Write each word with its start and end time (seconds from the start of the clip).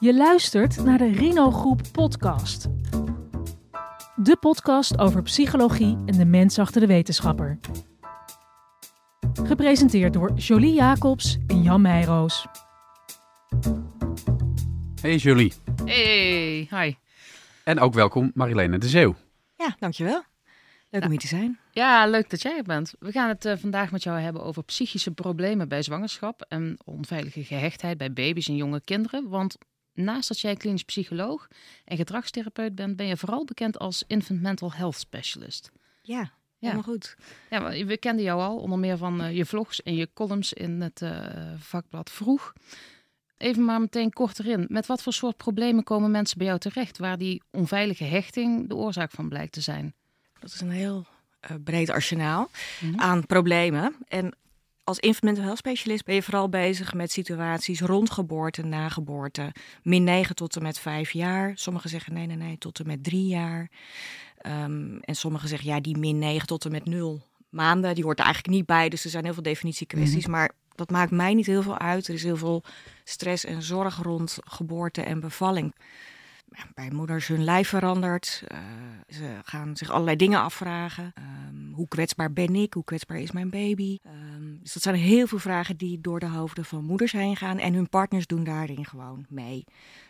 Je 0.00 0.14
luistert 0.14 0.84
naar 0.84 0.98
de 0.98 1.12
Rino 1.12 1.50
Groep 1.50 1.82
podcast. 1.92 2.68
De 4.16 4.36
podcast 4.40 4.98
over 4.98 5.22
psychologie 5.22 5.98
en 6.06 6.16
de 6.16 6.24
mens 6.24 6.58
achter 6.58 6.80
de 6.80 6.86
wetenschapper. 6.86 7.58
Gepresenteerd 9.42 10.12
door 10.12 10.32
Jolie 10.32 10.74
Jacobs 10.74 11.38
en 11.46 11.62
Jan 11.62 11.80
Meijroos. 11.80 12.46
Hey 15.00 15.16
Jolie. 15.16 15.52
Hey, 15.84 16.68
hi. 16.70 16.94
En 17.64 17.78
ook 17.80 17.94
welkom 17.94 18.30
Marilene 18.34 18.78
de 18.78 18.88
Zeeuw. 18.88 19.14
Ja, 19.56 19.76
dankjewel. 19.78 20.22
Leuk 20.90 21.04
om 21.04 21.10
hier 21.10 21.18
te 21.18 21.26
zijn. 21.26 21.58
Ja, 21.70 22.06
leuk 22.06 22.30
dat 22.30 22.42
jij 22.42 22.56
er 22.56 22.62
bent. 22.62 22.94
We 22.98 23.12
gaan 23.12 23.28
het 23.28 23.44
uh, 23.44 23.56
vandaag 23.56 23.90
met 23.90 24.02
jou 24.02 24.20
hebben 24.20 24.44
over 24.44 24.64
psychische 24.64 25.10
problemen 25.10 25.68
bij 25.68 25.82
zwangerschap 25.82 26.44
en 26.48 26.78
onveilige 26.84 27.44
gehechtheid 27.44 27.98
bij 27.98 28.12
baby's 28.12 28.48
en 28.48 28.56
jonge 28.56 28.80
kinderen. 28.84 29.28
Want 29.28 29.56
naast 30.00 30.28
dat 30.28 30.40
jij 30.40 30.56
klinisch 30.56 30.84
psycholoog 30.84 31.48
en 31.84 31.96
gedragstherapeut 31.96 32.74
bent, 32.74 32.96
ben 32.96 33.06
je 33.06 33.16
vooral 33.16 33.44
bekend 33.44 33.78
als 33.78 34.04
infant 34.06 34.40
mental 34.40 34.72
health 34.72 34.96
specialist. 34.96 35.70
Ja, 36.02 36.32
helemaal 36.58 36.82
goed. 36.82 37.16
Ja, 37.50 37.84
we 37.84 37.96
kenden 37.96 38.24
jou 38.24 38.40
al 38.40 38.56
onder 38.56 38.78
meer 38.78 38.96
van 38.96 39.24
uh, 39.24 39.36
je 39.36 39.46
vlogs 39.46 39.82
en 39.82 39.94
je 39.94 40.08
columns 40.14 40.52
in 40.52 40.80
het 40.80 41.00
uh, 41.00 41.26
vakblad 41.58 42.10
Vroeg. 42.10 42.52
Even 43.36 43.64
maar 43.64 43.80
meteen 43.80 44.12
kort 44.12 44.38
erin. 44.38 44.66
Met 44.68 44.86
wat 44.86 45.02
voor 45.02 45.12
soort 45.12 45.36
problemen 45.36 45.84
komen 45.84 46.10
mensen 46.10 46.38
bij 46.38 46.46
jou 46.46 46.58
terecht 46.58 46.98
waar 46.98 47.18
die 47.18 47.42
onveilige 47.50 48.04
hechting 48.04 48.68
de 48.68 48.74
oorzaak 48.74 49.10
van 49.10 49.28
blijkt 49.28 49.52
te 49.52 49.60
zijn? 49.60 49.94
Dat 50.38 50.50
is 50.50 50.60
een 50.60 50.70
heel 50.70 51.06
uh, 51.50 51.56
breed 51.64 51.90
arsenaal 51.90 52.50
mm 52.80 52.90
-hmm. 52.90 53.00
aan 53.00 53.26
problemen. 53.26 53.96
En 54.08 54.34
als 54.90 54.98
infant 54.98 55.38
health 55.38 55.58
specialist 55.58 56.04
ben 56.04 56.14
je 56.14 56.22
vooral 56.22 56.48
bezig 56.48 56.94
met 56.94 57.12
situaties 57.12 57.80
rond 57.80 58.10
geboorte, 58.10 58.62
na 58.62 58.88
geboorte. 58.88 59.52
Min 59.82 60.04
9 60.04 60.34
tot 60.34 60.56
en 60.56 60.62
met 60.62 60.78
5 60.78 61.10
jaar. 61.10 61.52
Sommigen 61.54 61.90
zeggen 61.90 62.14
nee, 62.14 62.26
nee, 62.26 62.36
nee, 62.36 62.58
tot 62.58 62.78
en 62.78 62.86
met 62.86 63.04
3 63.04 63.26
jaar. 63.26 63.70
Um, 64.46 65.00
en 65.00 65.14
sommigen 65.14 65.48
zeggen 65.48 65.68
ja, 65.68 65.80
die 65.80 65.98
min 65.98 66.18
9 66.18 66.46
tot 66.46 66.64
en 66.64 66.70
met 66.70 66.84
0 66.84 67.22
maanden, 67.48 67.94
die 67.94 68.04
hoort 68.04 68.18
er 68.18 68.24
eigenlijk 68.24 68.54
niet 68.54 68.66
bij. 68.66 68.88
Dus 68.88 69.04
er 69.04 69.10
zijn 69.10 69.24
heel 69.24 69.32
veel 69.32 69.42
definitiekwesties. 69.42 70.26
Mm 70.26 70.32
-hmm. 70.32 70.40
Maar 70.40 70.50
dat 70.74 70.90
maakt 70.90 71.10
mij 71.10 71.34
niet 71.34 71.46
heel 71.46 71.62
veel 71.62 71.78
uit. 71.78 72.08
Er 72.08 72.14
is 72.14 72.22
heel 72.22 72.36
veel 72.36 72.62
stress 73.04 73.44
en 73.44 73.62
zorg 73.62 74.02
rond 74.02 74.38
geboorte 74.44 75.02
en 75.02 75.20
bevalling. 75.20 75.74
Bij 76.74 76.90
moeders 76.90 77.26
hun 77.26 77.44
lijf 77.44 77.68
verandert. 77.68 78.42
Uh, 78.52 78.58
ze 79.08 79.38
gaan 79.44 79.76
zich 79.76 79.90
allerlei 79.90 80.16
dingen 80.16 80.40
afvragen. 80.40 81.12
Um, 81.48 81.72
hoe 81.72 81.88
kwetsbaar 81.88 82.32
ben 82.32 82.54
ik? 82.54 82.74
Hoe 82.74 82.84
kwetsbaar 82.84 83.18
is 83.18 83.30
mijn 83.30 83.50
baby? 83.50 83.98
Um, 84.06 84.58
dus 84.62 84.72
dat 84.72 84.82
zijn 84.82 84.94
heel 84.94 85.26
veel 85.26 85.38
vragen 85.38 85.76
die 85.76 86.00
door 86.00 86.20
de 86.20 86.28
hoofden 86.28 86.64
van 86.64 86.84
moeders 86.84 87.12
heen 87.12 87.36
gaan. 87.36 87.58
En 87.58 87.74
hun 87.74 87.88
partners 87.88 88.26
doen 88.26 88.44
daarin 88.44 88.84
gewoon 88.84 89.26
mee. 89.28 89.64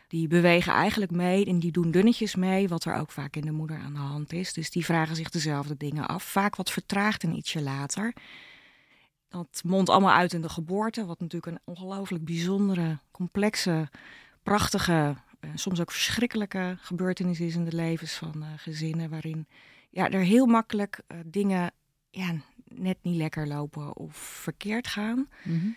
Die 0.08 0.28
bewegen 0.28 0.72
eigenlijk 0.72 1.10
mee 1.10 1.46
en 1.46 1.58
die 1.58 1.72
doen 1.72 1.90
dunnetjes 1.90 2.34
mee, 2.34 2.68
wat 2.68 2.84
er 2.84 2.94
ook 2.94 3.10
vaak 3.10 3.36
in 3.36 3.44
de 3.44 3.50
moeder 3.50 3.78
aan 3.78 3.92
de 3.92 3.98
hand 3.98 4.32
is. 4.32 4.52
Dus 4.52 4.70
die 4.70 4.84
vragen 4.84 5.16
zich 5.16 5.30
dezelfde 5.30 5.76
dingen 5.76 6.06
af. 6.06 6.22
Vaak 6.22 6.56
wat 6.56 6.70
vertraagd 6.70 7.22
en 7.22 7.36
ietsje 7.36 7.62
later. 7.62 8.14
Dat 9.28 9.62
mondt 9.64 9.90
allemaal 9.90 10.14
uit 10.14 10.32
in 10.32 10.42
de 10.42 10.48
geboorte, 10.48 11.06
wat 11.06 11.20
natuurlijk 11.20 11.52
een 11.52 11.62
ongelooflijk 11.64 12.24
bijzondere, 12.24 12.98
complexe, 13.10 13.88
prachtige, 14.42 15.16
uh, 15.40 15.50
soms 15.54 15.80
ook 15.80 15.90
verschrikkelijke 15.90 16.76
gebeurtenis 16.80 17.40
is 17.40 17.54
in 17.54 17.64
de 17.64 17.76
levens 17.76 18.12
van 18.12 18.34
uh, 18.36 18.46
gezinnen, 18.56 19.10
waarin 19.10 19.46
ja, 19.90 20.10
er 20.10 20.20
heel 20.20 20.46
makkelijk 20.46 21.00
uh, 21.08 21.18
dingen 21.26 21.72
ja, 22.10 22.34
net 22.64 22.96
niet 23.02 23.16
lekker 23.16 23.46
lopen 23.46 23.96
of 23.96 24.16
verkeerd 24.16 24.86
gaan. 24.86 25.28
Mm 25.42 25.60
-hmm. 25.60 25.76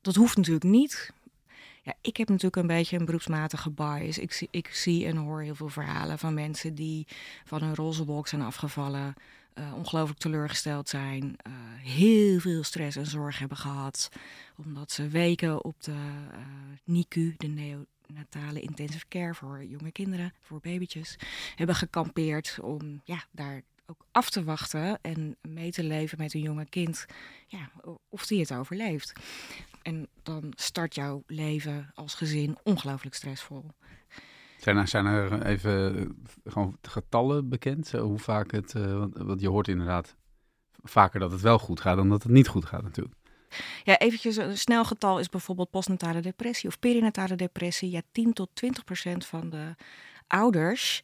Dat 0.00 0.14
hoeft 0.14 0.36
natuurlijk 0.36 0.64
niet. 0.64 1.12
Ja, 1.82 1.94
ik 2.00 2.16
heb 2.16 2.28
natuurlijk 2.28 2.56
een 2.56 2.66
beetje 2.66 2.98
een 2.98 3.04
beroepsmatige 3.04 3.70
bias. 3.70 4.18
Ik 4.18 4.32
zie, 4.32 4.48
ik 4.50 4.68
zie 4.68 5.06
en 5.06 5.16
hoor 5.16 5.42
heel 5.42 5.54
veel 5.54 5.68
verhalen 5.68 6.18
van 6.18 6.34
mensen 6.34 6.74
die 6.74 7.06
van 7.44 7.62
hun 7.62 7.74
roze 7.74 8.04
wolk 8.04 8.28
zijn 8.28 8.42
afgevallen. 8.42 9.14
Ongelooflijk 9.74 10.18
teleurgesteld 10.18 10.88
zijn, 10.88 11.36
heel 11.82 12.40
veel 12.40 12.62
stress 12.62 12.96
en 12.96 13.06
zorg 13.06 13.38
hebben 13.38 13.56
gehad, 13.56 14.08
omdat 14.56 14.92
ze 14.92 15.08
weken 15.08 15.64
op 15.64 15.82
de 15.82 15.96
NICU, 16.84 17.34
de 17.36 17.46
neonatale 18.10 18.60
intensive 18.60 19.08
care 19.08 19.34
voor 19.34 19.64
jonge 19.64 19.92
kinderen, 19.92 20.32
voor 20.40 20.60
babytjes, 20.60 21.18
hebben 21.54 21.76
gekampeerd 21.76 22.58
om 22.62 23.00
ja, 23.04 23.24
daar 23.30 23.62
ook 23.86 24.06
af 24.10 24.30
te 24.30 24.44
wachten 24.44 24.98
en 25.02 25.36
mee 25.42 25.70
te 25.70 25.84
leven 25.84 26.18
met 26.18 26.34
een 26.34 26.40
jonge 26.40 26.66
kind, 26.68 27.06
ja, 27.46 27.70
of 28.08 28.26
die 28.26 28.40
het 28.40 28.54
overleeft. 28.54 29.12
En 29.82 30.08
dan 30.22 30.52
start 30.56 30.94
jouw 30.94 31.22
leven 31.26 31.90
als 31.94 32.14
gezin 32.14 32.56
ongelooflijk 32.62 33.14
stressvol. 33.14 33.64
Zijn 34.58 34.76
er, 34.76 34.88
zijn 34.88 35.06
er 35.06 35.42
even 35.42 36.16
gewoon 36.44 36.78
getallen 36.82 37.48
bekend? 37.48 37.92
Hoe 37.92 38.18
vaak 38.18 38.50
het, 38.50 38.72
want, 38.72 39.16
want 39.16 39.40
je 39.40 39.48
hoort 39.48 39.68
inderdaad 39.68 40.16
vaker 40.82 41.20
dat 41.20 41.30
het 41.30 41.40
wel 41.40 41.58
goed 41.58 41.80
gaat 41.80 41.96
dan 41.96 42.08
dat 42.08 42.22
het 42.22 42.32
niet 42.32 42.48
goed 42.48 42.64
gaat 42.64 42.82
natuurlijk. 42.82 43.14
Ja, 43.84 43.98
eventjes 43.98 44.36
een 44.36 44.58
snel 44.58 44.84
getal 44.84 45.18
is 45.18 45.28
bijvoorbeeld 45.28 45.70
postnatale 45.70 46.20
depressie 46.20 46.68
of 46.68 46.78
perinatale 46.78 47.36
depressie. 47.36 47.90
Ja, 47.90 48.00
10 48.12 48.32
tot 48.32 48.50
20 48.52 48.84
procent 48.84 49.26
van 49.26 49.50
de 49.50 49.74
ouders 50.26 51.02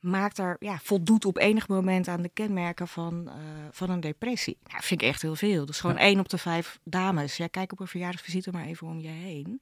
maakt 0.00 0.38
er, 0.38 0.56
ja, 0.60 0.78
voldoet 0.82 1.24
op 1.24 1.38
enig 1.38 1.68
moment 1.68 2.08
aan 2.08 2.22
de 2.22 2.30
kenmerken 2.34 2.88
van, 2.88 3.22
uh, 3.26 3.34
van 3.70 3.90
een 3.90 4.00
depressie. 4.00 4.58
Nou, 4.66 4.82
vind 4.82 5.02
ik 5.02 5.08
echt 5.08 5.22
heel 5.22 5.36
veel. 5.36 5.66
Dus 5.66 5.80
gewoon 5.80 5.96
ja. 5.96 6.02
1 6.02 6.18
op 6.18 6.28
de 6.28 6.38
5 6.38 6.78
dames. 6.84 7.36
Ja, 7.36 7.46
kijk 7.46 7.72
op 7.72 7.80
een 7.80 7.86
verjaardagsvisite 7.86 8.50
maar 8.50 8.64
even 8.64 8.86
om 8.86 9.00
je 9.00 9.08
heen. 9.08 9.60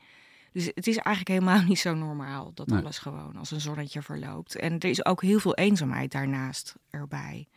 Dus 0.53 0.67
het 0.75 0.87
is 0.87 0.97
eigenlijk 0.97 1.29
helemaal 1.29 1.65
niet 1.69 1.79
zo 1.79 1.95
normaal 1.95 2.53
dat 2.55 2.67
nee. 2.67 2.81
alles 2.81 2.99
gewoon 2.99 3.37
als 3.37 3.51
een 3.51 3.61
zonnetje 3.61 4.03
verloopt. 4.03 4.57
En 4.57 4.79
er 4.79 4.89
is 4.89 5.05
ook 5.05 5.23
heel 5.23 5.39
veel 5.39 5.55
eenzaamheid 5.55 6.13
daarnaast 6.13 6.75
erbij. 6.91 7.49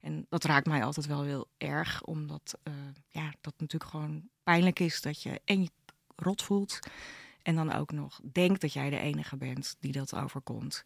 En 0.00 0.26
dat 0.28 0.44
raakt 0.44 0.66
mij 0.66 0.84
altijd 0.84 1.06
wel 1.06 1.22
heel 1.22 1.48
erg, 1.58 2.02
omdat 2.02 2.58
uh, 2.64 2.74
ja, 3.08 3.32
dat 3.40 3.54
natuurlijk 3.58 3.90
gewoon 3.90 4.28
pijnlijk 4.42 4.78
is 4.78 5.00
dat 5.00 5.22
je 5.22 5.40
en 5.44 5.62
je 5.62 5.70
rot 6.16 6.42
voelt 6.42 6.78
en 7.42 7.54
dan 7.54 7.72
ook 7.72 7.92
nog 7.92 8.20
denkt 8.32 8.60
dat 8.60 8.72
jij 8.72 8.90
de 8.90 8.98
enige 8.98 9.36
bent 9.36 9.76
die 9.80 9.92
dat 9.92 10.14
overkomt. 10.14 10.84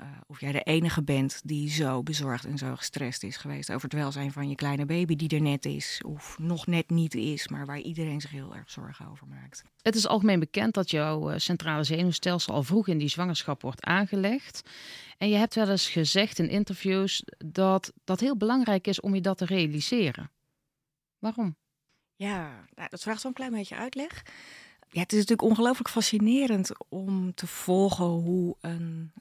Uh, 0.00 0.06
of 0.26 0.40
jij 0.40 0.52
de 0.52 0.62
enige 0.62 1.02
bent 1.02 1.40
die 1.44 1.70
zo 1.70 2.02
bezorgd 2.02 2.44
en 2.44 2.58
zo 2.58 2.76
gestrest 2.76 3.22
is 3.22 3.36
geweest 3.36 3.70
over 3.70 3.82
het 3.82 3.98
welzijn 3.98 4.32
van 4.32 4.48
je 4.48 4.54
kleine 4.54 4.86
baby 4.86 5.16
die 5.16 5.28
er 5.28 5.40
net 5.40 5.64
is 5.64 6.00
of 6.06 6.38
nog 6.38 6.66
net 6.66 6.90
niet 6.90 7.14
is, 7.14 7.48
maar 7.48 7.66
waar 7.66 7.80
iedereen 7.80 8.20
zich 8.20 8.30
heel 8.30 8.54
erg 8.54 8.70
zorgen 8.70 9.08
over 9.10 9.26
maakt. 9.26 9.62
Het 9.82 9.94
is 9.94 10.06
algemeen 10.06 10.38
bekend 10.38 10.74
dat 10.74 10.90
jouw 10.90 11.30
uh, 11.30 11.38
centrale 11.38 11.84
zenuwstelsel 11.84 12.54
al 12.54 12.62
vroeg 12.62 12.88
in 12.88 12.98
die 12.98 13.08
zwangerschap 13.08 13.62
wordt 13.62 13.84
aangelegd. 13.84 14.70
En 15.18 15.28
je 15.28 15.36
hebt 15.36 15.54
wel 15.54 15.68
eens 15.68 15.88
gezegd 15.88 16.38
in 16.38 16.48
interviews 16.48 17.24
dat 17.38 17.92
dat 18.04 18.20
heel 18.20 18.36
belangrijk 18.36 18.86
is 18.86 19.00
om 19.00 19.14
je 19.14 19.20
dat 19.20 19.38
te 19.38 19.44
realiseren. 19.44 20.30
Waarom? 21.18 21.56
Ja, 22.16 22.66
nou, 22.74 22.88
dat 22.88 23.02
vraagt 23.02 23.20
zo'n 23.20 23.32
klein 23.32 23.52
beetje 23.52 23.76
uitleg. 23.76 24.22
Ja, 24.94 25.00
het 25.00 25.12
is 25.12 25.18
natuurlijk 25.18 25.48
ongelooflijk 25.48 25.88
fascinerend 25.88 26.70
om 26.88 27.34
te 27.34 27.46
volgen 27.46 28.04
hoe 28.04 28.56
een 28.60 29.12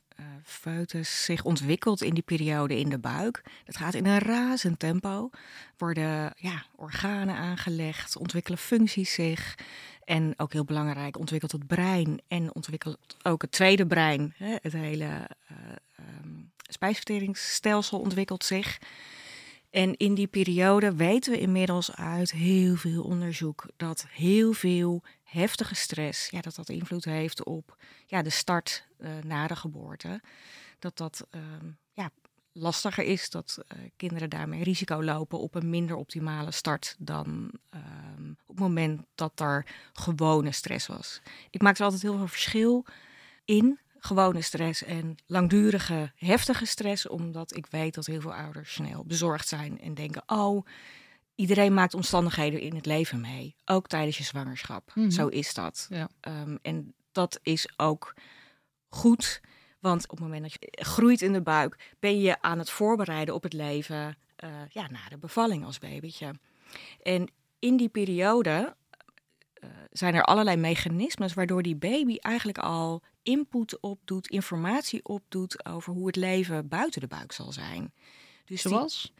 foetus 0.44 1.24
zich 1.24 1.44
ontwikkelt 1.44 2.02
in 2.02 2.14
die 2.14 2.24
periode 2.24 2.80
in 2.80 2.90
de 2.90 3.00
buik. 3.00 3.42
Dat 3.66 3.78
gaat 3.78 3.94
in 3.94 4.06
een 4.06 4.20
razend 4.20 4.80
tempo. 4.80 5.30
Worden 5.78 6.34
ja, 6.36 6.66
organen 6.76 7.36
aangelegd, 7.36 8.18
ontwikkelen 8.18 8.60
functies 8.60 9.14
zich. 9.14 9.58
En 10.04 10.34
ook 10.38 10.54
heel 10.54 10.66
belangrijk, 10.66 11.20
ontwikkelt 11.20 11.52
het 11.52 11.68
brein 11.68 12.22
en 12.28 12.56
ontwikkelt 12.56 13.18
ook 13.24 13.42
het 13.42 13.52
tweede 13.52 13.88
brein. 13.88 14.34
Hè, 14.38 14.56
het 14.62 14.74
hele 14.74 15.30
uh, 15.52 15.58
um, 16.24 16.52
spijsverteringsstelsel 16.70 18.00
ontwikkelt 18.00 18.44
zich. 18.44 18.80
En 19.70 19.98
in 19.98 20.14
die 20.14 20.28
periode 20.28 20.96
weten 20.96 21.32
we 21.32 21.40
inmiddels 21.40 21.96
uit 21.96 22.32
heel 22.32 22.76
veel 22.76 23.04
onderzoek 23.04 23.66
dat 23.78 24.06
heel 24.10 24.54
veel 24.54 25.04
heftige 25.34 25.76
stress, 25.76 26.30
ja, 26.30 26.42
dat 26.42 26.56
dat 26.56 26.70
invloed 26.70 27.06
heeft 27.06 27.44
op 27.44 27.78
ja, 28.06 28.22
de 28.22 28.30
start 28.30 28.88
uh, 29.00 29.10
na 29.24 29.48
de 29.48 29.56
geboorte. 29.56 30.22
Dat 30.80 30.98
dat 30.98 31.28
uh, 31.32 31.42
ja, 31.94 32.10
lastiger 32.52 33.04
is, 33.04 33.30
dat 33.30 33.58
uh, 33.60 33.84
kinderen 33.96 34.30
daarmee 34.30 34.64
risico 34.64 35.04
lopen 35.04 35.40
op 35.40 35.56
een 35.56 35.70
minder 35.70 35.96
optimale 35.96 36.52
start 36.52 36.96
dan 37.00 37.52
uh, 37.76 37.82
op 38.46 38.56
het 38.56 38.60
moment 38.60 39.02
dat 39.16 39.40
er 39.40 39.66
gewone 39.94 40.52
stress 40.52 40.88
was. 40.88 41.22
Ik 41.50 41.62
maak 41.62 41.78
er 41.78 41.84
altijd 41.84 42.02
heel 42.02 42.18
veel 42.18 42.28
verschil 42.28 42.86
in 43.46 43.80
gewone 43.98 44.42
stress 44.42 44.84
en 44.84 45.16
langdurige, 45.26 46.12
heftige 46.16 46.66
stress, 46.66 47.08
omdat 47.08 47.56
ik 47.56 47.66
weet 47.66 47.94
dat 47.94 48.06
heel 48.06 48.22
veel 48.22 48.34
ouders 48.34 48.74
snel 48.74 49.06
bezorgd 49.06 49.48
zijn 49.48 49.82
en 49.82 49.94
denken: 49.94 50.24
oh, 50.26 50.66
iedereen 51.36 51.74
maakt 51.74 51.94
omstandigheden 51.94 52.60
in 52.60 52.76
het 52.76 52.86
leven 52.86 53.22
mee, 53.22 53.56
ook 53.66 53.88
tijdens 53.88 54.18
je 54.18 54.24
zwangerschap. 54.24 54.92
Mm 54.96 55.04
-hmm. 55.04 55.12
Zo 55.12 55.28
is 55.28 55.54
dat. 55.54 55.88
Ja. 55.90 56.10
Um, 56.22 56.60
en 56.62 56.94
dat 57.12 57.40
is 57.44 57.70
ook 57.78 58.14
goed, 58.90 59.42
want 59.80 60.04
op 60.04 60.10
het 60.10 60.20
moment 60.20 60.42
dat 60.42 60.52
je 60.52 60.84
groeit 60.84 61.22
in 61.22 61.34
de 61.34 61.42
buik, 61.42 61.94
ben 62.00 62.20
je 62.20 62.42
aan 62.42 62.60
het 62.60 62.70
voorbereiden 62.70 63.36
op 63.36 63.44
het 63.44 63.54
leven 63.54 64.18
uh, 64.44 64.50
ja, 64.70 64.88
na 64.90 65.10
de 65.10 65.18
bevalling 65.18 65.66
als 65.66 65.80
babytje. 65.80 66.34
En 67.04 67.32
in 67.60 67.78
die 67.78 67.90
periode 67.90 68.76
uh, 69.64 69.70
zijn 69.92 70.16
er 70.16 70.24
allerlei 70.24 70.58
mechanismes 70.58 71.34
waardoor 71.34 71.62
die 71.62 71.76
baby 71.76 72.16
eigenlijk 72.16 72.58
al 72.58 73.02
input 73.24 73.80
opdoet, 73.80 74.28
informatie 74.28 75.06
opdoet 75.06 75.66
over 75.66 75.94
hoe 75.94 76.08
het 76.08 76.16
leven 76.16 76.68
buiten 76.68 77.02
de 77.02 77.08
buik 77.08 77.32
zal 77.32 77.52
zijn. 77.52 77.94
Dus 78.46 78.62
Zoals? 78.62 79.14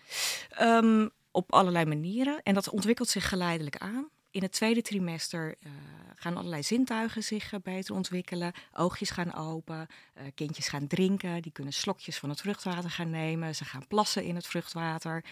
um, 0.62 1.10
op 1.34 1.52
allerlei 1.52 1.86
manieren. 1.86 2.42
En 2.44 2.54
dat 2.54 2.70
ontwikkelt 2.70 3.10
zich 3.10 3.30
geleidelijk 3.30 3.78
aan. 3.78 4.10
In 4.32 4.42
het 4.42 4.52
tweede 4.52 4.82
trimester 4.82 5.56
uh, 5.60 5.72
gaan 6.16 6.38
allerlei 6.38 6.64
zintuigen 6.64 7.24
zich 7.24 7.54
uh, 7.54 7.60
beter 7.64 7.96
ontwikkelen. 7.96 8.54
Oogjes 8.74 9.10
gaan 9.10 9.34
open, 9.34 9.88
uh, 10.18 10.24
kindjes 10.36 10.68
gaan 10.68 10.88
drinken, 10.88 11.42
die 11.42 11.52
kunnen 11.52 11.74
slokjes 11.74 12.18
van 12.18 12.30
het 12.30 12.42
vruchtwater 12.42 12.90
gaan 12.90 13.10
nemen. 13.10 13.56
Ze 13.56 13.66
gaan 13.66 13.88
plassen 13.88 14.24
in 14.24 14.36
het 14.36 14.48
vruchtwater. 14.48 15.24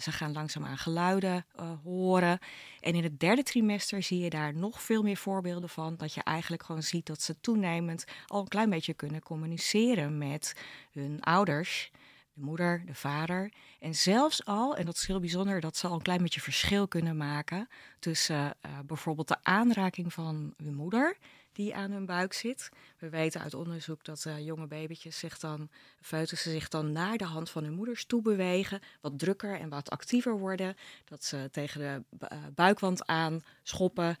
ze 0.00 0.12
gaan 0.12 0.32
langzaamaan 0.32 0.78
geluiden 0.78 1.46
horen. 1.82 2.38
En 2.80 2.94
in 2.94 3.02
het 3.02 3.20
derde 3.20 3.42
trimester 3.42 4.02
zie 4.02 4.18
je 4.18 4.30
daar 4.30 4.54
nog 4.54 4.82
veel 4.82 5.02
meer 5.02 5.16
voorbeelden 5.16 5.68
van. 5.68 5.96
Dat 5.96 6.14
je 6.14 6.22
eigenlijk 6.22 6.62
gewoon 6.62 6.82
ziet 6.82 7.06
dat 7.06 7.22
ze 7.22 7.40
toenemend 7.40 8.04
al 8.26 8.40
een 8.40 8.48
klein 8.48 8.70
beetje 8.70 8.94
kunnen 8.94 9.22
communiceren 9.22 10.18
met 10.18 10.54
hun 10.92 11.20
ouders 11.20 11.90
de 12.34 12.40
moeder, 12.40 12.82
de 12.86 12.94
vader. 12.94 13.52
En 13.80 13.94
zelfs 13.94 14.44
al, 14.44 14.76
en 14.76 14.84
dat 14.84 14.94
is 14.94 15.06
heel 15.06 15.20
bijzonder, 15.20 15.60
dat 15.60 15.76
ze 15.76 15.86
al 15.86 15.94
een 15.94 16.02
klein 16.02 16.22
beetje 16.22 16.40
verschil 16.40 16.88
kunnen 16.88 17.16
maken 17.16 17.68
tussen 17.98 18.44
uh, 18.66 18.78
bijvoorbeeld 18.86 19.28
de 19.28 19.38
aanraking 19.42 20.12
van 20.12 20.54
hun 20.56 20.74
moeder 20.74 21.16
die 21.52 21.74
aan 21.74 21.90
hun 21.90 22.06
buik 22.06 22.32
zit. 22.32 22.68
We 22.98 23.08
weten 23.08 23.40
uit 23.40 23.54
onderzoek 23.54 24.04
dat 24.04 24.24
uh, 24.24 24.44
jonge 24.44 24.66
babytjes 24.66 25.18
zich 25.18 25.38
dan, 25.38 25.68
foetussen 26.00 26.50
zich 26.50 26.68
dan 26.68 26.92
naar 26.92 27.16
de 27.16 27.24
hand 27.24 27.50
van 27.50 27.64
hun 27.64 27.74
moeders 27.74 28.04
toe 28.04 28.22
bewegen, 28.22 28.80
wat 29.00 29.18
drukker 29.18 29.58
en 29.58 29.68
wat 29.68 29.90
actiever 29.90 30.38
worden. 30.38 30.76
Dat 31.04 31.24
ze 31.24 31.48
tegen 31.52 31.80
de 31.80 32.26
uh, 32.32 32.38
buikwand 32.54 33.06
aan 33.06 33.42
schoppen 33.62 34.16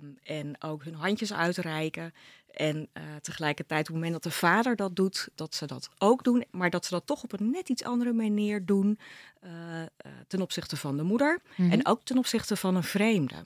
um, 0.00 0.18
en 0.22 0.62
ook 0.62 0.84
hun 0.84 0.94
handjes 0.94 1.32
uitreiken. 1.32 2.14
En 2.50 2.76
uh, 2.76 3.02
tegelijkertijd, 3.20 3.80
op 3.80 3.86
het 3.86 3.94
moment 3.94 4.12
dat 4.12 4.22
de 4.22 4.38
vader 4.38 4.76
dat 4.76 4.96
doet, 4.96 5.28
dat 5.34 5.54
ze 5.54 5.66
dat 5.66 5.88
ook 5.98 6.24
doen, 6.24 6.44
maar 6.50 6.70
dat 6.70 6.84
ze 6.84 6.90
dat 6.90 7.06
toch 7.06 7.22
op 7.22 7.32
een 7.32 7.50
net 7.50 7.68
iets 7.68 7.84
andere 7.84 8.12
manier 8.12 8.64
doen 8.64 8.98
ten 10.26 10.42
opzichte 10.42 10.76
van 10.76 10.96
de 10.96 11.02
moeder 11.02 11.40
mm 11.44 11.64
-hmm. 11.64 11.72
en 11.72 11.86
ook 11.86 12.04
ten 12.04 12.18
opzichte 12.18 12.56
van 12.56 12.76
een 12.76 12.82
vreemde. 12.82 13.44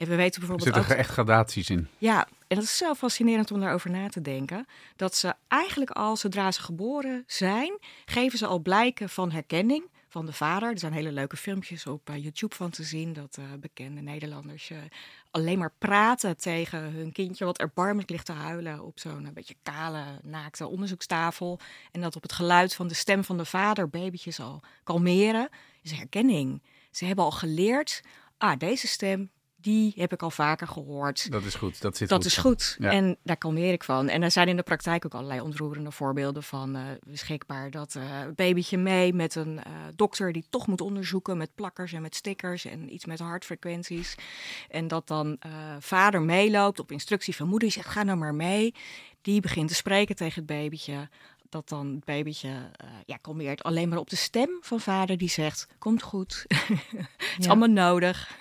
En 0.00 0.08
we 0.08 0.16
weten 0.16 0.40
bijvoorbeeld. 0.40 0.68
Er 0.68 0.74
zitten 0.74 0.92
ook, 0.92 0.98
echt 0.98 1.10
gradaties 1.10 1.70
in. 1.70 1.88
Ja, 1.98 2.26
en 2.46 2.56
dat 2.56 2.64
is 2.64 2.76
zo 2.76 2.94
fascinerend 2.94 3.50
om 3.50 3.60
daarover 3.60 3.90
na 3.90 4.08
te 4.08 4.20
denken. 4.20 4.66
Dat 4.96 5.14
ze 5.16 5.34
eigenlijk 5.48 5.90
al, 5.90 6.16
zodra 6.16 6.52
ze 6.52 6.60
geboren 6.60 7.24
zijn, 7.26 7.78
geven 8.04 8.38
ze 8.38 8.46
al 8.46 8.58
blijken 8.58 9.08
van 9.08 9.30
herkenning 9.30 9.84
van 10.08 10.26
de 10.26 10.32
vader. 10.32 10.70
Er 10.70 10.78
zijn 10.78 10.92
hele 10.92 11.12
leuke 11.12 11.36
filmpjes 11.36 11.86
op 11.86 12.10
uh, 12.10 12.22
YouTube 12.22 12.54
van 12.54 12.70
te 12.70 12.82
zien 12.82 13.12
dat 13.12 13.36
uh, 13.40 13.44
bekende 13.60 14.00
Nederlanders 14.00 14.70
uh, 14.70 14.78
alleen 15.30 15.58
maar 15.58 15.72
praten 15.78 16.36
tegen 16.36 16.92
hun 16.92 17.12
kindje 17.12 17.44
wat 17.44 17.58
erbarmelijk 17.58 18.10
ligt 18.10 18.26
te 18.26 18.32
huilen 18.32 18.84
op 18.84 18.98
zo'n 18.98 19.30
beetje 19.34 19.56
kale, 19.62 20.04
naakte 20.22 20.66
onderzoekstafel. 20.66 21.60
En 21.92 22.00
dat 22.00 22.16
op 22.16 22.22
het 22.22 22.32
geluid 22.32 22.74
van 22.74 22.88
de 22.88 22.94
stem 22.94 23.24
van 23.24 23.36
de 23.36 23.44
vader 23.44 23.88
babytjes 23.88 24.40
al 24.40 24.62
kalmeren. 24.82 25.48
Is 25.82 25.92
herkenning. 25.92 26.62
Ze 26.90 27.04
hebben 27.04 27.24
al 27.24 27.30
geleerd, 27.30 28.02
ah, 28.38 28.58
deze 28.58 28.86
stem, 28.86 29.30
die 29.60 29.92
heb 29.96 30.12
ik 30.12 30.22
al 30.22 30.30
vaker 30.30 30.66
gehoord. 30.66 31.30
Dat 31.30 31.44
is 31.44 31.54
goed. 31.54 31.80
Dat, 31.80 31.96
zit 31.96 32.08
dat 32.08 32.22
goed 32.22 32.26
is 32.26 32.36
goed. 32.36 32.76
Ja. 32.78 32.90
En 32.90 33.16
daar 33.22 33.36
kalmeer 33.36 33.72
ik 33.72 33.84
van. 33.84 34.08
En 34.08 34.22
er 34.22 34.30
zijn 34.30 34.48
in 34.48 34.56
de 34.56 34.62
praktijk 34.62 35.04
ook 35.04 35.14
allerlei 35.14 35.40
ontroerende 35.40 35.90
voorbeelden 35.90 36.42
van 36.42 36.76
uh, 36.76 36.82
beschikbaar. 37.06 37.70
Dat 37.70 37.94
uh, 37.94 38.02
babytje 38.34 38.78
mee 38.78 39.14
met 39.14 39.34
een 39.34 39.54
uh, 39.54 39.62
dokter 39.96 40.32
die 40.32 40.44
toch 40.50 40.66
moet 40.66 40.80
onderzoeken 40.80 41.36
met 41.36 41.54
plakkers 41.54 41.92
en 41.92 42.02
met 42.02 42.14
stickers 42.14 42.64
en 42.64 42.94
iets 42.94 43.04
met 43.04 43.18
hartfrequenties. 43.18 44.14
En 44.68 44.88
dat 44.88 45.06
dan 45.06 45.38
vader 45.78 46.22
meeloopt 46.22 46.80
op 46.80 46.92
instructie 46.92 47.36
van 47.36 47.48
moeder. 47.48 47.68
Die 47.68 47.78
zegt: 47.82 47.94
ga 47.94 48.02
nou 48.02 48.18
maar 48.18 48.34
mee. 48.34 48.74
Die 49.22 49.40
begint 49.40 49.68
te 49.68 49.74
spreken 49.74 50.16
tegen 50.16 50.34
het 50.34 50.46
babytje 50.46 51.08
dat 51.50 51.68
dan 51.68 51.94
het 51.94 52.04
babytje 52.04 52.48
uh, 52.48 52.90
ja, 53.06 53.16
kalmeert 53.16 53.62
alleen 53.62 53.88
maar 53.88 53.98
op 53.98 54.10
de 54.10 54.16
stem 54.16 54.58
van 54.60 54.80
vader 54.80 55.18
die 55.18 55.28
zegt: 55.28 55.66
Komt 55.78 56.02
goed, 56.02 56.44
het 56.48 57.38
is 57.38 57.44
ja. 57.44 57.48
allemaal 57.48 57.68
nodig. 57.68 58.38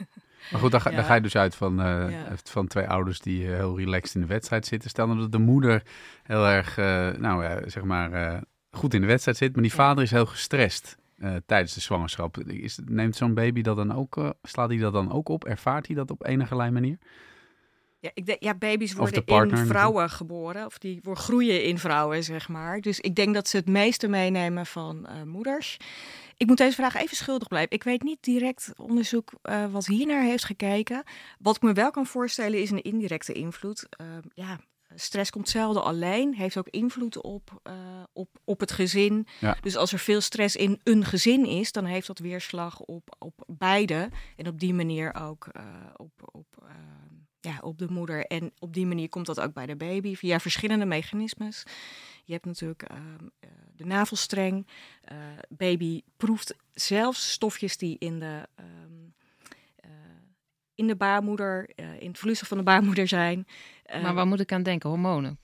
Maar 0.52 0.60
goed, 0.60 0.72
dan 0.72 0.82
ga, 0.82 0.90
ja. 0.90 0.96
dan 0.96 1.06
ga, 1.06 1.14
je 1.14 1.22
dus 1.22 1.36
uit 1.36 1.56
van, 1.56 1.80
uh, 1.80 2.12
ja. 2.12 2.26
van 2.44 2.68
twee 2.68 2.88
ouders 2.88 3.20
die 3.20 3.44
uh, 3.44 3.56
heel 3.56 3.78
relaxed 3.78 4.16
in 4.16 4.22
de 4.22 4.28
wedstrijd 4.28 4.66
zitten. 4.66 4.90
Stel 4.90 5.08
nou 5.08 5.20
dat 5.20 5.32
de 5.32 5.38
moeder 5.38 5.84
heel 6.24 6.48
erg, 6.48 6.78
uh, 6.78 7.10
nou 7.10 7.70
zeg 7.70 7.84
maar, 7.84 8.42
goed 8.72 8.94
in 8.94 9.02
de 9.02 9.08
wedstrijd 9.08 9.38
zit, 9.38 9.54
maar 9.54 9.64
die 9.64 9.74
vader 9.74 10.04
is 10.04 10.12
heel 10.12 10.26
gestrest 10.26 10.98
tijdens 11.46 11.74
de 11.74 11.82
zwangerschap. 11.82 12.38
Is, 12.38 12.80
neemt 12.86 13.16
zo'n 13.16 13.34
baby 13.34 13.62
dat 13.62 13.76
dan 13.76 13.96
ook, 13.96 14.34
slaat 14.42 14.70
hij 14.70 14.78
dat 14.78 14.94
dan 14.94 15.12
ook 15.12 15.30
op? 15.30 15.46
Ervaart 15.46 15.88
hij 15.88 15.96
dat 15.96 16.12
op 16.12 16.26
enige 16.26 16.56
manier? 16.56 16.98
Ja, 18.02 18.12
ik 18.14 18.26
denk, 18.26 18.44
ja, 18.44 18.56
baby's 18.56 18.94
worden 18.94 19.26
in 19.26 19.66
vrouwen 19.66 20.10
geboren. 20.10 20.66
Of 20.66 20.78
die 20.78 21.02
groeien 21.14 21.64
in 21.64 21.78
vrouwen, 21.78 22.24
zeg 22.24 22.50
maar. 22.50 22.82
Dus 22.82 23.00
ik 23.00 23.16
denk 23.16 23.34
dat 23.34 23.48
ze 23.48 23.58
het 23.58 23.68
meeste 23.68 24.08
meenemen 24.08 24.66
van 24.66 25.08
uh, 25.10 25.24
moeders. 25.24 25.78
Ik 26.40 26.48
moet 26.48 26.58
deze 26.58 26.76
vraag 26.76 26.96
even 26.96 27.16
schuldig 27.16 27.48
blijven. 27.48 27.72
Ik 27.72 27.84
weet 27.84 28.04
niet 28.04 28.24
direct 28.24 28.74
onderzoek 28.78 29.34
uh, 29.44 29.72
wat 29.72 29.86
hiernaar 29.86 30.24
heeft 30.24 30.46
gekeken. 30.46 31.04
Wat 31.40 31.56
ik 31.56 31.62
me 31.62 31.74
wel 31.74 31.92
kan 31.92 32.06
voorstellen 32.06 32.62
is 32.62 32.72
een 32.72 32.82
indirecte 32.82 33.34
invloed. 33.34 33.88
Uh, 34.02 34.08
ja, 34.34 34.60
stress 34.96 35.32
komt 35.32 35.50
zelden 35.50 35.84
alleen, 35.84 36.36
heeft 36.36 36.58
ook 36.58 36.68
invloed 36.70 37.22
op, 37.22 37.62
uh, 37.68 37.74
op, 38.14 38.30
op 38.44 38.60
het 38.60 38.72
gezin. 38.72 39.28
Ja. 39.40 39.58
Dus 39.62 39.76
als 39.76 39.92
er 39.92 40.00
veel 40.00 40.22
stress 40.22 40.56
in 40.56 40.80
een 40.84 41.06
gezin 41.06 41.46
is, 41.46 41.72
dan 41.72 41.86
heeft 41.86 42.08
dat 42.08 42.20
weerslag 42.20 42.80
op, 42.80 43.16
op 43.18 43.44
beide. 43.48 44.10
En 44.36 44.48
op 44.48 44.60
die 44.60 44.74
manier 44.74 45.16
ook 45.16 45.48
uh, 45.56 45.64
op, 45.96 46.12
op, 46.32 46.48
uh, 46.64 46.70
ja, 47.40 47.58
op 47.62 47.78
de 47.78 47.88
moeder. 47.90 48.26
En 48.26 48.52
op 48.60 48.74
die 48.74 48.86
manier 48.86 49.10
komt 49.10 49.26
dat 49.26 49.40
ook 49.40 49.54
bij 49.54 49.66
de 49.66 49.76
baby 49.76 50.16
via 50.16 50.40
verschillende 50.40 50.86
mechanismes. 50.86 51.64
Je 52.30 52.36
hebt 52.36 52.46
natuurlijk 52.46 52.88
de 53.76 53.86
navelstreng. 53.86 54.68
baby 55.50 56.02
proeft 56.18 56.56
zelfs 56.74 57.32
stofjes 57.32 57.78
die 57.78 57.96
in 58.00 58.20
de 58.20 58.48
in 60.76 60.88
de 60.88 60.96
baarmoeder, 60.96 61.70
uh, 61.76 62.02
in 62.02 62.08
het 62.08 62.18
vloeisel 62.18 62.48
van 62.48 62.58
de 62.58 62.64
baarmoeder 62.64 63.08
zijn. 63.08 63.48
Maar 64.02 64.14
waar 64.14 64.28
moet 64.28 64.40
ik 64.40 64.52
aan 64.52 64.64
denken? 64.64 64.90
Hormonen? 64.90 65.40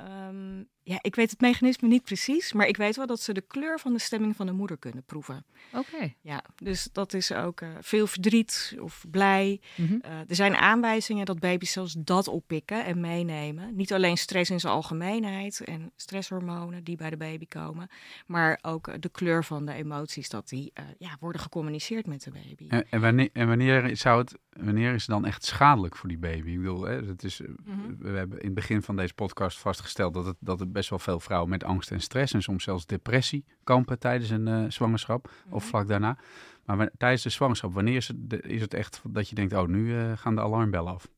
Um, 0.00 0.68
ja, 0.84 0.98
ik 1.00 1.14
weet 1.14 1.30
het 1.30 1.40
mechanisme 1.40 1.88
niet 1.88 2.04
precies, 2.04 2.52
maar 2.52 2.66
ik 2.66 2.76
weet 2.76 2.96
wel 2.96 3.06
dat 3.06 3.20
ze 3.20 3.32
de 3.32 3.40
kleur 3.40 3.78
van 3.78 3.92
de 3.92 3.98
stemming 3.98 4.36
van 4.36 4.46
de 4.46 4.52
moeder 4.52 4.78
kunnen 4.78 5.04
proeven. 5.04 5.44
Oké. 5.72 5.94
Okay. 5.94 6.16
Ja, 6.20 6.44
dus 6.56 6.88
dat 6.92 7.12
is 7.12 7.32
ook 7.32 7.60
uh, 7.60 7.68
veel 7.80 8.06
verdriet 8.06 8.76
of 8.80 9.04
blij. 9.10 9.60
Mm 9.76 9.86
-hmm. 9.86 10.02
uh, 10.04 10.18
er 10.18 10.34
zijn 10.34 10.54
aanwijzingen 10.54 11.26
dat 11.26 11.40
baby's 11.40 11.72
zelfs 11.72 11.94
dat 11.98 12.28
oppikken 12.28 12.84
en 12.84 13.00
meenemen. 13.00 13.76
Niet 13.76 13.92
alleen 13.92 14.16
stress 14.16 14.50
in 14.50 14.60
zijn 14.60 14.72
algemeenheid 14.72 15.60
en 15.60 15.92
stresshormonen 15.96 16.84
die 16.84 16.96
bij 16.96 17.10
de 17.10 17.16
baby 17.16 17.46
komen, 17.46 17.88
maar 18.26 18.58
ook 18.62 18.88
uh, 18.88 18.94
de 19.00 19.08
kleur 19.08 19.44
van 19.44 19.66
de 19.66 19.72
emoties, 19.72 20.28
dat 20.28 20.48
die 20.48 20.72
ja, 20.98 21.16
worden 21.20 21.40
gecommuniceerd 21.40 22.06
met 22.06 22.22
de 22.22 22.30
baby. 22.30 22.66
En, 22.68 22.86
en, 22.90 23.00
wanneer, 23.00 23.30
en 23.32 23.48
wanneer, 23.48 23.96
zou 23.96 24.20
het, 24.20 24.38
wanneer 24.52 24.94
is 24.94 25.00
het 25.00 25.10
dan 25.10 25.24
echt 25.24 25.44
schadelijk 25.44 25.96
voor 25.96 26.08
die 26.08 26.18
baby? 26.18 26.50
Ik 26.50 26.58
bedoel, 26.58 26.82
hè, 26.82 27.06
het 27.06 27.24
is, 27.24 27.40
mm 27.40 27.56
-hmm. 27.64 27.96
we 27.98 28.08
hebben 28.08 28.38
in 28.38 28.44
het 28.44 28.54
begin 28.54 28.82
van 28.82 28.96
deze 28.96 29.14
podcast 29.14 29.58
vastgesteld 29.58 30.14
dat 30.14 30.26
het, 30.26 30.36
dat 30.40 30.60
het 30.60 30.71
best 30.72 30.90
wel 30.90 30.98
veel 30.98 31.20
vrouwen 31.20 31.50
met 31.50 31.64
angst 31.64 31.90
en 31.90 32.00
stress 32.00 32.32
en 32.32 32.42
soms 32.42 32.64
zelfs 32.64 32.86
depressie 32.86 33.44
kampen 33.64 33.98
tijdens 33.98 34.30
een 34.30 34.46
uh, 34.46 34.64
zwangerschap 34.70 35.26
mm-hmm. 35.26 35.52
of 35.52 35.64
vlak 35.64 35.88
daarna. 35.88 36.16
Maar 36.64 36.90
tijdens 36.98 37.22
de 37.22 37.28
zwangerschap, 37.28 37.74
wanneer 37.74 37.96
is 37.96 38.08
het, 38.08 38.30
de, 38.30 38.40
is 38.40 38.60
het 38.60 38.74
echt 38.74 39.00
dat 39.04 39.28
je 39.28 39.34
denkt, 39.34 39.52
oh, 39.52 39.68
nu 39.68 39.86
uh, 39.86 40.12
gaan 40.16 40.34
de 40.34 40.40
alarmbellen 40.40 40.92
af? 40.92 41.08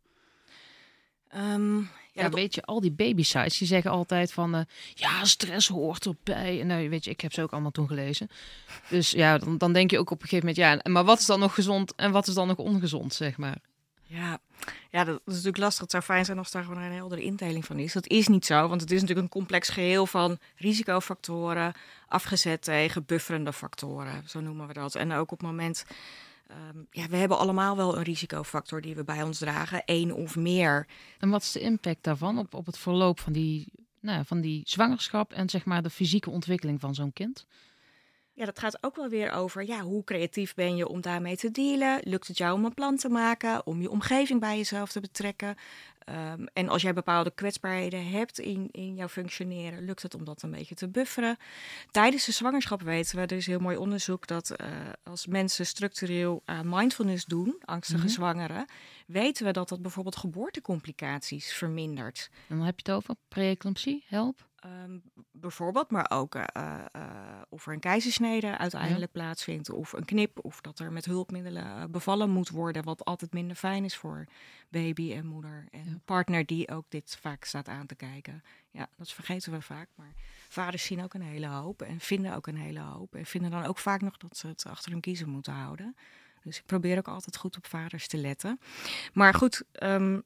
Um, 1.36 1.78
ja, 1.78 1.88
ja 2.12 2.22
dat... 2.22 2.34
weet 2.34 2.54
je, 2.54 2.62
al 2.62 2.80
die 2.80 2.92
baby 2.92 3.22
sites 3.22 3.58
die 3.58 3.68
zeggen 3.68 3.90
altijd 3.90 4.32
van, 4.32 4.54
uh, 4.54 4.60
ja, 4.94 5.24
stress 5.24 5.68
hoort 5.68 6.06
erbij. 6.06 6.60
En 6.60 6.66
nou, 6.66 6.88
weet 6.88 7.04
je, 7.04 7.10
ik 7.10 7.20
heb 7.20 7.32
ze 7.32 7.42
ook 7.42 7.52
allemaal 7.52 7.70
toen 7.70 7.88
gelezen. 7.88 8.28
Dus 8.88 9.10
ja, 9.10 9.38
dan, 9.38 9.58
dan 9.58 9.72
denk 9.72 9.90
je 9.90 9.98
ook 9.98 10.10
op 10.10 10.22
een 10.22 10.28
gegeven 10.28 10.54
moment, 10.54 10.82
ja, 10.84 10.90
maar 10.92 11.04
wat 11.04 11.18
is 11.18 11.26
dan 11.26 11.40
nog 11.40 11.54
gezond 11.54 11.94
en 11.94 12.10
wat 12.12 12.26
is 12.26 12.34
dan 12.34 12.46
nog 12.46 12.56
ongezond, 12.56 13.14
zeg 13.14 13.36
maar. 13.36 13.58
Ja, 14.06 14.38
ja, 14.90 15.04
dat 15.04 15.14
is 15.14 15.22
natuurlijk 15.26 15.58
lastig. 15.58 15.80
Het 15.80 15.90
zou 15.90 16.02
fijn 16.02 16.24
zijn 16.24 16.38
als 16.38 16.50
daar 16.50 16.64
gewoon 16.64 16.82
een 16.82 16.92
heldere 16.92 17.22
indeling 17.22 17.64
van 17.64 17.78
is. 17.78 17.92
Dat 17.92 18.06
is 18.06 18.28
niet 18.28 18.46
zo, 18.46 18.68
want 18.68 18.80
het 18.80 18.90
is 18.90 19.00
natuurlijk 19.00 19.26
een 19.26 19.40
complex 19.40 19.68
geheel 19.68 20.06
van 20.06 20.38
risicofactoren, 20.56 21.72
afgezet 22.08 22.62
tegen 22.62 23.04
bufferende 23.04 23.52
factoren, 23.52 24.22
zo 24.28 24.40
noemen 24.40 24.66
we 24.66 24.72
dat. 24.72 24.94
En 24.94 25.12
ook 25.12 25.32
op 25.32 25.38
het 25.38 25.48
moment, 25.48 25.84
um, 26.50 26.86
ja, 26.90 27.06
we 27.08 27.16
hebben 27.16 27.38
allemaal 27.38 27.76
wel 27.76 27.96
een 27.96 28.02
risicofactor 28.02 28.80
die 28.80 28.94
we 28.94 29.04
bij 29.04 29.22
ons 29.22 29.38
dragen, 29.38 29.84
één 29.84 30.12
of 30.12 30.36
meer. 30.36 30.86
En 31.18 31.30
wat 31.30 31.42
is 31.42 31.52
de 31.52 31.60
impact 31.60 32.02
daarvan 32.02 32.38
op, 32.38 32.54
op 32.54 32.66
het 32.66 32.78
verloop 32.78 33.20
van 33.20 33.32
die, 33.32 33.66
nou, 34.00 34.24
van 34.24 34.40
die 34.40 34.62
zwangerschap 34.64 35.32
en 35.32 35.48
zeg 35.48 35.64
maar 35.64 35.82
de 35.82 35.90
fysieke 35.90 36.30
ontwikkeling 36.30 36.80
van 36.80 36.94
zo'n 36.94 37.12
kind? 37.12 37.46
Ja, 38.36 38.44
dat 38.44 38.58
gaat 38.58 38.78
ook 38.80 38.96
wel 38.96 39.08
weer 39.08 39.30
over 39.30 39.66
ja, 39.66 39.80
hoe 39.80 40.04
creatief 40.04 40.54
ben 40.54 40.76
je 40.76 40.88
om 40.88 41.00
daarmee 41.00 41.36
te 41.36 41.50
dealen. 41.50 42.00
Lukt 42.02 42.26
het 42.26 42.38
jou 42.38 42.54
om 42.54 42.64
een 42.64 42.74
plan 42.74 42.96
te 42.96 43.08
maken, 43.08 43.66
om 43.66 43.80
je 43.80 43.90
omgeving 43.90 44.40
bij 44.40 44.56
jezelf 44.56 44.90
te 44.90 45.00
betrekken? 45.00 45.56
Ehm, 46.04 46.46
en 46.52 46.68
als 46.68 46.82
jij 46.82 46.92
bepaalde 46.92 47.30
kwetsbaarheden 47.30 48.10
hebt 48.10 48.38
in, 48.38 48.68
in 48.70 48.94
jouw 48.94 49.08
functioneren, 49.08 49.84
lukt 49.84 50.02
het 50.02 50.14
om 50.14 50.24
dat 50.24 50.42
een 50.42 50.50
beetje 50.50 50.74
te 50.74 50.88
bufferen. 50.88 51.36
Tijdens 51.90 52.24
de 52.24 52.32
zwangerschap 52.32 52.82
weten 52.82 53.16
we, 53.16 53.22
er 53.22 53.32
is 53.32 53.46
heel 53.46 53.58
mooi 53.58 53.76
onderzoek, 53.76 54.26
dat 54.26 54.50
uh, 54.60 54.66
als 55.02 55.26
mensen 55.26 55.66
structureel 55.66 56.42
aan 56.44 56.68
mindfulness 56.68 57.24
doen, 57.24 57.56
angstige 57.64 58.02
mm 58.02 58.08
zwangeren, 58.08 58.66
weten 59.06 59.46
we 59.46 59.52
dat 59.52 59.68
dat 59.68 59.82
bijvoorbeeld 59.82 60.16
geboortecomplicaties 60.16 61.52
vermindert. 61.52 62.30
En 62.48 62.56
dan 62.56 62.66
heb 62.66 62.80
je 62.80 62.92
het 62.92 62.96
over 63.00 63.14
preeclampsie, 63.28 64.04
help? 64.06 64.46
Um, 64.66 65.02
bijvoorbeeld, 65.32 65.90
maar 65.90 66.10
ook 66.10 66.34
uh, 66.34 66.44
uh, 66.56 67.12
of 67.48 67.66
er 67.66 67.72
een 67.72 67.80
keizersnede 67.80 68.58
uiteindelijk 68.58 69.12
plaatsvindt, 69.12 69.70
of 69.70 69.92
een 69.92 70.04
knip, 70.04 70.44
of 70.44 70.60
dat 70.60 70.78
er 70.78 70.92
met 70.92 71.04
hulpmiddelen 71.04 71.90
bevallen 71.90 72.30
moet 72.30 72.48
worden, 72.48 72.84
wat 72.84 73.04
altijd 73.04 73.32
minder 73.32 73.56
fijn 73.56 73.84
is 73.84 73.96
voor 73.96 74.26
baby 74.68 75.12
en 75.12 75.26
moeder 75.26 75.68
en 75.70 76.02
partner 76.04 76.46
die 76.46 76.70
ook 76.70 76.84
dit 76.88 77.18
vaak 77.20 77.44
staat 77.44 77.68
aan 77.68 77.86
te 77.86 77.94
kijken. 77.94 78.42
Ja, 78.70 78.88
dat 78.96 79.12
vergeten 79.12 79.52
we 79.52 79.60
vaak, 79.60 79.88
maar 79.94 80.14
vaders 80.48 80.84
zien 80.84 81.02
ook 81.02 81.14
een 81.14 81.22
hele 81.22 81.48
hoop 81.48 81.82
en 81.82 82.00
vinden 82.00 82.34
ook 82.34 82.46
een 82.46 82.56
hele 82.56 82.80
hoop 82.80 83.14
en 83.14 83.26
vinden 83.26 83.50
dan 83.50 83.64
ook 83.64 83.78
vaak 83.78 84.00
nog 84.00 84.16
dat 84.16 84.36
ze 84.36 84.46
het 84.46 84.66
achter 84.66 84.92
hun 84.92 85.00
kiezen 85.00 85.28
moeten 85.28 85.52
houden. 85.52 85.96
Dus 86.42 86.58
ik 86.58 86.66
probeer 86.66 86.98
ook 86.98 87.08
altijd 87.08 87.36
goed 87.36 87.56
op 87.56 87.66
vaders 87.66 88.08
te 88.08 88.16
letten. 88.16 88.60
Maar 89.12 89.34
goed, 89.34 89.64
um, 89.82 90.22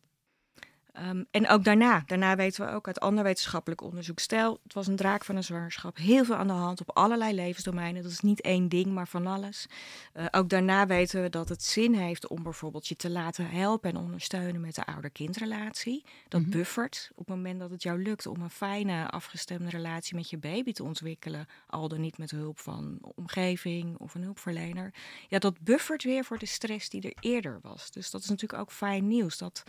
Um, 1.07 1.27
en 1.31 1.49
ook 1.49 1.65
daarna, 1.65 2.03
daarna 2.07 2.37
weten 2.37 2.67
we 2.67 2.73
ook 2.73 2.87
uit 2.87 3.01
ander 3.01 3.25
wetenschappelijk 3.25 3.83
onderzoek. 3.83 4.19
Stel, 4.19 4.61
het 4.63 4.75
was 4.75 4.87
een 4.87 4.97
draak 4.97 5.25
van 5.25 5.37
een 5.37 5.45
zwangerschap. 5.45 5.97
Heel 5.97 6.25
veel 6.25 6.35
aan 6.35 6.47
de 6.47 6.53
hand 6.53 6.81
op 6.81 6.97
allerlei 6.97 7.35
levensdomeinen. 7.35 8.03
Dat 8.03 8.13
is 8.13 8.21
niet 8.21 8.41
één 8.41 8.69
ding, 8.69 8.87
maar 8.87 9.09
van 9.09 9.27
alles. 9.27 9.67
Uh, 10.15 10.25
ook 10.31 10.49
daarna 10.49 10.87
weten 10.87 11.23
we 11.23 11.29
dat 11.29 11.49
het 11.49 11.63
zin 11.63 11.95
heeft 11.95 12.29
om 12.29 12.43
bijvoorbeeld 12.43 12.89
je 12.89 12.97
te 12.97 13.11
laten 13.11 13.51
helpen 13.51 13.91
en 13.91 13.97
ondersteunen 13.97 14.61
met 14.61 14.75
de 14.75 14.87
ouder-kindrelatie. 14.87 16.05
Dat 16.29 16.41
mm 16.41 16.47
-hmm. 16.47 16.57
buffert 16.57 17.11
op 17.15 17.27
het 17.27 17.37
moment 17.37 17.61
dat 17.61 17.71
het 17.71 17.83
jou 17.83 18.03
lukt 18.03 18.27
om 18.27 18.41
een 18.41 18.51
fijne, 18.51 19.11
afgestemde 19.11 19.71
relatie 19.71 20.15
met 20.15 20.31
je 20.31 20.39
baby 20.39 20.73
te 20.73 20.85
ontwikkelen. 20.85 21.47
Al 21.67 21.89
dan 21.89 22.01
niet 22.01 22.19
met 22.19 22.31
hulp 22.31 22.59
van 22.59 22.99
omgeving 23.01 23.99
of 23.99 24.15
een 24.15 24.23
hulpverlener. 24.23 24.95
Ja, 25.29 25.39
dat 25.39 25.61
buffert 25.61 26.05
weer 26.05 26.25
voor 26.25 26.39
de 26.39 26.47
stress 26.47 26.89
die 26.89 27.03
er 27.03 27.17
eerder 27.21 27.59
was. 27.63 27.91
Dus 27.91 28.11
dat 28.11 28.21
is 28.21 28.29
natuurlijk 28.29 28.61
ook 28.61 28.73
fijn 28.73 29.07
nieuws. 29.07 29.39
Dat 29.39 29.63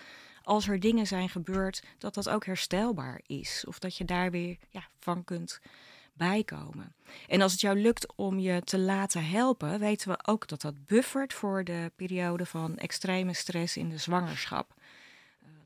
als 0.44 0.68
er 0.68 0.80
dingen 0.80 1.08
zijn 1.08 1.30
gebeurd, 1.30 1.84
dat 1.98 2.14
dat 2.14 2.30
ook 2.30 2.46
herstelbaar 2.46 3.22
is. 3.26 3.64
Of 3.68 3.80
dat 3.80 3.98
je 3.98 4.06
daar 4.06 4.32
weer 4.32 4.58
ja, 4.70 4.88
van 5.00 5.24
kunt 5.24 5.60
bijkomen. 6.14 6.94
En 7.28 7.42
als 7.42 7.52
het 7.52 7.62
jou 7.62 7.80
lukt 7.82 8.16
om 8.16 8.40
je 8.40 8.62
te 8.62 8.80
laten 8.80 9.26
helpen, 9.26 9.80
weten 9.80 10.10
we 10.10 10.20
ook 10.28 10.48
dat 10.48 10.62
dat 10.62 10.86
buffert 10.86 11.34
voor 11.34 11.64
de 11.64 11.92
periode 11.96 12.46
van 12.46 12.78
extreme 12.78 13.34
stress 13.34 13.78
in 13.78 13.90
de 13.90 13.98
zwangerschap 13.98 14.74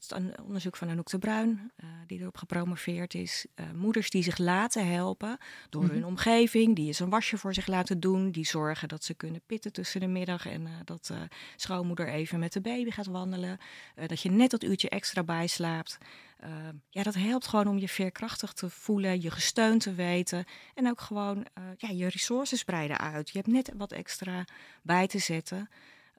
is 0.03 0.17
een 0.17 0.39
onderzoek 0.43 0.75
van 0.75 0.89
Anouk 0.89 1.09
de 1.09 1.17
Bruin, 1.17 1.71
uh, 1.83 1.89
die 2.07 2.19
erop 2.19 2.37
gepromoveerd 2.37 3.13
is. 3.13 3.45
Uh, 3.55 3.71
moeders 3.71 4.09
die 4.09 4.23
zich 4.23 4.37
laten 4.37 4.87
helpen 4.87 5.37
door 5.69 5.81
mm 5.81 5.87
-hmm. 5.87 5.97
hun 5.97 6.05
omgeving, 6.05 6.75
die 6.75 6.87
eens 6.87 6.99
een 6.99 7.09
wasje 7.09 7.37
voor 7.37 7.53
zich 7.53 7.67
laten 7.67 7.99
doen, 7.99 8.31
die 8.31 8.45
zorgen 8.45 8.87
dat 8.87 9.03
ze 9.03 9.13
kunnen 9.13 9.41
pitten 9.45 9.73
tussen 9.73 9.99
de 9.99 10.07
middag 10.07 10.45
en 10.45 10.61
uh, 10.61 10.69
dat 10.83 11.13
schoonmoeder 11.55 12.07
even 12.07 12.39
met 12.39 12.53
de 12.53 12.61
baby 12.61 12.89
gaat 12.89 13.05
wandelen, 13.05 13.57
dat 14.07 14.21
je 14.21 14.31
net 14.31 14.51
dat 14.51 14.63
uurtje 14.63 14.89
extra 14.89 15.23
bijslaapt. 15.23 15.97
ja, 16.89 17.03
dat 17.03 17.13
helpt 17.13 17.47
gewoon 17.47 17.67
om 17.67 17.77
je 17.77 17.87
veerkrachtig 17.87 18.53
te 18.53 18.69
voelen, 18.69 19.21
je 19.21 19.31
gesteund 19.31 19.81
te 19.81 19.93
weten 19.93 20.45
en 20.73 20.89
ook 20.89 21.01
gewoon 21.01 21.45
ja, 21.77 21.89
je 21.89 22.07
resources 22.07 22.63
breiden 22.63 22.99
uit. 22.99 23.29
Je 23.29 23.37
hebt 23.37 23.51
net 23.51 23.71
wat 23.77 23.91
extra 23.91 24.45
bij 24.81 25.07
te 25.07 25.19
zetten. 25.19 25.69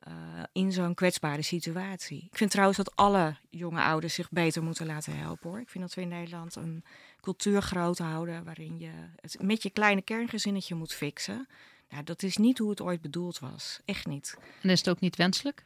Uh, 0.08 0.12
in 0.52 0.73
zo'n 0.73 0.94
kwetsbare 0.94 1.42
situatie. 1.42 2.28
Ik 2.30 2.37
vind 2.37 2.50
trouwens 2.50 2.78
dat 2.78 2.96
alle 2.96 3.37
jonge 3.50 3.82
ouders 3.82 4.14
zich 4.14 4.30
beter 4.30 4.62
moeten 4.62 4.87
laten 4.87 5.18
helpen 5.18 5.50
hoor. 5.50 5.61
Ik 5.61 5.68
vind 5.68 5.84
dat 5.84 5.94
we 5.94 6.00
in 6.00 6.08
Nederland 6.08 6.56
een 6.56 6.84
cultuur 7.20 7.62
groot 7.62 7.99
houden 7.99 8.44
waarin 8.44 8.78
je 8.78 8.90
het 9.20 9.42
met 9.42 9.62
je 9.62 9.70
kleine 9.70 10.02
kerngezinnetje 10.02 10.75
moet 10.75 10.92
fixen. 10.92 11.49
Nou, 11.88 12.04
dat 12.04 12.23
is 12.23 12.37
niet 12.37 12.58
hoe 12.58 12.70
het 12.70 12.80
ooit 12.80 13.00
bedoeld 13.00 13.38
was. 13.38 13.80
Echt 13.84 14.06
niet. 14.06 14.37
En 14.62 14.70
is 14.70 14.78
het 14.78 14.88
ook 14.88 15.00
niet 15.00 15.16
wenselijk? 15.16 15.64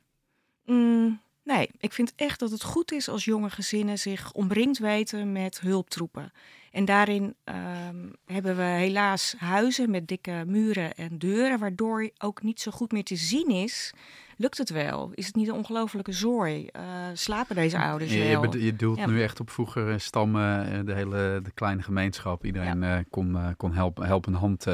Mm, 0.64 1.20
nee, 1.42 1.70
ik 1.78 1.92
vind 1.92 2.12
echt 2.16 2.38
dat 2.38 2.50
het 2.50 2.62
goed 2.62 2.92
is 2.92 3.08
als 3.08 3.24
jonge 3.24 3.50
gezinnen 3.50 3.98
zich 3.98 4.32
omringd 4.32 4.78
weten 4.78 5.32
met 5.32 5.60
hulptroepen. 5.60 6.32
En 6.72 6.84
daarin 6.84 7.34
um, 7.44 8.12
hebben 8.26 8.56
we 8.56 8.62
helaas 8.62 9.34
huizen 9.38 9.90
met 9.90 10.08
dikke 10.08 10.44
muren 10.46 10.94
en 10.94 11.18
deuren, 11.18 11.58
waardoor 11.58 12.10
ook 12.18 12.42
niet 12.42 12.60
zo 12.60 12.70
goed 12.70 12.92
meer 12.92 13.04
te 13.04 13.16
zien 13.16 13.50
is 13.50 13.92
Lukt 14.40 14.58
het 14.58 14.70
wel? 14.70 15.10
Is 15.14 15.26
het 15.26 15.34
niet 15.34 15.48
een 15.48 15.54
ongelofelijke 15.54 16.12
zooi? 16.12 16.68
Uh, 16.76 17.06
slapen 17.12 17.56
deze 17.56 17.78
ouders 17.78 18.14
ja, 18.14 18.40
wel? 18.40 18.52
Je, 18.52 18.64
je 18.64 18.76
doelt 18.76 18.98
ja. 18.98 19.06
nu 19.06 19.22
echt 19.22 19.40
op 19.40 19.50
vroeger 19.50 20.00
stammen, 20.00 20.72
eh, 20.72 20.84
de 20.84 20.94
hele 20.94 21.40
de 21.42 21.50
kleine 21.50 21.82
gemeenschap. 21.82 22.44
Iedereen 22.44 22.80
ja. 22.80 23.02
kon, 23.10 23.56
kon 23.56 23.72
help, 23.72 23.96
helpende 23.96 24.38
hand 24.38 24.66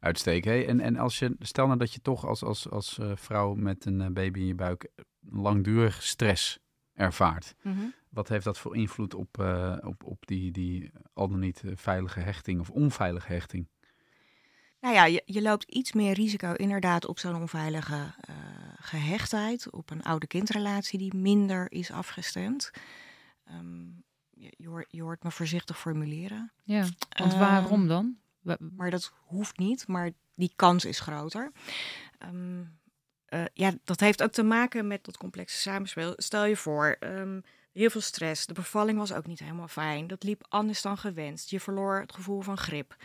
uitsteken. 0.00 0.50
Hey, 0.50 0.68
en, 0.68 0.80
en 0.80 0.96
als 0.96 1.18
je, 1.18 1.36
stel 1.38 1.66
nou 1.66 1.78
dat 1.78 1.92
je 1.92 2.00
toch 2.00 2.26
als, 2.26 2.42
als, 2.42 2.70
als 2.70 2.98
vrouw 3.14 3.54
met 3.54 3.84
een 3.84 4.12
baby 4.12 4.38
in 4.38 4.46
je 4.46 4.54
buik 4.54 4.88
langdurig 5.30 6.02
stress 6.02 6.58
ervaart. 6.92 7.54
Mm 7.62 7.72
-hmm. 7.72 7.94
Wat 8.08 8.28
heeft 8.28 8.44
dat 8.44 8.58
voor 8.58 8.76
invloed 8.76 9.14
op, 9.14 9.38
op, 9.84 10.04
op 10.04 10.26
die, 10.26 10.50
die 10.50 10.90
al 11.12 11.28
dan 11.28 11.38
niet 11.38 11.62
veilige 11.74 12.20
hechting 12.20 12.60
of 12.60 12.70
onveilige 12.70 13.32
hechting? 13.32 13.68
Nou 14.86 14.98
ja, 14.98 15.04
je, 15.04 15.22
je, 15.24 15.42
loopt 15.42 15.64
iets 15.64 15.92
meer 15.92 16.12
risico 16.12 16.52
inderdaad 16.52 17.06
op 17.06 17.18
zo'n 17.18 17.36
onveilige 17.36 17.94
uh, 17.94 18.36
gehechtheid, 18.80 19.70
op 19.70 19.90
een 19.90 20.02
oude-kindrelatie 20.02 20.98
die 20.98 21.14
minder 21.14 21.72
is 21.72 21.90
afgestemd. 21.90 22.70
Um, 23.50 24.04
je, 24.30 24.52
je, 24.56 24.68
hoort, 24.68 24.86
je, 24.90 25.02
hoort, 25.02 25.22
me 25.22 25.30
voorzichtig 25.30 25.78
formuleren. 25.78 26.52
Ja, 26.62 26.84
want 27.18 27.32
uh, 27.32 27.38
waarom 27.38 27.88
dan? 27.88 28.16
Maar 28.58 28.90
dat 28.90 29.12
hoeft 29.14 29.58
niet, 29.58 29.86
maar 29.88 30.10
die 30.34 30.52
kans 30.56 30.84
is 30.84 31.00
groter. 31.00 31.52
Um, 32.24 32.78
uh, 33.28 33.44
ja, 33.52 33.72
dat 33.84 34.00
heeft 34.00 34.22
ook 34.22 34.32
te 34.32 34.42
maken 34.42 34.86
met 34.86 35.04
dat 35.04 35.16
complexe 35.16 35.58
samenspel. 35.58 36.12
Stel 36.16 36.44
je 36.44 36.56
voor, 36.56 36.96
um, 37.00 37.42
heel 37.72 37.90
veel 37.90 38.00
stress. 38.00 38.46
De 38.46 38.54
bevalling 38.54 38.98
was 38.98 39.12
ook 39.12 39.26
niet 39.26 39.38
helemaal 39.38 39.68
fijn. 39.68 40.06
Dat 40.06 40.22
liep 40.22 40.44
anders 40.48 40.82
dan 40.82 40.98
gewenst. 40.98 41.50
Je 41.50 41.60
verloor 41.60 42.00
het 42.00 42.12
gevoel 42.12 42.40
van 42.40 42.56
grip. 42.56 42.96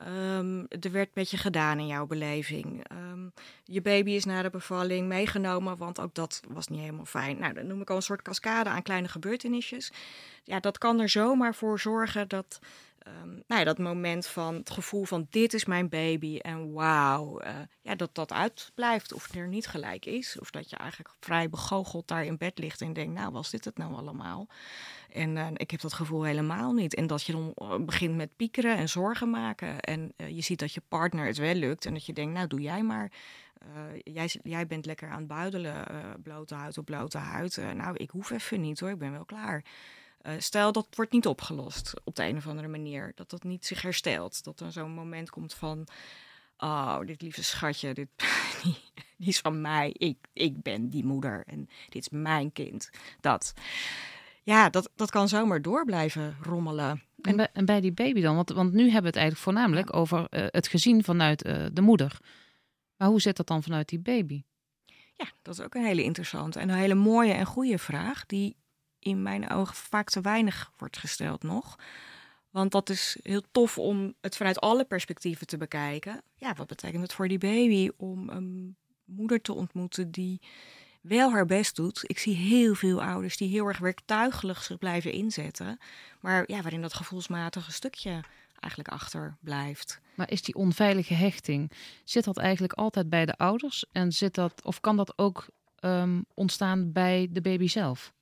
Um, 0.00 0.66
er 0.68 0.92
werd 0.92 1.14
met 1.14 1.30
je 1.30 1.36
gedaan 1.36 1.78
in 1.78 1.86
jouw 1.86 2.06
beleving. 2.06 2.84
Um, 2.92 3.32
je 3.64 3.82
baby 3.82 4.10
is 4.10 4.24
na 4.24 4.42
de 4.42 4.50
bevalling 4.50 5.08
meegenomen, 5.08 5.76
want 5.76 6.00
ook 6.00 6.14
dat 6.14 6.40
was 6.48 6.68
niet 6.68 6.80
helemaal 6.80 7.04
fijn. 7.04 7.38
Nou, 7.38 7.54
dat 7.54 7.64
noem 7.64 7.80
ik 7.80 7.90
al 7.90 7.96
een 7.96 8.02
soort 8.02 8.22
cascade 8.22 8.70
aan 8.70 8.82
kleine 8.82 9.08
gebeurtenisjes. 9.08 9.92
Ja, 10.44 10.60
dat 10.60 10.78
kan 10.78 11.00
er 11.00 11.08
zomaar 11.08 11.54
voor 11.54 11.80
zorgen 11.80 12.28
dat 12.28 12.58
um, 13.06 13.42
nou 13.46 13.60
ja, 13.60 13.64
dat 13.64 13.78
moment 13.78 14.26
van 14.26 14.54
het 14.54 14.70
gevoel 14.70 15.04
van 15.04 15.26
dit 15.30 15.54
is 15.54 15.64
mijn 15.64 15.88
baby 15.88 16.38
en 16.38 16.72
wauw, 16.72 17.42
uh, 17.42 17.48
ja, 17.82 17.94
dat 17.94 18.14
dat 18.14 18.32
uitblijft 18.32 19.12
of 19.12 19.34
er 19.34 19.48
niet 19.48 19.66
gelijk 19.66 20.06
is. 20.06 20.38
Of 20.40 20.50
dat 20.50 20.70
je 20.70 20.76
eigenlijk 20.76 21.14
vrij 21.20 21.50
begoocheld 21.50 22.08
daar 22.08 22.24
in 22.24 22.36
bed 22.36 22.58
ligt 22.58 22.80
en 22.80 22.92
denkt, 22.92 23.14
nou 23.14 23.32
was 23.32 23.50
dit 23.50 23.64
het 23.64 23.78
nou 23.78 23.94
allemaal? 23.94 24.48
En 25.10 25.36
uh, 25.36 25.46
ik 25.54 25.70
heb 25.70 25.80
dat 25.80 25.92
gevoel 25.92 26.22
helemaal 26.22 26.72
niet. 26.72 26.94
En 26.94 27.06
dat 27.06 27.22
je 27.22 27.32
dan 27.32 27.52
eh, 27.54 27.78
begint 27.84 28.16
met 28.16 28.36
piekeren 28.36 28.76
en 28.76 28.88
zorgen 28.88 29.30
maken. 29.30 29.80
En 29.80 30.12
je 30.16 30.40
ziet 30.40 30.58
dat 30.58 30.72
je 30.72 30.82
partner 30.88 31.26
het 31.26 31.36
wel 31.36 31.54
lukt 31.54 31.86
en 31.86 31.92
dat 31.92 32.06
je 32.06 32.12
denkt, 32.12 32.34
nou 32.34 32.46
doe 32.46 32.60
jij 32.60 32.82
maar. 32.82 33.12
jij, 34.02 34.30
jij 34.42 34.66
bent 34.66 34.86
lekker 34.86 35.08
aan 35.08 35.18
het 35.18 35.26
buidelen, 35.26 35.86
blote 36.22 36.54
huid 36.54 36.78
op 36.78 36.84
blote 36.84 37.18
huid. 37.18 37.56
nou, 37.74 37.96
ik 37.96 38.10
hoef 38.10 38.30
even 38.30 38.60
niet 38.60 38.80
hoor, 38.80 38.90
ik 38.90 38.98
ben 38.98 39.12
wel 39.12 39.24
klaar. 39.24 39.64
Uh, 40.26 40.32
stel 40.38 40.72
dat 40.72 40.86
wordt 40.94 41.12
niet 41.12 41.26
opgelost 41.26 41.94
op 42.04 42.14
de 42.14 42.24
een 42.24 42.36
of 42.36 42.46
andere 42.46 42.68
manier. 42.68 43.12
Dat 43.14 43.30
dat 43.30 43.44
niet 43.44 43.66
zich 43.66 43.82
herstelt. 43.82 44.44
Dat 44.44 44.60
er 44.60 44.72
zo'n 44.72 44.90
moment 44.90 45.30
komt 45.30 45.54
van. 45.54 45.86
Oh, 46.58 47.00
dit 47.06 47.22
lieve 47.22 47.44
schatje, 47.44 47.94
dit, 47.94 48.08
die, 48.62 48.78
die, 49.16 49.28
is 49.28 49.38
van 49.38 49.60
mij. 49.60 49.94
Ik, 49.98 50.18
ik 50.32 50.62
ben 50.62 50.88
die 50.88 51.04
moeder 51.04 51.42
en 51.46 51.68
dit 51.88 52.02
is 52.02 52.08
mijn 52.08 52.52
kind. 52.52 52.90
Dat. 53.20 53.54
Ja, 54.42 54.70
dat, 54.70 54.90
dat 54.94 55.10
kan 55.10 55.28
zomaar 55.28 55.62
door 55.62 55.84
blijven 55.84 56.36
rommelen. 56.42 57.02
En 57.20 57.36
bij, 57.36 57.48
en 57.52 57.64
bij 57.64 57.80
die 57.80 57.92
baby 57.92 58.20
dan? 58.20 58.34
Want, 58.34 58.50
want 58.50 58.72
nu 58.72 58.82
hebben 58.82 59.00
we 59.00 59.06
het 59.06 59.16
eigenlijk 59.16 59.44
voornamelijk 59.44 59.92
ja. 59.92 59.98
over 59.98 60.18
uh, 60.18 60.46
het 60.50 60.68
gezien 60.68 61.04
vanuit 61.04 61.46
uh, 61.46 61.66
de 61.72 61.80
moeder. 61.80 62.18
Maar 62.96 63.08
hoe 63.08 63.20
zit 63.20 63.36
dat 63.36 63.46
dan 63.46 63.62
vanuit 63.62 63.88
die 63.88 63.98
baby? 63.98 64.42
Ja, 65.14 65.26
dat 65.42 65.54
is 65.58 65.64
ook 65.64 65.74
een 65.74 65.84
hele 65.84 66.02
interessante 66.02 66.58
en 66.58 66.68
een 66.68 66.76
hele 66.76 66.94
mooie 66.94 67.32
en 67.32 67.46
goede 67.46 67.78
vraag. 67.78 68.26
Die 68.26 68.56
in 68.98 69.22
mijn 69.22 69.50
ogen 69.50 69.74
vaak 69.74 70.08
te 70.08 70.20
weinig 70.20 70.72
wordt 70.76 70.98
gesteld 70.98 71.42
nog. 71.42 71.78
Want 72.50 72.72
dat 72.72 72.90
is 72.90 73.18
heel 73.22 73.42
tof 73.50 73.78
om 73.78 74.14
het 74.20 74.36
vanuit 74.36 74.60
alle 74.60 74.84
perspectieven 74.84 75.46
te 75.46 75.56
bekijken. 75.56 76.22
Ja, 76.36 76.54
wat 76.54 76.66
betekent 76.66 77.02
het 77.02 77.12
voor 77.12 77.28
die 77.28 77.38
baby 77.38 77.90
om 77.96 78.28
een 78.28 78.76
moeder 79.04 79.40
te 79.40 79.52
ontmoeten 79.52 80.10
die 80.10 80.40
wel 81.00 81.30
haar 81.30 81.46
best 81.46 81.76
doet. 81.76 82.02
Ik 82.06 82.18
zie 82.18 82.34
heel 82.34 82.74
veel 82.74 83.02
ouders 83.02 83.36
die 83.36 83.48
heel 83.48 83.66
erg 83.66 83.78
werktuigelijk 83.78 84.58
zich 84.58 84.78
blijven 84.78 85.12
inzetten. 85.12 85.78
Maar 86.20 86.44
ja, 86.46 86.62
waarin 86.62 86.82
dat 86.82 86.94
gevoelsmatige 86.94 87.72
stukje 87.72 88.20
eigenlijk 88.60 88.88
achterblijft. 88.88 90.00
Maar 90.14 90.30
is 90.30 90.42
die 90.42 90.54
onveilige 90.54 91.14
hechting, 91.14 91.72
zit 92.04 92.24
dat 92.24 92.36
eigenlijk 92.36 92.72
altijd 92.72 93.08
bij 93.08 93.26
de 93.26 93.36
ouders? 93.36 93.84
En 93.92 94.12
zit 94.12 94.34
dat, 94.34 94.64
of 94.64 94.80
kan 94.80 94.96
dat 94.96 95.18
ook 95.18 95.46
um, 95.80 96.24
ontstaan 96.34 96.92
bij 96.92 97.28
de 97.30 97.40
baby 97.40 97.66
zelf? 97.66 98.14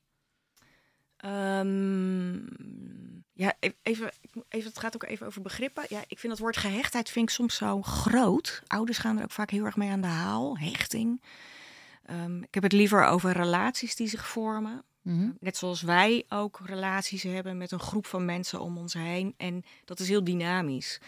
Ehm, 1.24 2.34
ja, 3.32 3.54
e-, 3.60 3.70
even, 3.82 4.10
even, 4.48 4.68
het 4.68 4.78
gaat 4.78 4.94
ook 4.94 5.04
even 5.04 5.26
over 5.26 5.42
begrippen. 5.42 5.84
Ja, 5.88 6.04
ik 6.06 6.18
vind 6.18 6.32
het 6.32 6.42
woord 6.42 6.56
gehechtheid 6.56 7.10
vind 7.10 7.28
ik 7.28 7.34
soms 7.34 7.54
zo 7.56 7.82
groot. 7.82 8.62
Ouders 8.66 8.98
gaan 8.98 9.16
er 9.16 9.24
ook 9.24 9.30
vaak 9.30 9.50
heel 9.50 9.64
erg 9.64 9.76
mee 9.76 9.90
aan 9.90 10.00
de 10.00 10.06
haal. 10.06 10.58
Hechting. 10.58 11.22
Ehm, 12.04 12.42
ik 12.42 12.54
heb 12.54 12.62
het 12.62 12.72
liever 12.72 13.04
over 13.04 13.32
relaties 13.32 13.96
die 13.96 14.08
zich 14.08 14.26
vormen. 14.26 14.84
Mhm. 15.02 15.30
Net 15.40 15.56
zoals 15.56 15.82
wij 15.82 16.24
ook 16.28 16.60
relaties 16.64 17.22
hebben 17.22 17.56
met 17.56 17.70
een 17.70 17.80
groep 17.80 18.06
van 18.06 18.24
mensen 18.24 18.60
om 18.60 18.78
ons 18.78 18.94
heen. 18.94 19.34
En 19.36 19.64
dat 19.84 20.00
is 20.00 20.08
heel 20.08 20.24
dynamisch. 20.24 21.00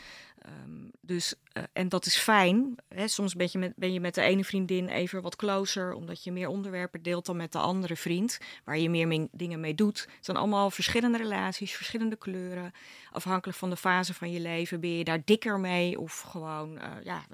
Um, 0.46 0.90
dus, 1.00 1.34
uh, 1.52 1.62
en 1.72 1.88
dat 1.88 2.06
is 2.06 2.16
fijn. 2.16 2.74
Hè? 2.88 3.08
Soms 3.08 3.34
ben 3.34 3.48
je, 3.50 3.58
met, 3.58 3.72
ben 3.76 3.92
je 3.92 4.00
met 4.00 4.14
de 4.14 4.20
ene 4.20 4.44
vriendin 4.44 4.88
even 4.88 5.22
wat 5.22 5.36
closer, 5.36 5.92
omdat 5.92 6.24
je 6.24 6.32
meer 6.32 6.48
onderwerpen 6.48 7.02
deelt 7.02 7.26
dan 7.26 7.36
met 7.36 7.52
de 7.52 7.58
andere 7.58 7.96
vriend, 7.96 8.38
waar 8.64 8.78
je 8.78 8.90
meer 8.90 9.06
mee, 9.06 9.28
dingen 9.32 9.60
mee 9.60 9.74
doet. 9.74 10.00
Het 10.00 10.24
zijn 10.24 10.36
allemaal 10.36 10.70
verschillende 10.70 11.18
relaties, 11.18 11.74
verschillende 11.74 12.16
kleuren. 12.16 12.72
Afhankelijk 13.12 13.58
van 13.58 13.70
de 13.70 13.76
fase 13.76 14.14
van 14.14 14.32
je 14.32 14.40
leven 14.40 14.80
ben 14.80 14.90
je 14.90 15.04
daar 15.04 15.22
dikker 15.24 15.60
mee 15.60 16.00
of 16.00 16.20
gewoon, 16.20 16.74
uh, 16.74 16.82
ja, 17.04 17.24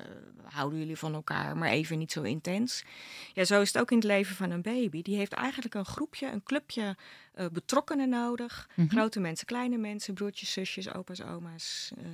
houden 0.43 0.79
jullie 0.79 0.99
van 0.99 1.15
elkaar, 1.15 1.57
maar 1.57 1.69
even 1.69 1.99
niet 1.99 2.13
zo 2.13 2.23
intens. 2.23 2.85
Ja, 3.33 3.45
zo 3.45 3.61
is 3.61 3.73
het 3.73 3.83
ook 3.83 3.91
in 3.91 3.97
het 3.97 4.07
leven 4.07 4.37
van 4.37 4.51
een 4.51 4.63
baby. 4.63 5.03
Die 5.03 5.17
heeft 5.17 5.33
eigenlijk 5.33 5.75
een 5.75 5.85
groepje, 5.85 6.27
een 6.27 6.43
clubje 6.43 6.97
uh, 7.35 7.47
betrokkenen 7.53 8.09
nodig. 8.09 8.69
Mhm. 8.75 8.89
Grote 8.89 9.21
mensen, 9.21 9.47
kleine 9.47 9.77
mensen, 9.77 10.15
broertjes, 10.15 10.53
zusjes, 10.53 10.95
opa's, 10.95 11.23
oma's. 11.23 11.93
Uh, 11.99 12.07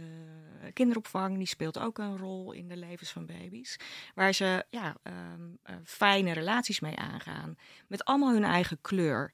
kinderopvang, 0.73 1.37
die 1.37 1.47
speelt 1.47 1.79
ook 1.79 1.99
een 1.99 2.19
rol 2.19 2.53
in 2.53 2.69
de 2.69 2.77
levens 2.77 3.11
van 3.11 3.27
baby's. 3.27 3.77
Waar 4.15 4.33
ze 4.33 4.65
ja, 4.71 4.97
um, 5.03 5.59
uh, 5.71 5.77
fijne 5.85 6.33
relaties 6.33 6.81
mee 6.81 6.97
aangaan. 6.97 7.57
Met 7.87 8.05
allemaal 8.05 8.33
hun 8.33 8.45
eigen 8.45 8.79
kleur. 8.81 9.33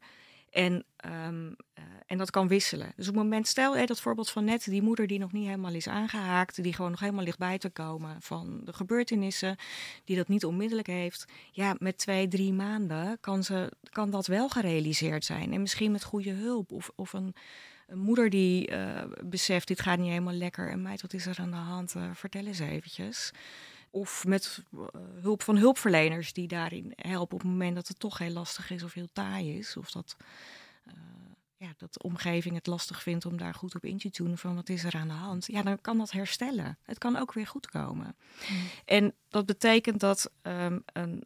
En, 0.54 0.84
um, 1.26 1.56
uh, 1.78 1.84
en 2.06 2.18
dat 2.18 2.30
kan 2.30 2.48
wisselen. 2.48 2.92
Dus 2.96 3.08
op 3.08 3.14
het 3.14 3.22
moment, 3.22 3.46
stel 3.46 3.76
hè, 3.76 3.84
dat 3.84 4.00
voorbeeld 4.00 4.30
van 4.30 4.44
net, 4.44 4.64
die 4.64 4.82
moeder 4.82 5.06
die 5.06 5.18
nog 5.18 5.32
niet 5.32 5.46
helemaal 5.46 5.72
is 5.72 5.88
aangehaakt, 5.88 6.62
die 6.62 6.72
gewoon 6.72 6.90
nog 6.90 7.00
helemaal 7.00 7.24
ligt 7.24 7.38
bij 7.38 7.58
te 7.58 7.70
komen 7.70 8.16
van 8.20 8.60
de 8.64 8.72
gebeurtenissen, 8.72 9.56
die 10.04 10.16
dat 10.16 10.28
niet 10.28 10.44
onmiddellijk 10.44 10.86
heeft. 10.86 11.24
Ja, 11.50 11.74
met 11.78 11.98
twee, 11.98 12.28
drie 12.28 12.52
maanden 12.52 13.18
kan, 13.20 13.44
ze, 13.44 13.72
kan 13.90 14.10
dat 14.10 14.26
wel 14.26 14.48
gerealiseerd 14.48 15.24
zijn. 15.24 15.52
En 15.52 15.60
misschien 15.60 15.92
met 15.92 16.04
goede 16.04 16.32
hulp 16.32 16.72
of, 16.72 16.90
of 16.94 17.12
een, 17.12 17.34
een 17.86 17.98
moeder 17.98 18.30
die 18.30 18.70
uh, 18.70 19.02
beseft, 19.24 19.68
dit 19.68 19.80
gaat 19.80 19.98
niet 19.98 20.08
helemaal 20.08 20.34
lekker 20.34 20.70
en 20.70 20.82
meid, 20.82 21.02
wat 21.02 21.12
is 21.12 21.26
er 21.26 21.38
aan 21.38 21.50
de 21.50 21.56
hand? 21.56 21.94
Uh, 21.94 22.10
vertel 22.12 22.46
eens 22.46 22.58
eventjes. 22.58 23.32
Of 23.94 24.24
met 24.26 24.62
uh, 24.74 24.80
hulp 25.20 25.42
van 25.42 25.56
hulpverleners 25.56 26.32
die 26.32 26.48
daarin 26.48 26.92
helpen 26.96 27.34
op 27.36 27.42
het 27.42 27.50
moment 27.50 27.74
dat 27.74 27.88
het 27.88 27.98
toch 27.98 28.18
heel 28.18 28.32
lastig 28.32 28.70
is 28.70 28.82
of 28.82 28.92
heel 28.92 29.08
taai 29.12 29.58
is. 29.58 29.76
Of 29.76 29.90
dat, 29.90 30.16
uh, 30.86 30.94
ja, 31.56 31.74
dat 31.76 31.92
de 31.92 32.02
omgeving 32.02 32.54
het 32.54 32.66
lastig 32.66 33.02
vindt 33.02 33.26
om 33.26 33.36
daar 33.36 33.54
goed 33.54 33.74
op 33.74 33.84
in 33.84 33.98
te 33.98 34.10
tunen 34.10 34.38
van 34.38 34.54
wat 34.54 34.68
is 34.68 34.84
er 34.84 34.94
aan 34.94 35.08
de 35.08 35.14
hand. 35.14 35.46
Ja, 35.46 35.62
dan 35.62 35.80
kan 35.80 35.98
dat 35.98 36.10
herstellen. 36.10 36.78
Het 36.82 36.98
kan 36.98 37.16
ook 37.16 37.32
weer 37.32 37.46
goed 37.46 37.70
komen. 37.70 38.16
Mm. 38.48 38.56
En 38.84 39.14
dat 39.28 39.46
betekent 39.46 40.00
dat 40.00 40.30
um, 40.42 40.82
een 40.92 41.24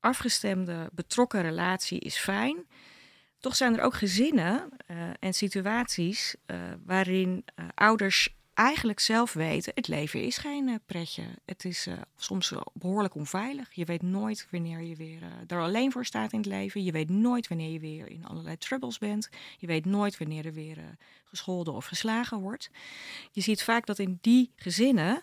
afgestemde, 0.00 0.90
betrokken 0.92 1.42
relatie 1.42 1.98
is 1.98 2.16
fijn. 2.16 2.66
Toch 3.38 3.56
zijn 3.56 3.76
er 3.76 3.84
ook 3.84 3.94
gezinnen 3.94 4.68
uh, 4.86 5.10
en 5.18 5.34
situaties 5.34 6.36
waarin 6.84 7.44
ouders 7.74 8.34
eigenlijk 8.54 9.00
zelf 9.00 9.32
weten, 9.32 9.72
het 9.74 9.88
leven 9.88 10.22
is 10.22 10.36
geen 10.36 10.68
uh, 10.68 10.74
pretje. 10.86 11.24
Het 11.44 11.64
is 11.64 11.86
uh, 11.86 11.94
soms 12.16 12.50
uh, 12.50 12.60
behoorlijk 12.72 13.14
onveilig. 13.14 13.72
Je 13.72 13.84
weet 13.84 14.02
nooit 14.02 14.46
wanneer 14.50 14.80
je 14.80 14.96
weer 14.96 15.22
er 15.46 15.60
alleen 15.60 15.92
voor 15.92 16.04
staat 16.04 16.32
in 16.32 16.38
het 16.38 16.48
leven. 16.48 16.84
Je 16.84 16.92
weet 16.92 17.10
nooit 17.10 17.48
wanneer 17.48 17.70
je 17.70 17.80
weer 17.80 18.10
in 18.10 18.26
allerlei 18.26 18.58
troubles 18.58 18.98
bent. 18.98 19.28
Je 19.58 19.66
weet 19.66 19.84
nooit 19.84 20.18
wanneer 20.18 20.46
er 20.46 20.52
weer 20.52 20.78
gescholden 21.24 21.74
of 21.74 21.86
geslagen 21.86 22.38
wordt. 22.38 22.70
Je 23.30 23.40
ziet 23.40 23.62
vaak 23.62 23.86
dat 23.86 23.98
in 23.98 24.18
die 24.20 24.52
gezinnen 24.56 25.22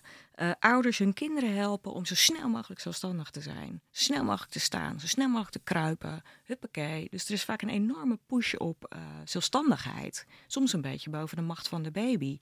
ouders 0.59 0.97
hun 0.97 1.13
kinderen 1.13 1.55
helpen 1.55 1.93
om 1.93 2.05
zo 2.05 2.15
snel 2.15 2.49
mogelijk 2.49 2.81
zelfstandig 2.81 3.29
te 3.29 3.41
zijn. 3.41 3.81
Zo 3.91 4.03
snel 4.03 4.23
mogelijk 4.23 4.51
te 4.51 4.59
staan, 4.59 4.99
zo 4.99 5.07
snel 5.07 5.27
mogelijk 5.27 5.51
te 5.51 5.63
kruipen. 5.63 6.21
Huppakee. 6.43 7.07
Dus 7.09 7.25
er 7.25 7.33
is 7.33 7.43
vaak 7.43 7.61
een 7.61 7.69
enorme 7.69 8.19
push 8.27 8.53
op 8.53 8.95
zelfstandigheid. 9.23 10.25
Soms 10.47 10.73
een 10.73 10.81
beetje 10.81 11.09
boven 11.09 11.37
de 11.37 11.43
macht 11.43 11.67
van 11.67 11.83
de 11.83 11.91
baby. 11.91 12.39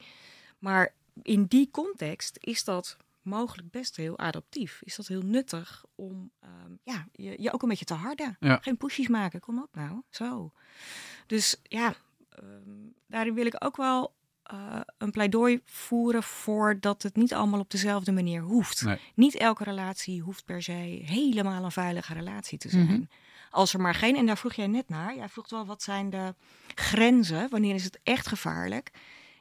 Maar 0.59 0.93
in 1.21 1.45
die 1.45 1.69
context 1.71 2.37
is 2.39 2.63
dat 2.63 2.97
mogelijk 3.21 3.71
best 3.71 3.95
heel 3.95 4.17
adaptief. 4.17 4.81
Is 4.83 4.95
dat 4.95 5.07
heel 5.07 5.21
nuttig 5.21 5.85
om 5.95 6.31
um, 6.43 6.79
ja, 6.83 7.07
je, 7.11 7.41
je, 7.41 7.53
ook 7.53 7.61
een 7.61 7.69
beetje 7.69 7.85
te 7.85 7.93
harden. 7.93 8.37
Ja. 8.39 8.57
Geen 8.61 8.77
pushes 8.77 9.07
maken, 9.07 9.39
kom 9.39 9.61
op 9.61 9.75
nou. 9.75 10.01
Zo. 10.09 10.51
Dus 11.27 11.55
ja, 11.63 11.95
um, 12.43 12.93
daarin 13.07 13.33
wil 13.33 13.45
ik 13.45 13.55
ook 13.65 13.77
wel 13.77 14.13
uh, 14.53 14.79
een 14.97 15.11
pleidooi 15.11 15.61
voeren 15.65 16.23
voor 16.23 16.79
dat 16.79 17.03
het 17.03 17.15
niet 17.15 17.33
allemaal 17.33 17.59
op 17.59 17.71
dezelfde 17.71 18.11
manier 18.11 18.41
hoeft. 18.41 18.83
Nee. 18.83 18.99
Niet 19.15 19.35
elke 19.35 19.63
relatie 19.63 20.21
hoeft 20.21 20.45
per 20.45 20.61
se 20.61 20.71
helemaal 21.05 21.63
een 21.63 21.71
veilige 21.71 22.13
relatie 22.13 22.57
te 22.57 22.69
zijn. 22.69 22.83
Mm 22.83 22.89
-hmm. 22.89 23.09
Als 23.51 23.73
er 23.73 23.81
maar 23.81 23.95
geen, 23.95 24.15
en 24.15 24.25
daar 24.25 24.37
vroeg 24.37 24.53
jij 24.53 24.67
net 24.67 24.89
naar, 24.89 25.15
jij 25.15 25.29
vroeg 25.29 25.49
wel 25.49 25.65
wat 25.65 25.83
zijn 25.83 26.09
de 26.09 26.35
grenzen, 26.75 27.49
wanneer 27.49 27.75
is 27.75 27.83
het 27.83 27.99
echt 28.03 28.27
gevaarlijk? 28.27 28.91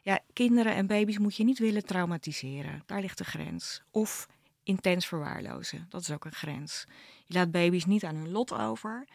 Ja, 0.09 0.21
kinderen 0.33 0.75
en 0.75 0.87
baby's 0.87 1.19
moet 1.19 1.37
je 1.37 1.45
niet 1.45 1.59
willen 1.59 1.85
traumatiseren. 1.85 2.83
Daar 2.87 3.01
ligt 3.01 3.19
de 3.19 3.25
grens. 3.25 3.83
Of 3.91 4.29
intens 4.63 5.07
verwaarlozen. 5.07 5.87
Dat 5.89 6.01
is 6.01 6.11
ook 6.11 6.25
een 6.25 6.33
grens. 6.33 6.87
Je 7.27 7.35
laat 7.35 7.51
baby's 7.51 7.85
niet 7.85 8.05
aan 8.05 8.15
hun 8.15 8.31
lot 8.31 8.59
over. 8.59 9.07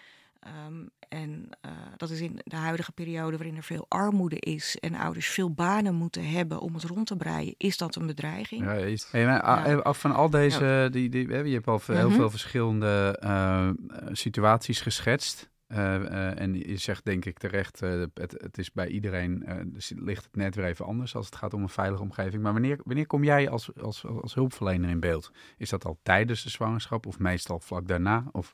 Um, 0.67 0.89
en 1.09 1.49
uh, 1.65 1.71
dat 1.97 2.09
is 2.09 2.21
in 2.21 2.39
de 2.43 2.55
huidige 2.55 2.91
periode 2.91 3.37
waarin 3.37 3.55
er 3.55 3.63
veel 3.63 3.85
armoede 3.87 4.39
is 4.39 4.77
en 4.79 4.95
ouders 4.95 5.27
veel 5.27 5.51
banen 5.51 5.95
moeten 5.95 6.29
hebben 6.29 6.59
om 6.59 6.73
het 6.73 6.83
rond 6.83 7.07
te 7.07 7.15
breien, 7.15 7.55
is 7.57 7.77
dat 7.77 7.95
een 7.95 8.07
bedreiging. 8.07 8.63
Ja, 8.63 8.73
is. 8.73 9.07
Hey, 9.11 9.25
maar, 9.25 9.69
ja. 9.69 9.75
Af 9.75 9.99
van 9.99 10.11
al 10.11 10.29
deze, 10.29 10.87
die, 10.91 11.09
die, 11.09 11.27
je 11.27 11.53
hebt 11.53 11.67
al 11.67 11.81
heel 11.85 11.95
mm 11.95 12.01
-hmm. 12.01 12.13
veel 12.13 12.29
verschillende 12.29 13.19
uh, 13.23 13.69
situaties 14.11 14.81
geschetst. 14.81 15.51
Uh, 15.73 15.79
uh, 15.79 16.39
en 16.39 16.53
je 16.53 16.77
zegt 16.77 17.05
denk 17.05 17.25
ik 17.25 17.37
terecht, 17.37 17.81
uh, 17.81 18.03
het, 18.13 18.31
het, 18.37 18.57
is 18.57 18.71
bij 18.71 18.87
iedereen, 18.87 19.43
dus 19.65 19.91
ligt 19.95 20.23
het 20.23 20.35
net 20.35 20.55
weer 20.55 20.65
even 20.65 20.85
anders 20.85 21.15
als 21.15 21.25
het 21.25 21.35
gaat 21.35 21.53
om 21.53 21.61
een 21.61 21.69
veilige 21.69 22.01
omgeving. 22.01 22.43
Maar 22.43 22.53
wanneer, 22.53 22.79
wanneer 22.83 23.07
kom 23.07 23.23
jij 23.23 23.49
als, 23.49 23.69
als, 23.81 24.05
als 24.05 24.33
hulpverlener 24.33 24.89
in 24.89 24.99
beeld? 24.99 25.31
Is 25.57 25.69
dat 25.69 25.85
al 25.85 25.99
tijdens 26.03 26.43
de 26.43 26.49
zwangerschap 26.49 27.05
of 27.05 27.19
meestal 27.19 27.59
vlak 27.59 27.87
daarna? 27.87 28.25
Of 28.31 28.53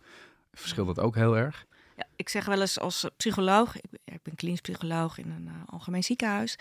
verschilt 0.53 0.87
dat 0.87 0.99
ook 0.99 1.15
heel 1.15 1.37
erg? 1.37 1.65
Ja, 1.95 2.07
ik 2.15 2.29
zeg 2.29 2.45
wel 2.45 2.61
eens 2.61 2.79
als 2.79 3.09
psycholoog, 3.17 3.75
ik 3.75 3.89
ben, 3.89 4.15
ik 4.15 4.23
ben 4.23 4.35
klinisch 4.35 4.61
psycholoog 4.61 5.17
in 5.17 5.31
een 5.31 5.49
algemeen 5.65 6.03
ziekenhuis 6.03 6.55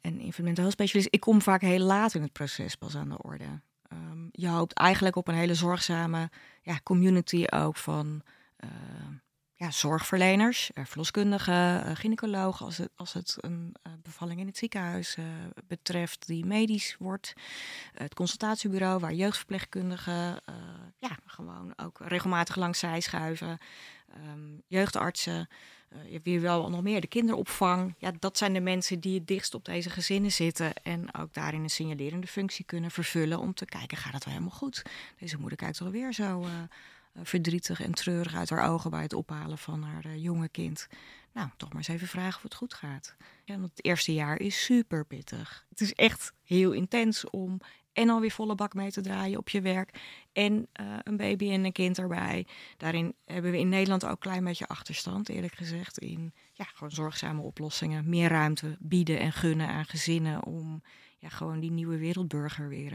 en 0.00 0.20
infantile 0.20 0.70
specialist. 0.70 1.08
Ik 1.10 1.20
kom 1.20 1.42
vaak 1.42 1.60
heel 1.60 1.84
laat 1.84 2.14
in 2.14 2.22
het 2.22 2.32
proces 2.32 2.76
pas 2.76 2.96
aan 2.96 3.08
de 3.08 3.22
orde. 3.22 3.60
Um, 3.92 4.28
je 4.32 4.48
hoopt 4.48 4.72
eigenlijk 4.72 5.16
op 5.16 5.28
een 5.28 5.34
hele 5.34 5.54
zorgzame 5.54 6.30
ja, 6.62 6.80
community 6.82 7.44
ook 7.50 7.76
van 7.76 8.22
ja, 9.58 9.70
zorgverleners, 9.70 10.70
uh, 10.74 10.84
verloskundigen, 10.84 11.86
uh, 11.86 11.94
gynaecologen, 11.94 12.66
als 12.66 12.76
het, 12.76 12.90
als 12.94 13.12
het 13.12 13.36
een 13.40 13.74
uh, 13.86 13.92
bevalling 14.02 14.40
in 14.40 14.46
het 14.46 14.56
ziekenhuis 14.56 15.16
betreft 15.66 16.26
die 16.26 16.44
medisch 16.44 16.96
wordt. 16.98 17.32
het 17.94 18.14
consultatiebureau 18.14 19.00
waar 19.00 19.12
jeugdverpleegkundigen 19.12 20.40
ja, 20.98 21.18
gewoon 21.26 21.72
ook 21.76 21.98
regelmatig 22.00 22.56
langs 22.56 22.78
zij 22.78 23.00
schuiven. 23.00 23.58
Um, 24.34 24.62
jeugdartsen, 24.66 25.48
je 26.06 26.12
hebt 26.12 26.26
hier 26.26 26.40
wel 26.40 26.70
nog 26.70 26.82
meer, 26.82 27.00
de 27.00 27.06
kinderopvang. 27.06 27.94
Ja, 27.98 28.12
dat 28.18 28.38
zijn 28.38 28.52
de 28.52 28.60
mensen 28.60 29.00
die 29.00 29.18
het 29.18 29.26
dichtst 29.26 29.54
op 29.54 29.64
deze 29.64 29.90
gezinnen 29.90 30.32
zitten 30.32 30.74
en 30.82 31.14
ook 31.14 31.34
daarin 31.34 31.62
een 31.62 31.70
signalerende 31.70 32.26
functie 32.26 32.64
kunnen 32.64 32.90
vervullen 32.90 33.38
om 33.38 33.54
te 33.54 33.64
kijken, 33.64 33.96
gaat 33.96 34.12
het 34.12 34.24
wel 34.24 34.34
helemaal 34.34 34.56
goed? 34.58 34.82
Deze 35.18 35.38
moeder 35.38 35.58
kijkt 35.58 35.80
alweer 35.80 36.12
zo 36.12 36.46
verdrietig 37.22 37.80
en 37.82 37.92
treurig 37.92 38.34
uit 38.34 38.50
haar 38.50 38.68
ogen 38.68 38.90
bij 38.90 39.02
het 39.02 39.12
ophalen 39.12 39.58
van 39.58 39.82
haar 39.82 40.06
uh, 40.06 40.22
jonge 40.22 40.48
kind. 40.48 40.86
Nou, 41.32 41.48
toch 41.56 41.68
maar 41.68 41.78
eens 41.78 41.88
even 41.88 42.08
vragen 42.08 42.36
of 42.36 42.42
het 42.42 42.54
goed 42.54 42.74
gaat. 42.74 43.16
Ja, 43.44 43.58
want 43.58 43.70
het 43.70 43.84
eerste 43.84 44.14
jaar 44.14 44.40
is 44.40 44.64
super 44.64 45.04
pittig. 45.04 45.66
Het 45.68 45.80
is 45.80 45.92
echt 45.92 46.32
heel 46.42 46.72
intens 46.72 47.30
om 47.30 47.60
en 47.92 48.08
alweer 48.08 48.30
volle 48.30 48.54
bak 48.54 48.74
mee 48.74 48.90
te 48.90 49.00
draaien 49.00 49.38
op 49.38 49.48
je 49.48 49.60
werk. 49.60 50.00
En 50.32 50.68
uh, 50.80 50.96
een 51.02 51.16
baby 51.16 51.50
en 51.50 51.64
een 51.64 51.72
kind 51.72 51.98
erbij. 51.98 52.46
Daarin 52.76 53.14
hebben 53.24 53.50
we 53.50 53.58
in 53.58 53.68
Nederland 53.68 54.04
ook 54.04 54.10
een 54.10 54.18
klein 54.18 54.44
beetje 54.44 54.66
achterstand, 54.66 55.28
eerlijk 55.28 55.54
gezegd. 55.54 55.98
In 55.98 56.32
ja, 56.52 56.64
gewoon 56.64 56.90
zorgzame 56.90 57.42
oplossingen. 57.42 58.08
Meer 58.08 58.28
ruimte 58.28 58.76
bieden 58.80 59.18
en 59.18 59.32
gunnen 59.32 59.68
aan 59.68 59.84
gezinnen 59.84 60.44
om 60.44 60.82
ja, 61.18 61.28
gewoon 61.28 61.60
die 61.60 61.70
nieuwe 61.70 61.98
wereldburger 61.98 62.68
weer 62.68 62.92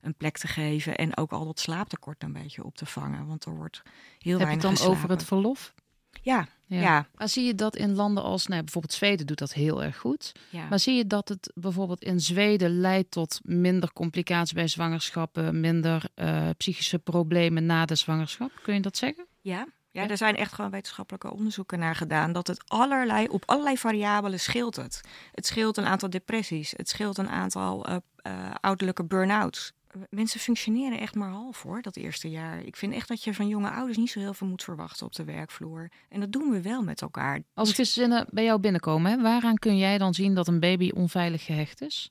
een 0.00 0.14
plek 0.14 0.38
te 0.38 0.46
geven. 0.46 0.96
En 0.96 1.16
ook 1.16 1.32
al 1.32 1.44
dat 1.44 1.60
slaaptekort 1.60 2.22
een 2.22 2.32
beetje 2.32 2.64
op 2.64 2.76
te 2.76 2.86
vangen. 2.86 3.26
Want 3.26 3.44
er 3.44 3.56
wordt 3.56 3.82
heel 4.18 4.38
Heb 4.38 4.46
weinig 4.46 4.48
je 4.48 4.52
het 4.54 4.62
dan 4.62 4.70
geslapen. 4.70 4.96
over 4.96 5.10
het 5.10 5.24
verlof? 5.24 5.74
Ja, 6.22 6.46
ja. 6.66 6.80
ja. 6.80 7.06
Maar 7.14 7.28
zie 7.28 7.44
je 7.44 7.54
dat 7.54 7.76
in 7.76 7.94
landen 7.94 8.22
als 8.22 8.46
nou, 8.46 8.62
bijvoorbeeld 8.62 8.92
Zweden 8.94 9.26
doet 9.26 9.38
dat 9.38 9.52
heel 9.52 9.82
erg 9.82 9.96
goed. 9.96 10.32
Ja. 10.50 10.68
Maar 10.68 10.78
zie 10.78 10.94
je 10.96 11.06
dat 11.06 11.28
het 11.28 11.52
bijvoorbeeld 11.54 12.02
in 12.02 12.20
Zweden 12.20 12.80
leidt 12.80 13.10
tot 13.10 13.40
minder 13.42 13.92
complicaties 13.92 14.52
bij 14.52 14.68
zwangerschappen, 14.68 15.60
minder 15.60 16.02
uh, 16.14 16.48
psychische 16.56 16.98
problemen 16.98 17.66
na 17.66 17.84
de 17.84 17.94
zwangerschap? 17.94 18.50
Kun 18.62 18.74
je 18.74 18.80
dat 18.80 18.96
zeggen? 18.96 19.26
Ja, 19.40 19.66
Ja, 19.90 20.08
er 20.08 20.16
zijn 20.16 20.36
echt 20.36 20.52
gewoon 20.52 20.70
wetenschappelijke 20.70 21.32
onderzoeken 21.32 21.78
naar 21.78 21.94
gedaan. 21.96 22.32
Dat 22.32 22.46
het 22.46 22.62
allerlei, 22.66 23.26
op 23.28 23.42
allerlei 23.46 23.78
variabelen 23.78 24.40
scheelt 24.40 24.76
het. 24.76 25.00
Het 25.32 25.46
scheelt 25.46 25.76
een 25.76 25.86
aantal 25.86 26.10
depressies. 26.10 26.74
Het 26.76 26.88
scheelt 26.88 27.18
een 27.18 27.28
aantal 27.28 27.88
uh, 27.88 27.96
uh, 28.26 28.50
ouderlijke 28.60 29.04
burn-outs. 29.04 29.72
Mensen 30.10 30.40
functioneren 30.40 30.98
echt 30.98 31.14
maar 31.14 31.30
half 31.30 31.62
hoor, 31.62 31.82
dat 31.82 31.96
eerste 31.96 32.30
jaar. 32.30 32.62
Ik 32.64 32.76
vind 32.76 32.94
echt 32.94 33.08
dat 33.08 33.24
je 33.24 33.34
van 33.34 33.48
jonge 33.48 33.70
ouders 33.70 33.96
niet 33.96 34.10
zo 34.10 34.20
heel 34.20 34.34
veel 34.34 34.46
moet 34.46 34.62
verwachten 34.62 35.06
op 35.06 35.14
de 35.14 35.24
werkvloer. 35.24 35.90
En 36.08 36.20
dat 36.20 36.32
doen 36.32 36.50
we 36.50 36.62
wel 36.62 36.82
met 36.82 37.02
elkaar. 37.02 37.42
Als 37.54 37.72
gezinnen 37.72 38.26
bij 38.30 38.44
jou 38.44 38.60
binnenkomen, 38.60 39.10
hè, 39.10 39.22
waaraan 39.22 39.58
kun 39.58 39.78
jij 39.78 39.98
dan 39.98 40.14
zien 40.14 40.34
dat 40.34 40.48
een 40.48 40.60
baby 40.60 40.90
onveilig 40.94 41.44
gehecht 41.44 41.80
is? 41.80 42.10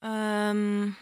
Um, 0.00 0.96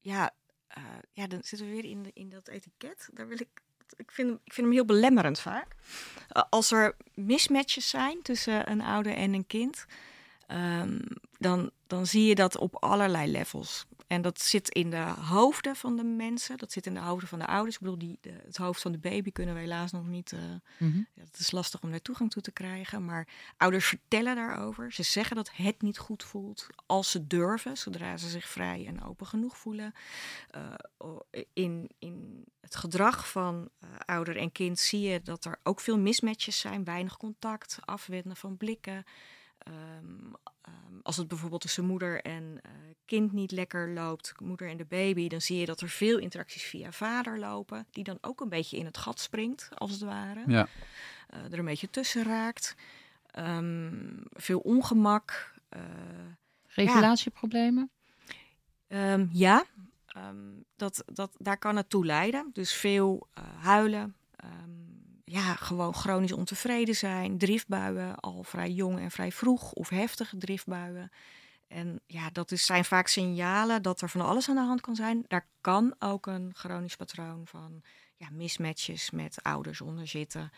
ja, 0.00 0.30
uh, 0.78 0.84
ja, 1.12 1.26
dan 1.26 1.42
zitten 1.42 1.68
we 1.68 1.74
weer 1.74 1.84
in, 1.84 2.02
de, 2.02 2.10
in 2.14 2.28
dat 2.28 2.48
etiket. 2.48 3.08
Daar 3.12 3.28
wil 3.28 3.40
ik, 3.40 3.48
ik, 3.96 4.10
vind, 4.10 4.30
ik 4.44 4.52
vind 4.52 4.66
hem 4.66 4.76
heel 4.76 4.84
belemmerend 4.84 5.40
vaak. 5.40 5.74
Uh, 6.36 6.42
als 6.50 6.70
er 6.70 6.96
mismatches 7.14 7.88
zijn 7.88 8.22
tussen 8.22 8.70
een 8.70 8.80
ouder 8.80 9.14
en 9.14 9.34
een 9.34 9.46
kind, 9.46 9.86
um, 10.48 11.00
dan, 11.38 11.70
dan 11.86 12.06
zie 12.06 12.24
je 12.24 12.34
dat 12.34 12.58
op 12.58 12.74
allerlei 12.74 13.30
levels. 13.30 13.86
En 14.06 14.22
dat 14.22 14.40
zit 14.40 14.68
in 14.68 14.90
de 14.90 15.04
hoofden 15.20 15.76
van 15.76 15.96
de 15.96 16.04
mensen, 16.04 16.56
dat 16.56 16.72
zit 16.72 16.86
in 16.86 16.94
de 16.94 17.00
hoofden 17.00 17.28
van 17.28 17.38
de 17.38 17.46
ouders. 17.46 17.74
Ik 17.74 17.80
bedoel, 17.80 17.98
die, 17.98 18.18
de, 18.20 18.40
het 18.44 18.56
hoofd 18.56 18.82
van 18.82 18.92
de 18.92 18.98
baby 18.98 19.32
kunnen 19.32 19.54
we 19.54 19.60
helaas 19.60 19.92
nog 19.92 20.06
niet. 20.06 20.32
Uh, 20.32 20.40
mm 20.40 20.58
-hmm. 20.92 21.06
ja, 21.14 21.22
het 21.22 21.38
is 21.38 21.50
lastig 21.50 21.82
om 21.82 21.90
daar 21.90 22.02
toegang 22.02 22.30
toe 22.30 22.42
te 22.42 22.52
krijgen. 22.52 23.04
Maar 23.04 23.28
ouders 23.56 23.86
vertellen 23.86 24.34
daarover. 24.34 24.92
Ze 24.92 25.02
zeggen 25.02 25.36
dat 25.36 25.50
het 25.52 25.82
niet 25.82 25.98
goed 25.98 26.24
voelt 26.24 26.66
als 26.86 27.10
ze 27.10 27.26
durven, 27.26 27.78
zodra 27.78 28.16
ze 28.16 28.28
zich 28.28 28.48
vrij 28.48 28.86
en 28.86 29.02
open 29.02 29.26
genoeg 29.26 29.58
voelen. 29.58 29.94
Uh, 30.56 31.42
in, 31.52 31.90
in 31.98 32.44
het 32.60 32.76
gedrag 32.76 33.28
van 33.28 33.68
uh, 33.80 33.90
ouder 34.04 34.36
en 34.36 34.52
kind 34.52 34.78
zie 34.78 35.00
je 35.00 35.22
dat 35.22 35.44
er 35.44 35.58
ook 35.62 35.80
veel 35.80 35.98
mismatches 35.98 36.58
zijn, 36.58 36.84
weinig 36.84 37.16
contact, 37.16 37.78
afwenden 37.80 38.36
van 38.36 38.56
blikken. 38.56 39.04
Um, 39.68 40.34
um, 40.68 41.00
als 41.02 41.16
het 41.16 41.28
bijvoorbeeld 41.28 41.60
tussen 41.60 41.84
moeder 41.84 42.20
en 42.22 42.42
uh, 42.42 42.72
kind 43.04 43.32
niet 43.32 43.50
lekker 43.50 43.92
loopt, 43.92 44.40
moeder 44.40 44.68
en 44.68 44.76
de 44.76 44.84
baby, 44.84 45.28
dan 45.28 45.40
zie 45.40 45.58
je 45.58 45.66
dat 45.66 45.80
er 45.80 45.88
veel 45.88 46.18
interacties 46.18 46.62
via 46.62 46.92
vader 46.92 47.38
lopen, 47.38 47.86
die 47.90 48.04
dan 48.04 48.18
ook 48.20 48.40
een 48.40 48.48
beetje 48.48 48.76
in 48.76 48.84
het 48.84 48.98
gat 48.98 49.20
springt, 49.20 49.68
als 49.74 49.90
het 49.90 50.00
ware. 50.00 50.42
Ja. 50.46 50.68
Uh, 51.34 51.52
er 51.52 51.58
een 51.58 51.64
beetje 51.64 51.90
tussen 51.90 52.24
raakt. 52.24 52.74
Um, 53.38 54.22
veel 54.30 54.58
ongemak. 54.58 55.54
Uh, 55.76 55.82
Regulatieproblemen? 56.66 57.90
Ja, 58.88 59.26
ja 59.32 59.64
dat, 60.76 61.04
dat, 61.06 61.30
daar 61.38 61.58
kan 61.58 61.76
het 61.76 61.90
toe 61.90 62.06
leiden. 62.06 62.50
Dus 62.52 62.72
veel 62.72 63.28
huilen 63.58 64.14
ja, 65.28 65.54
gewoon 65.54 65.94
chronisch 65.94 66.32
ontevreden 66.32 66.94
zijn, 66.94 67.38
driftbuien 67.38 68.14
al 68.16 68.42
vrij 68.42 68.70
jong 68.70 68.98
en 68.98 69.10
vrij 69.10 69.32
vroeg 69.32 69.72
of 69.72 69.88
heftige 69.88 70.36
driftbuien. 70.36 71.10
En 71.68 72.00
ja, 72.06 72.30
dat 72.30 72.50
is, 72.50 72.66
zijn 72.66 72.84
vaak 72.84 73.06
signalen 73.06 73.82
dat 73.82 74.00
er 74.00 74.08
van 74.08 74.20
alles 74.20 74.48
aan 74.48 74.54
de 74.54 74.60
hand 74.60 74.80
kan 74.80 74.94
zijn. 74.94 75.24
Daar 75.28 75.48
kan 75.60 75.94
ook 75.98 76.26
een 76.26 76.50
chronisch 76.54 76.96
patroon 76.96 77.46
van 77.46 77.82
ja, 78.16 78.28
mismatches 78.30 79.10
met 79.10 79.42
ouders 79.42 79.80
onder 79.80 80.06
zitten, 80.06 80.50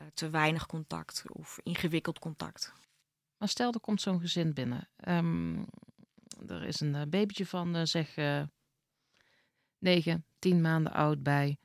uh, 0.00 0.06
te 0.14 0.30
weinig 0.30 0.66
contact 0.66 1.24
of 1.26 1.58
ingewikkeld 1.62 2.18
contact. 2.18 2.72
Maar 3.38 3.48
stel, 3.48 3.72
er 3.72 3.80
komt 3.80 4.00
zo'n 4.00 4.20
gezin 4.20 4.54
binnen. 4.54 4.88
Um, 5.08 5.66
er 6.46 6.64
is 6.64 6.80
een 6.80 6.94
uh, 6.94 7.02
babytje 7.08 7.46
van 7.46 7.76
uh, 7.76 7.84
zeg 7.84 8.16
uh, 8.16 8.42
9, 9.78 10.24
10 10.38 10.60
maanden 10.60 10.92
oud 10.92 11.22
bij. 11.22 11.58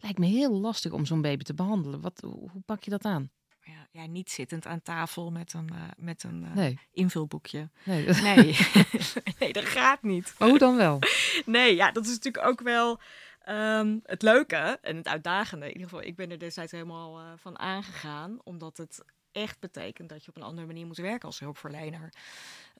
Lijkt 0.00 0.18
me 0.18 0.26
heel 0.26 0.52
lastig 0.52 0.92
om 0.92 1.06
zo'n 1.06 1.22
baby 1.22 1.44
te 1.44 1.54
behandelen. 1.54 2.00
Wat, 2.00 2.20
hoe 2.20 2.62
pak 2.66 2.82
je 2.82 2.90
dat 2.90 3.04
aan? 3.04 3.30
Ja, 3.62 3.86
ja 3.90 4.06
niet 4.06 4.30
zittend 4.30 4.66
aan 4.66 4.82
tafel 4.82 5.30
met 5.30 5.52
een, 5.52 5.70
uh, 5.72 5.82
met 5.96 6.22
een 6.22 6.42
uh, 6.42 6.54
nee. 6.54 6.78
invulboekje. 6.92 7.70
Nee. 7.84 8.06
Nee. 8.06 8.56
nee, 9.38 9.52
dat 9.52 9.64
gaat 9.64 10.02
niet. 10.02 10.34
Maar 10.38 10.48
hoe 10.48 10.58
dan 10.58 10.76
wel? 10.76 10.98
Nee, 11.44 11.74
ja, 11.74 11.92
dat 11.92 12.04
is 12.06 12.12
natuurlijk 12.12 12.46
ook 12.46 12.60
wel 12.60 13.00
um, 13.48 14.00
het 14.04 14.22
leuke 14.22 14.78
en 14.82 14.96
het 14.96 15.08
uitdagende. 15.08 15.66
In 15.66 15.72
ieder 15.72 15.88
geval, 15.88 16.04
ik 16.04 16.16
ben 16.16 16.30
er 16.30 16.38
destijds 16.38 16.72
helemaal 16.72 17.20
uh, 17.20 17.26
van 17.36 17.58
aangegaan. 17.58 18.38
Omdat 18.44 18.76
het 18.76 19.04
echt 19.32 19.60
betekent 19.60 20.08
dat 20.08 20.24
je 20.24 20.30
op 20.30 20.36
een 20.36 20.42
andere 20.42 20.66
manier 20.66 20.86
moet 20.86 20.96
werken 20.96 21.28
als 21.28 21.38
hulpverlener. 21.38 22.12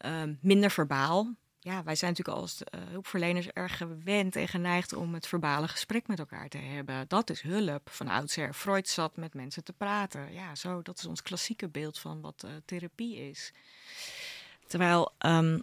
Um, 0.04 0.38
minder 0.40 0.70
verbaal 0.70 1.34
ja, 1.68 1.82
wij 1.82 1.94
zijn 1.94 2.10
natuurlijk 2.10 2.38
als 2.38 2.60
uh, 2.60 2.80
hulpverleners 2.88 3.48
erg 3.48 3.76
gewend 3.76 4.36
en 4.36 4.48
geneigd 4.48 4.92
om 4.92 5.14
het 5.14 5.26
verbale 5.26 5.68
gesprek 5.68 6.06
met 6.06 6.18
elkaar 6.18 6.48
te 6.48 6.58
hebben. 6.58 7.04
Dat 7.08 7.30
is 7.30 7.40
hulp. 7.40 7.90
Van 7.90 8.08
oudsher 8.08 8.54
Freud 8.54 8.88
zat 8.88 9.16
met 9.16 9.34
mensen 9.34 9.64
te 9.64 9.72
praten. 9.72 10.32
Ja, 10.32 10.54
zo, 10.54 10.82
dat 10.82 10.98
is 10.98 11.06
ons 11.06 11.22
klassieke 11.22 11.68
beeld 11.68 11.98
van 11.98 12.20
wat 12.20 12.42
uh, 12.44 12.50
therapie 12.64 13.16
is. 13.28 13.52
Terwijl, 14.66 15.12
um, 15.18 15.62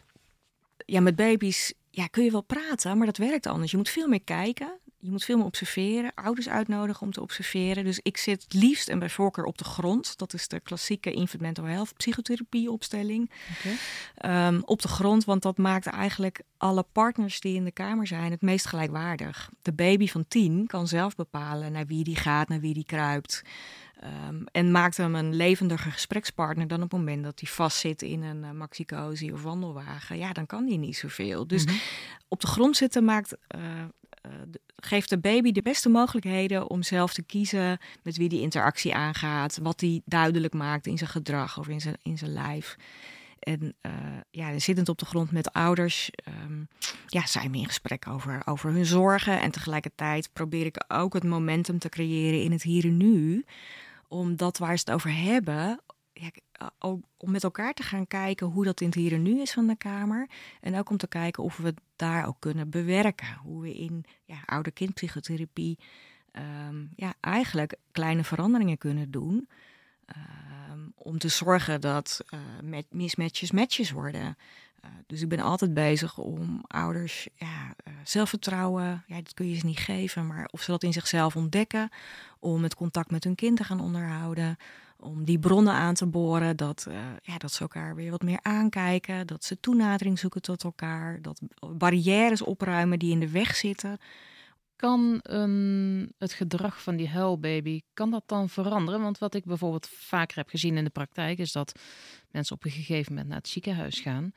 ja, 0.85 1.01
met 1.01 1.15
baby's 1.15 1.73
ja, 1.89 2.07
kun 2.07 2.23
je 2.23 2.31
wel 2.31 2.41
praten, 2.41 2.97
maar 2.97 3.05
dat 3.05 3.17
werkt 3.17 3.47
anders. 3.47 3.71
Je 3.71 3.77
moet 3.77 3.89
veel 3.89 4.07
meer 4.07 4.23
kijken. 4.23 4.79
Je 5.05 5.11
moet 5.11 5.23
veel 5.23 5.37
meer 5.37 5.45
observeren, 5.45 6.11
ouders 6.15 6.49
uitnodigen 6.49 7.01
om 7.01 7.11
te 7.11 7.21
observeren. 7.21 7.83
Dus 7.83 7.99
ik 8.03 8.17
zit 8.17 8.45
liefst 8.49 8.89
en 8.89 8.99
bij 8.99 9.09
voorkeur 9.09 9.45
op 9.45 9.57
de 9.57 9.63
grond. 9.63 10.17
Dat 10.17 10.33
is 10.33 10.47
de 10.47 10.59
klassieke 10.59 11.11
infant 11.11 11.41
mental 11.41 11.65
health 11.65 11.93
psychotherapie 11.97 12.71
opstelling. 12.71 13.31
Okay. 13.57 14.47
Um, 14.47 14.61
op 14.65 14.81
de 14.81 14.87
grond, 14.87 15.25
want 15.25 15.41
dat 15.41 15.57
maakt 15.57 15.85
eigenlijk 15.85 16.41
alle 16.57 16.85
partners 16.91 17.39
die 17.39 17.55
in 17.55 17.63
de 17.63 17.71
kamer 17.71 18.07
zijn 18.07 18.31
het 18.31 18.41
meest 18.41 18.65
gelijkwaardig. 18.65 19.49
De 19.61 19.73
baby 19.73 20.07
van 20.07 20.25
tien 20.27 20.67
kan 20.67 20.87
zelf 20.87 21.15
bepalen 21.15 21.71
naar 21.71 21.85
wie 21.85 22.03
die 22.03 22.15
gaat, 22.15 22.47
naar 22.47 22.59
wie 22.59 22.73
die 22.73 22.85
kruipt. 22.85 23.41
Um, 24.29 24.45
en 24.51 24.71
maakt 24.71 24.97
hem 24.97 25.15
een 25.15 25.35
levendiger 25.35 25.91
gesprekspartner 25.91 26.67
dan 26.67 26.81
op 26.81 26.91
het 26.91 26.99
moment 26.99 27.23
dat 27.23 27.39
hij 27.39 27.49
vastzit 27.49 28.01
in 28.01 28.23
een 28.23 28.43
uh, 28.43 28.51
maxicosi 28.51 29.31
of 29.31 29.43
wandelwagen. 29.43 30.17
Ja, 30.17 30.33
dan 30.33 30.45
kan 30.45 30.67
hij 30.67 30.77
niet 30.77 30.97
zoveel. 30.97 31.47
Dus 31.47 31.63
mm-hmm. 31.63 31.79
op 32.27 32.41
de 32.41 32.47
grond 32.47 32.77
zitten 32.77 33.03
maakt, 33.03 33.35
uh, 33.55 33.61
uh, 34.25 34.31
geeft 34.75 35.09
de 35.09 35.19
baby 35.19 35.51
de 35.51 35.61
beste 35.61 35.89
mogelijkheden 35.89 36.69
om 36.69 36.83
zelf 36.83 37.13
te 37.13 37.23
kiezen 37.23 37.77
met 38.03 38.17
wie 38.17 38.29
die 38.29 38.41
interactie 38.41 38.95
aangaat, 38.95 39.59
wat 39.61 39.81
hij 39.81 40.01
duidelijk 40.05 40.53
maakt 40.53 40.87
in 40.87 40.97
zijn 40.97 41.09
gedrag 41.09 41.59
of 41.59 41.67
in 41.67 41.81
zijn, 41.81 41.97
in 42.01 42.17
zijn 42.17 42.33
lijf. 42.33 42.75
En 43.39 43.75
uh, 43.81 43.91
ja, 44.31 44.59
zittend 44.59 44.89
op 44.89 44.97
de 44.97 45.05
grond 45.05 45.31
met 45.31 45.53
ouders, 45.53 46.11
um, 46.45 46.67
ja, 47.07 47.25
zijn 47.25 47.51
we 47.51 47.57
in 47.57 47.65
gesprek 47.65 48.07
over, 48.07 48.41
over 48.45 48.71
hun 48.71 48.85
zorgen. 48.85 49.41
En 49.41 49.51
tegelijkertijd 49.51 50.29
probeer 50.33 50.65
ik 50.65 50.83
ook 50.87 51.13
het 51.13 51.23
momentum 51.23 51.79
te 51.79 51.89
creëren 51.89 52.41
in 52.41 52.51
het 52.51 52.63
hier 52.63 52.83
en 52.83 52.97
nu. 52.97 53.45
Om 54.07 54.35
dat 54.35 54.57
waar 54.57 54.77
ze 54.77 54.83
het 54.85 54.93
over 54.93 55.15
hebben, 55.15 55.79
ja, 56.15 56.29
ook 56.79 57.03
om 57.17 57.31
met 57.31 57.43
elkaar 57.43 57.73
te 57.73 57.83
gaan 57.83 58.07
kijken 58.07 58.47
hoe 58.47 58.63
dat 58.63 58.81
in 58.81 58.87
het 58.87 58.95
hier 58.95 59.13
en 59.13 59.21
nu 59.21 59.41
is 59.41 59.51
van 59.51 59.67
de 59.67 59.75
Kamer. 59.75 60.29
En 60.61 60.77
ook 60.77 60.89
om 60.89 60.97
te 60.97 61.07
kijken 61.07 61.43
of 61.43 61.57
we 61.57 61.73
daar 61.95 62.27
ook 62.27 62.39
kunnen 62.39 62.69
bewerken. 62.69 63.37
Hoe 63.43 63.61
we 63.61 63.73
in 63.73 64.05
ja, 64.25 64.37
ouder-kindpsychotherapie 64.45 65.79
um, 66.67 66.89
ja, 66.95 67.13
eigenlijk 67.19 67.75
kleine 67.91 68.23
veranderingen 68.23 68.77
kunnen 68.77 69.11
doen. 69.11 69.47
Um, 70.71 70.93
om 70.95 71.17
te 71.17 71.27
zorgen 71.27 71.81
dat 71.81 72.21
uh, 72.33 72.39
met 72.63 72.85
mismatches 72.89 73.51
matches 73.51 73.91
worden. 73.91 74.37
Uh, 74.85 74.91
dus 75.07 75.21
ik 75.21 75.29
ben 75.29 75.39
altijd 75.39 75.73
bezig 75.73 76.17
om 76.17 76.63
ouders 76.67 77.27
ja, 77.35 77.75
zelfvertrouwen, 78.03 79.03
ja, 79.07 79.15
dat 79.15 79.33
kun 79.33 79.49
je 79.49 79.55
ze 79.55 79.65
niet 79.65 79.79
geven, 79.79 80.27
maar 80.27 80.47
of 80.51 80.61
ze 80.61 80.71
dat 80.71 80.83
in 80.83 80.93
zichzelf 80.93 81.35
ontdekken, 81.35 81.89
om 82.39 82.63
het 82.63 82.75
contact 82.75 83.11
met 83.11 83.23
hun 83.23 83.35
kind 83.35 83.57
te 83.57 83.63
gaan 83.63 83.79
onderhouden, 83.79 84.57
om 84.99 85.25
die 85.25 85.39
bronnen 85.39 85.73
aan 85.73 85.93
te 85.93 86.05
boren, 86.05 86.57
dat, 86.57 86.85
uh, 86.89 86.95
ja, 87.21 87.37
dat 87.37 87.51
ze 87.51 87.61
elkaar 87.61 87.95
weer 87.95 88.11
wat 88.11 88.23
meer 88.23 88.39
aankijken, 88.41 89.27
dat 89.27 89.43
ze 89.43 89.59
toenadering 89.59 90.19
zoeken 90.19 90.41
tot 90.41 90.63
elkaar, 90.63 91.21
dat 91.21 91.41
barrières 91.77 92.41
opruimen 92.41 92.99
die 92.99 93.11
in 93.11 93.19
de 93.19 93.29
weg 93.29 93.55
zitten. 93.55 93.97
Kan 94.75 95.23
um, 95.31 96.11
het 96.17 96.33
gedrag 96.33 96.81
van 96.81 96.95
die 96.95 97.09
huilbaby, 97.09 97.81
kan 97.93 98.11
dat 98.11 98.23
dan 98.25 98.49
veranderen? 98.49 99.01
Want 99.01 99.17
wat 99.17 99.35
ik 99.35 99.45
bijvoorbeeld 99.45 99.87
vaker 99.87 100.37
heb 100.37 100.49
gezien 100.49 100.77
in 100.77 100.83
de 100.83 100.89
praktijk, 100.89 101.37
is 101.37 101.51
dat 101.51 101.79
mensen 102.31 102.55
op 102.55 102.65
een 102.65 102.71
gegeven 102.71 103.11
moment 103.11 103.27
naar 103.29 103.37
het 103.37 103.47
ziekenhuis 103.47 103.99
gaan. 103.99 104.31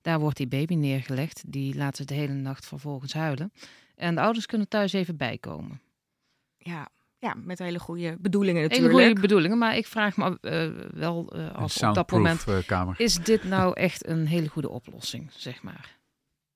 Daar 0.00 0.20
wordt 0.20 0.36
die 0.36 0.46
baby 0.46 0.74
neergelegd, 0.74 1.42
die 1.46 1.74
laat 1.74 1.96
ze 1.96 2.04
de 2.04 2.14
hele 2.14 2.32
nacht 2.32 2.66
vervolgens 2.66 3.12
huilen. 3.12 3.52
En 3.94 4.14
de 4.14 4.20
ouders 4.20 4.46
kunnen 4.46 4.68
thuis 4.68 4.92
even 4.92 5.16
bijkomen. 5.16 5.80
Ja, 6.56 6.88
ja, 7.24 7.34
met 7.44 7.58
hele 7.58 7.78
goede 7.78 8.16
bedoelingen 8.20 8.62
natuurlijk. 8.62 8.92
Hele 8.92 9.04
goede 9.04 9.20
bedoelingen, 9.20 9.58
maar 9.58 9.76
ik 9.76 9.86
vraag 9.86 10.16
me 10.16 10.38
uh, 10.40 10.98
wel 11.00 11.36
uh, 11.36 11.54
af 11.54 11.82
op 11.82 11.94
dat 11.94 12.10
moment... 12.10 12.44
Kamer. 12.66 12.94
Is 13.00 13.14
dit 13.14 13.44
nou 13.54 13.74
echt 13.74 14.06
een 14.08 14.26
hele 14.26 14.48
goede 14.48 14.68
oplossing, 14.68 15.30
zeg 15.32 15.62
maar? 15.62 15.98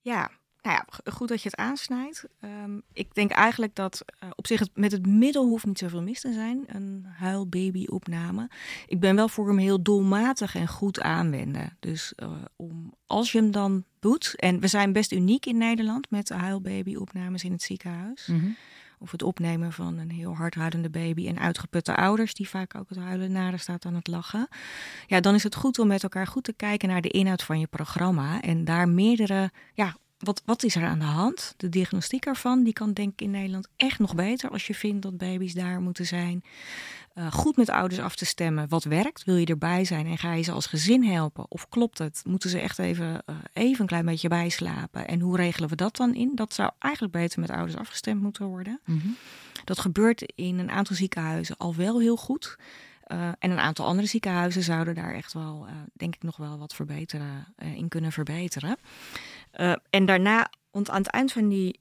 Ja, 0.00 0.30
nou 0.62 0.76
ja, 0.76 1.10
goed 1.12 1.28
dat 1.28 1.42
je 1.42 1.48
het 1.48 1.58
aansnijdt. 1.58 2.24
Um, 2.40 2.82
ik 2.92 3.14
denk 3.14 3.30
eigenlijk 3.30 3.74
dat 3.74 4.04
uh, 4.24 4.30
op 4.34 4.46
zich 4.46 4.60
het, 4.60 4.70
met 4.74 4.92
het 4.92 5.06
middel 5.06 5.46
hoeft 5.46 5.66
niet 5.66 5.78
zoveel 5.78 6.02
mis 6.02 6.20
te 6.20 6.32
zijn. 6.32 6.64
Een 6.66 7.06
huilbaby-opname. 7.16 8.50
Ik 8.86 9.00
ben 9.00 9.16
wel 9.16 9.28
voor 9.28 9.48
hem 9.48 9.58
heel 9.58 9.82
doelmatig 9.82 10.54
en 10.54 10.68
goed 10.68 11.00
aanwenden. 11.00 11.76
Dus 11.80 12.12
uh, 12.22 12.30
om, 12.56 12.94
als 13.06 13.32
je 13.32 13.38
hem 13.38 13.50
dan 13.50 13.84
doet... 14.00 14.34
En 14.36 14.60
we 14.60 14.66
zijn 14.66 14.92
best 14.92 15.12
uniek 15.12 15.46
in 15.46 15.58
Nederland 15.58 16.10
met 16.10 16.28
huilbaby-opnames 16.28 17.44
in 17.44 17.52
het 17.52 17.62
ziekenhuis. 17.62 18.26
Mm 18.26 18.40
-hmm. 18.40 18.56
Of 18.98 19.10
het 19.10 19.22
opnemen 19.22 19.72
van 19.72 19.98
een 19.98 20.10
heel 20.10 20.36
hard 20.36 20.54
huilende 20.54 20.90
baby 20.90 21.28
en 21.28 21.38
uitgeputte 21.38 21.96
ouders 21.96 22.34
die 22.34 22.48
vaak 22.48 22.74
ook 22.74 22.88
het 22.88 22.98
huilen 22.98 23.32
nader 23.32 23.58
staat 23.58 23.84
aan 23.84 23.94
het 23.94 24.06
lachen. 24.06 24.48
Ja, 25.06 25.20
dan 25.20 25.34
is 25.34 25.42
het 25.42 25.54
goed 25.54 25.78
om 25.78 25.86
met 25.86 26.02
elkaar 26.02 26.26
goed 26.26 26.44
te 26.44 26.52
kijken 26.52 26.88
naar 26.88 27.00
de 27.00 27.08
inhoud 27.08 27.42
van 27.42 27.60
je 27.60 27.66
programma 27.66 28.40
en 28.40 28.64
daar 28.64 28.88
meerdere 28.88 29.50
ja, 29.74 29.96
wat, 30.18 30.42
wat 30.44 30.62
is 30.62 30.76
er 30.76 30.84
aan 30.84 30.98
de 30.98 31.04
hand? 31.04 31.54
De 31.56 31.68
diagnostiek 31.68 32.26
ervan, 32.26 32.62
die 32.64 32.72
kan 32.72 32.92
denk 32.92 33.12
ik 33.12 33.20
in 33.20 33.30
Nederland 33.30 33.68
echt 33.76 33.98
nog 33.98 34.14
beter 34.14 34.50
als 34.50 34.66
je 34.66 34.74
vindt 34.74 35.02
dat 35.02 35.16
baby's 35.16 35.54
daar 35.54 35.80
moeten 35.80 36.06
zijn. 36.06 36.42
Uh, 37.18 37.32
goed 37.32 37.56
met 37.56 37.70
ouders 37.70 38.00
af 38.00 38.16
te 38.16 38.24
stemmen. 38.24 38.68
Wat 38.68 38.84
werkt? 38.84 39.24
Wil 39.24 39.36
je 39.36 39.46
erbij 39.46 39.84
zijn 39.84 40.06
en 40.06 40.18
ga 40.18 40.32
je 40.32 40.42
ze 40.42 40.52
als 40.52 40.66
gezin 40.66 41.04
helpen? 41.04 41.44
Of 41.48 41.68
klopt 41.68 41.98
het? 41.98 42.22
Moeten 42.24 42.50
ze 42.50 42.58
echt 42.58 42.78
even, 42.78 43.22
uh, 43.30 43.36
even 43.52 43.80
een 43.80 43.86
klein 43.86 44.04
beetje 44.04 44.28
bijslapen? 44.28 45.08
En 45.08 45.20
hoe 45.20 45.36
regelen 45.36 45.68
we 45.68 45.76
dat 45.76 45.96
dan 45.96 46.14
in? 46.14 46.32
Dat 46.34 46.54
zou 46.54 46.70
eigenlijk 46.78 47.12
beter 47.12 47.40
met 47.40 47.50
ouders 47.50 47.76
afgestemd 47.76 48.22
moeten 48.22 48.46
worden. 48.46 48.80
Mm 48.84 49.00
-hmm. 49.00 49.16
Dat 49.64 49.78
gebeurt 49.78 50.32
in 50.34 50.58
een 50.58 50.70
aantal 50.70 50.96
ziekenhuizen 50.96 51.56
al 51.56 51.74
wel 51.74 52.00
heel 52.00 52.16
goed. 52.16 52.56
Uh, 53.06 53.28
en 53.38 53.50
een 53.50 53.58
aantal 53.58 53.86
andere 53.86 54.08
ziekenhuizen 54.08 54.62
zouden 54.62 54.94
daar 54.94 55.14
echt 55.14 55.32
wel, 55.32 55.66
denk 55.92 56.14
ik, 56.14 56.22
nog 56.22 56.36
wel 56.36 56.58
wat 56.58 56.74
verbeteren, 56.74 57.54
in 57.58 57.88
kunnen 57.88 58.12
verbeteren. 58.12 58.76
En 59.90 60.06
daarna, 60.06 60.50
want 60.70 60.90
aan 60.90 61.02
het 61.02 61.10
eind 61.10 61.32
van 61.32 61.48
die 61.48 61.80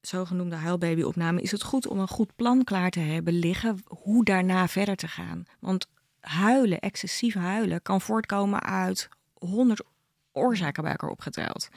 zogenoemde 0.00 0.56
huilbabyopname, 0.56 1.42
is 1.42 1.50
het 1.50 1.62
goed 1.62 1.86
om 1.86 1.98
een 1.98 2.08
goed 2.08 2.36
plan 2.36 2.64
klaar 2.64 2.90
te 2.90 3.00
hebben 3.00 3.32
liggen 3.32 3.78
hoe 3.86 4.24
daarna 4.24 4.68
verder 4.68 4.96
te 4.96 5.08
gaan. 5.08 5.44
Want 5.60 5.86
huilen, 6.20 6.80
excessief 6.80 7.34
huilen, 7.34 7.82
kan 7.82 8.00
voortkomen 8.00 8.62
uit 8.62 9.08
honderd 9.34 9.82
oorzaken 10.32 10.82
bij 10.82 10.92
elkaar 10.92 11.10
opgeteld. 11.10 11.68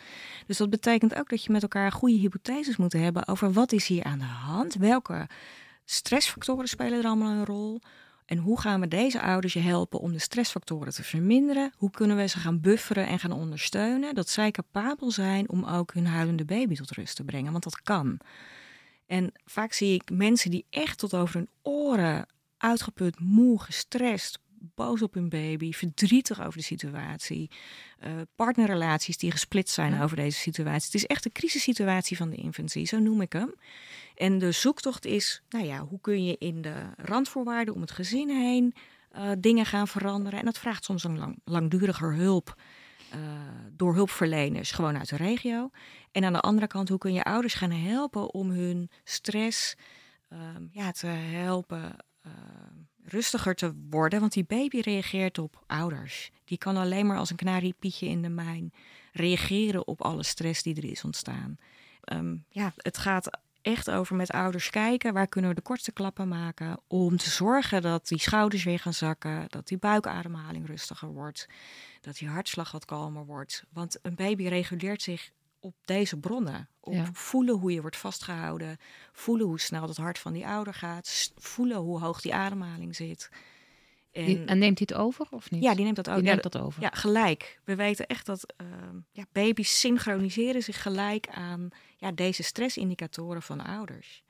Dus 0.47 0.57
dat 0.57 0.69
betekent 0.69 1.15
ook 1.15 1.29
dat 1.29 1.43
je 1.43 1.51
met 1.51 1.61
elkaar 1.61 1.91
goede 1.91 2.15
hypotheses 2.15 2.77
moet 2.77 2.93
hebben 2.93 3.27
over 3.27 3.53
wat 3.53 3.71
is 3.71 3.87
hier 3.87 4.03
aan 4.03 4.19
de 4.19 4.25
hand, 4.25 4.75
welke 4.75 5.27
stressfactoren 5.85 6.67
spelen 6.67 6.99
er 6.99 7.05
allemaal 7.05 7.31
een 7.31 7.45
rol, 7.45 7.81
en 8.25 8.37
hoe 8.37 8.59
gaan 8.59 8.79
we 8.79 8.87
deze 8.87 9.21
ouders 9.21 9.53
je 9.53 9.59
helpen 9.59 9.99
om 9.99 10.11
de 10.11 10.19
stressfactoren 10.19 10.93
te 10.93 11.03
verminderen? 11.03 11.73
Hoe 11.77 11.91
kunnen 11.91 12.17
we 12.17 12.27
ze 12.27 12.39
gaan 12.39 12.61
bufferen 12.61 13.07
en 13.07 13.19
gaan 13.19 13.31
ondersteunen? 13.31 14.15
Dat 14.15 14.29
zij 14.29 14.51
capabel 14.51 15.11
zijn 15.11 15.49
om 15.49 15.65
ook 15.65 15.93
hun 15.93 16.07
huilende 16.07 16.45
baby 16.45 16.75
tot 16.75 16.91
rust 16.91 17.15
te 17.15 17.23
brengen, 17.23 17.51
want 17.51 17.63
dat 17.63 17.81
kan. 17.81 18.19
En 19.05 19.31
vaak 19.45 19.73
zie 19.73 19.93
ik 19.93 20.09
mensen 20.09 20.51
die 20.51 20.65
echt 20.69 20.97
tot 20.97 21.13
over 21.13 21.35
hun 21.35 21.49
oren 21.61 22.25
uitgeput, 22.57 23.19
moe, 23.19 23.61
gestrest, 23.61 24.39
boos 24.75 25.01
op 25.01 25.13
hun 25.13 25.29
baby, 25.29 25.71
verdrietig 25.71 26.41
over 26.41 26.57
de 26.57 26.63
situatie. 26.63 27.51
Uh, 28.03 28.11
partnerrelaties 28.35 29.17
die 29.17 29.31
gesplitst 29.31 29.73
zijn 29.73 30.01
over 30.01 30.15
deze 30.15 30.37
situatie. 30.37 30.85
Het 30.85 30.93
is 30.93 31.05
echt 31.05 31.25
een 31.25 31.31
crisissituatie 31.31 32.17
van 32.17 32.29
de 32.29 32.35
infantie, 32.35 32.85
zo 32.85 32.99
noem 32.99 33.21
ik 33.21 33.33
hem. 33.33 33.53
En 34.15 34.39
de 34.39 34.51
zoektocht 34.51 35.05
is, 35.05 35.41
nou 35.49 35.65
ja, 35.65 35.79
hoe 35.79 36.01
kun 36.01 36.23
je 36.23 36.35
in 36.39 36.61
de 36.61 36.75
randvoorwaarden 36.97 37.73
om 37.73 37.81
het 37.81 37.91
gezin 37.91 38.29
heen 38.29 38.73
uh, 39.15 39.31
dingen 39.39 39.65
gaan 39.65 39.87
veranderen? 39.87 40.39
En 40.39 40.45
dat 40.45 40.57
vraagt 40.57 40.83
soms 40.83 41.03
een 41.03 41.17
lang, 41.17 41.39
langduriger 41.43 42.13
hulp 42.13 42.61
uh, 43.15 43.19
door 43.71 43.93
hulpverleners, 43.93 44.71
gewoon 44.71 44.97
uit 44.97 45.09
de 45.09 45.15
regio. 45.15 45.69
En 46.11 46.23
aan 46.23 46.33
de 46.33 46.39
andere 46.39 46.67
kant, 46.67 46.89
hoe 46.89 46.97
kun 46.97 47.13
je 47.13 47.23
ouders 47.23 47.53
gaan 47.53 47.71
helpen 47.71 48.33
om 48.33 48.49
hun 48.49 48.89
stress 49.03 49.75
uh, 50.29 50.39
ja, 50.71 50.91
te 50.91 51.07
helpen 51.07 51.95
rustiger 53.05 53.55
te 53.55 53.73
worden? 53.89 54.19
Want 54.19 54.33
die 54.33 54.43
baby 54.43 54.79
reageert 54.79 55.37
op 55.37 55.63
ouders. 55.67 56.31
Die 56.45 56.57
kan 56.57 56.77
alleen 56.77 57.05
maar 57.05 57.17
als 57.17 57.29
een 57.29 57.35
kanariepietje 57.35 58.07
in 58.07 58.21
de 58.21 58.29
mijn 58.29 58.73
reageren 59.11 59.87
op 59.87 60.01
alle 60.01 60.23
stress 60.23 60.63
die 60.63 60.75
er 60.75 60.85
is 60.85 61.03
ontstaan. 61.03 61.57
Um, 62.13 62.45
ja, 62.49 62.73
het 62.77 62.97
gaat 62.97 63.39
echt 63.61 63.91
over 63.91 64.15
met 64.15 64.31
ouders 64.31 64.69
kijken 64.69 65.13
waar 65.13 65.27
kunnen 65.27 65.49
we 65.49 65.55
de 65.55 65.61
kortste 65.61 65.91
klappen 65.91 66.27
maken 66.27 66.79
om 66.87 67.17
te 67.17 67.29
zorgen 67.29 67.81
dat 67.81 68.07
die 68.07 68.19
schouders 68.19 68.63
weer 68.63 68.79
gaan 68.79 68.93
zakken, 68.93 69.45
dat 69.47 69.67
die 69.67 69.77
buikademhaling 69.77 70.67
rustiger 70.67 71.07
wordt, 71.07 71.47
dat 72.01 72.17
die 72.17 72.27
hartslag 72.27 72.71
wat 72.71 72.85
kalmer 72.85 73.25
wordt. 73.25 73.63
Want 73.69 73.97
een 74.01 74.15
baby 74.15 74.47
reguleert 74.47 75.01
zich 75.01 75.31
op 75.63 75.75
deze 75.85 76.17
bronnen. 76.17 76.69
Op 76.79 76.93
ja. 76.93 77.09
voelen 77.13 77.55
hoe 77.55 77.73
je 77.73 77.81
wordt 77.81 77.97
vastgehouden, 77.97 78.77
voelen 79.11 79.47
hoe 79.47 79.59
snel 79.59 79.87
het 79.87 79.97
hart 79.97 80.19
van 80.19 80.33
die 80.33 80.45
ouder 80.45 80.73
gaat, 80.73 81.31
voelen 81.37 81.77
hoe 81.77 81.99
hoog 81.99 82.21
die 82.21 82.33
ademhaling 82.33 82.95
zit. 82.95 83.29
En, 84.11 84.25
die, 84.25 84.45
en, 84.45 84.57
neemt 84.57 84.77
hij 84.79 84.87
het 84.89 84.97
over 85.03 85.27
of 85.29 85.51
niet? 85.51 85.63
Ja, 85.63 85.75
die 85.75 85.83
neemt 85.83 85.95
dat 85.95 86.09
ook. 86.09 86.15
Die 86.15 86.23
neemt 86.23 86.43
ja, 86.43 86.49
dat 86.49 86.61
over. 86.61 86.81
Ja, 86.81 86.89
gelijk. 86.89 87.59
We 87.63 87.75
weten 87.75 88.07
echt 88.07 88.25
dat 88.25 88.53
uh, 88.61 88.67
ja, 89.11 89.25
baby's 89.31 89.79
synchroniseren 89.79 90.63
zich 90.63 90.81
gelijk 90.81 91.27
aan 91.27 91.69
ja, 91.97 92.11
deze 92.11 92.43
stressindicatoren 92.43 93.41
van 93.41 93.65
ouders. 93.65 94.23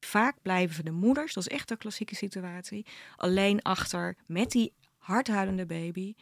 Vaak 0.00 0.36
blijven 0.42 0.84
de 0.84 0.90
moeders, 0.90 1.34
dat 1.34 1.46
is 1.46 1.52
echt 1.56 1.70
een 1.70 1.78
klassieke 1.78 2.14
situatie, 2.14 2.86
alleen 3.16 3.62
achter 3.62 4.16
met 4.26 4.50
die 4.50 4.72
hardhuilende 4.98 5.66
baby. 5.66 6.14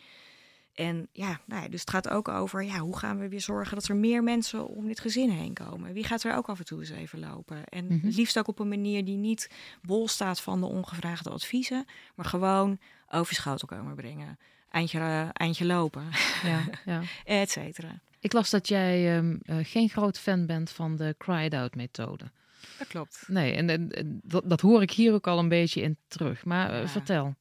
En 0.78 1.08
ja, 1.12 1.40
nou 1.44 1.62
ja, 1.62 1.68
dus 1.68 1.80
het 1.80 1.90
gaat 1.90 2.08
ook 2.08 2.28
over 2.28 2.64
ja, 2.64 2.78
hoe 2.78 2.98
gaan 2.98 3.18
we 3.18 3.28
weer 3.28 3.40
zorgen 3.40 3.74
dat 3.74 3.88
er 3.88 3.96
meer 3.96 4.22
mensen 4.22 4.66
om 4.66 4.86
dit 4.86 5.00
gezin 5.00 5.30
heen 5.30 5.52
komen. 5.52 5.92
Wie 5.92 6.04
gaat 6.04 6.24
er 6.24 6.34
ook 6.36 6.48
af 6.48 6.58
en 6.58 6.64
toe 6.64 6.80
eens 6.80 6.90
even 6.90 7.18
lopen? 7.18 7.64
En 7.64 7.84
mm 7.84 8.00
-hmm. 8.00 8.10
liefst 8.10 8.38
ook 8.38 8.48
op 8.48 8.58
een 8.58 8.68
manier 8.68 9.04
die 9.04 9.16
niet 9.16 9.50
bol 9.82 10.08
staat 10.08 10.40
van 10.40 10.60
de 10.60 10.66
ongevraagde 10.66 11.30
adviezen, 11.30 11.84
maar 12.14 12.24
gewoon 12.24 12.78
over 13.08 13.34
schotel 13.34 13.68
komen 13.68 13.94
brengen. 13.94 14.38
Eindje, 14.70 14.98
uh, 14.98 15.28
eindje 15.32 15.64
lopen, 15.64 16.04
ja, 16.42 16.64
ja. 16.84 17.02
et 17.24 17.50
cetera. 17.50 18.00
Ik 18.20 18.32
las 18.32 18.50
dat 18.50 18.68
jij 18.68 19.16
um, 19.16 19.40
uh, 19.42 19.56
geen 19.62 19.88
groot 19.88 20.18
fan 20.18 20.46
bent 20.46 20.70
van 20.70 20.96
de 20.96 21.14
cried-out 21.18 21.74
methode. 21.74 22.30
Dat 22.78 22.86
klopt. 22.86 23.24
Nee, 23.26 23.52
en, 23.52 23.70
en, 23.70 23.90
en 23.90 24.20
dat, 24.22 24.42
dat, 24.46 24.60
hoor 24.60 24.82
ik 24.82 24.90
hier 24.90 25.12
ook 25.12 25.26
al 25.26 25.38
een 25.38 25.48
beetje 25.48 25.80
in 25.80 25.96
terug. 26.08 26.44
Maar 26.44 26.72
uh, 26.72 26.80
Ja. 26.80 26.88
vertel. 26.88 27.34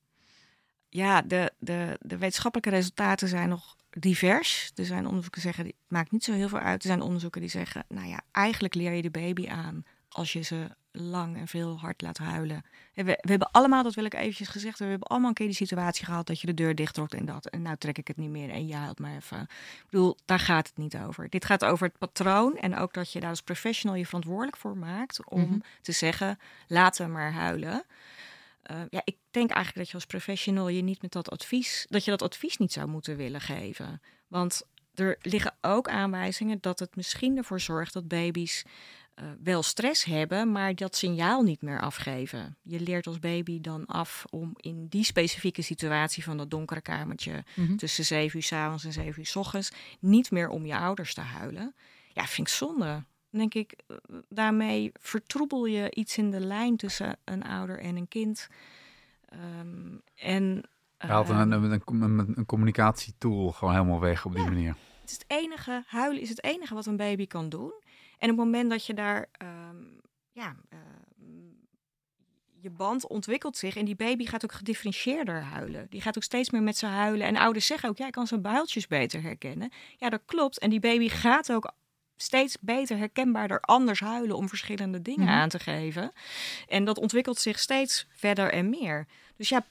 Ja, 0.97 1.21
de, 1.21 1.51
de, 1.59 1.97
de 2.01 2.17
wetenschappelijke 2.17 2.69
resultaten 2.69 3.27
zijn 3.27 3.49
nog 3.49 3.75
divers. 3.89 4.71
Er 4.75 4.85
zijn 4.85 5.05
onderzoeken 5.07 5.41
die 5.41 5.51
zeggen, 5.51 5.65
het 5.65 5.75
maakt 5.87 6.11
niet 6.11 6.23
zo 6.23 6.33
heel 6.33 6.49
veel 6.49 6.59
uit. 6.59 6.81
Er 6.83 6.89
zijn 6.89 7.01
onderzoeken 7.01 7.41
die 7.41 7.49
zeggen, 7.49 7.85
nou 7.89 8.07
ja, 8.07 8.21
eigenlijk 8.31 8.73
leer 8.73 8.91
je 8.93 9.01
de 9.01 9.09
baby 9.11 9.47
aan 9.49 9.83
als 10.09 10.33
je 10.33 10.41
ze 10.41 10.67
lang 10.91 11.37
en 11.37 11.47
veel 11.47 11.79
hard 11.79 12.01
laat 12.01 12.17
huilen. 12.17 12.63
En 12.93 13.05
We, 13.05 13.17
we 13.21 13.29
hebben 13.29 13.51
allemaal, 13.51 13.83
dat 13.83 13.93
wil 13.95 14.05
ik 14.05 14.13
eventjes 14.13 14.47
gezegd, 14.47 14.79
we 14.79 14.85
hebben 14.85 15.07
allemaal 15.07 15.27
een 15.29 15.35
keer 15.35 15.45
die 15.45 15.55
situatie 15.55 16.05
gehad 16.05 16.27
dat 16.27 16.41
je 16.41 16.47
de 16.47 16.53
deur 16.53 16.75
dichttrok 16.75 17.13
en 17.13 17.25
dat. 17.25 17.45
En 17.45 17.61
nou 17.61 17.77
trek 17.77 17.97
ik 17.97 18.07
het 18.07 18.17
niet 18.17 18.29
meer 18.29 18.49
en 18.49 18.67
je 18.67 18.75
huilt 18.75 18.99
maar 18.99 19.15
even. 19.15 19.41
Ik 19.41 19.85
bedoel, 19.89 20.17
daar 20.25 20.39
gaat 20.39 20.67
het 20.67 20.77
niet 20.77 20.97
over. 20.97 21.29
Dit 21.29 21.45
gaat 21.45 21.65
over 21.65 21.87
het 21.87 21.97
patroon 21.97 22.57
en 22.57 22.75
ook 22.77 22.93
dat 22.93 23.11
je 23.11 23.19
daar 23.19 23.29
als 23.29 23.41
professional 23.41 23.97
je 23.97 24.05
verantwoordelijk 24.05 24.57
voor 24.57 24.77
maakt 24.77 25.25
om 25.29 25.41
Mhm. 25.41 25.59
te 25.81 25.91
zeggen, 25.91 26.39
laten 26.67 27.05
we 27.05 27.11
maar 27.11 27.31
huilen. 27.31 27.83
Uh, 28.71 28.77
ja, 28.89 29.01
ik 29.03 29.17
denk 29.31 29.49
eigenlijk 29.49 29.77
dat 29.77 29.87
je 29.87 29.93
als 29.93 30.05
professional 30.05 30.67
je 30.67 30.81
niet 30.81 31.01
met 31.01 31.11
dat 31.11 31.29
advies, 31.29 31.85
dat 31.89 32.05
je 32.05 32.11
dat 32.11 32.21
advies 32.21 32.57
niet 32.57 32.71
zou 32.73 32.87
moeten 32.87 33.15
willen 33.17 33.41
geven. 33.41 34.01
Want 34.27 34.61
er 34.93 35.17
liggen 35.21 35.57
ook 35.61 35.87
aanwijzingen 35.89 36.57
dat 36.61 36.79
het 36.79 36.95
misschien 36.95 37.37
ervoor 37.37 37.59
zorgt 37.61 37.93
dat 37.93 38.07
baby's 38.07 38.63
uh, 39.15 39.25
wel 39.43 39.63
stress 39.63 40.03
hebben, 40.03 40.51
maar 40.51 40.75
dat 40.75 40.95
signaal 40.95 41.41
niet 41.43 41.61
meer 41.61 41.81
afgeven. 41.81 42.57
Je 42.63 42.79
leert 42.79 43.07
als 43.07 43.19
baby 43.19 43.61
dan 43.61 43.85
af 43.85 44.25
om 44.29 44.51
in 44.55 44.87
die 44.87 45.03
specifieke 45.03 45.61
situatie 45.61 46.23
van 46.23 46.37
dat 46.37 46.49
donkere 46.49 46.81
kamertje 46.81 47.43
Mhm. 47.55 47.75
tussen 47.75 48.05
7 48.05 48.37
uur 48.37 48.43
s 48.43 48.51
avonds 48.51 48.83
en 48.83 48.93
7 48.93 49.19
uur 49.19 49.25
s 49.25 49.35
ochtends 49.35 49.71
niet 49.99 50.31
meer 50.31 50.49
om 50.49 50.65
je 50.65 50.77
ouders 50.77 51.13
te 51.13 51.21
huilen. 51.21 51.75
Ja, 52.13 52.25
vind 52.25 52.47
ik 52.47 52.53
zonde. 52.53 53.03
Denk 53.29 53.53
ik, 53.53 53.73
eh, 53.87 53.97
daarmee 54.29 54.91
vertroebel 54.99 55.65
je 55.65 55.91
iets 55.91 56.17
in 56.17 56.31
de 56.31 56.39
lijn 56.39 56.77
tussen 56.77 57.17
een 57.23 57.43
ouder 57.43 57.79
en 57.79 57.95
een 57.95 58.07
kind. 58.07 58.47
Um, 59.59 60.01
en 60.15 60.63
haalt 60.97 61.29
een, 61.29 61.51
een, 61.51 62.33
een, 62.35 62.45
communicatietool 62.45 63.51
gewoon 63.51 63.73
helemaal 63.73 63.99
weg 63.99 64.25
op 64.25 64.31
die 64.31 64.43
Ja. 64.43 64.49
manier. 64.49 64.75
het 65.01 65.09
is 65.09 65.13
het 65.13 65.25
enige, 65.27 65.83
huilen 65.87 66.21
is 66.21 66.29
het 66.29 66.43
enige 66.43 66.73
wat 66.73 66.85
een 66.85 66.97
baby 66.97 67.27
kan 67.27 67.49
doen. 67.49 67.73
En 68.17 68.29
op 68.31 68.37
het 68.37 68.45
moment 68.45 68.69
dat 68.69 68.85
je 68.85 68.93
daar, 68.93 69.27
ehm, 69.31 69.75
ja, 70.31 70.55
je 72.61 72.69
band 72.69 73.07
ontwikkelt 73.07 73.57
zich 73.57 73.75
en 73.75 73.85
die 73.85 73.95
baby 73.95 74.25
gaat 74.25 74.43
ook 74.43 74.51
gedifferentieerder 74.51 75.41
huilen. 75.43 75.87
Die 75.89 76.01
gaat 76.01 76.15
ook 76.17 76.23
steeds 76.23 76.49
meer 76.49 76.61
met 76.61 76.77
ze 76.77 76.85
huilen. 76.85 77.27
En 77.27 77.37
ouders 77.37 77.65
zeggen 77.65 77.89
ook, 77.89 77.97
ja, 77.97 78.05
ik 78.05 78.11
kan 78.11 78.27
zijn 78.27 78.41
builtjes 78.41 78.87
beter 78.87 79.21
herkennen. 79.21 79.71
Ja, 79.97 80.09
dat 80.09 80.21
klopt. 80.25 80.59
En 80.59 80.69
die 80.69 80.79
baby 80.79 81.09
gaat 81.09 81.51
ook 81.51 81.71
steeds 82.17 82.57
beter 82.59 82.97
herkenbaarder 82.97 83.59
anders 83.61 83.99
huilen 83.99 84.35
om 84.35 84.49
verschillende 84.49 85.01
dingen 85.01 85.25
Mhm. 85.27 85.33
aan 85.35 85.49
te 85.49 85.59
geven. 85.59 86.11
En 86.67 86.85
dat 86.85 86.97
ontwikkelt 86.97 87.39
zich 87.39 87.59
steeds 87.59 88.05
verder 88.09 88.51
en 88.51 88.69
meer. 88.69 89.05
Dus 89.35 89.49
ja, 89.49 89.65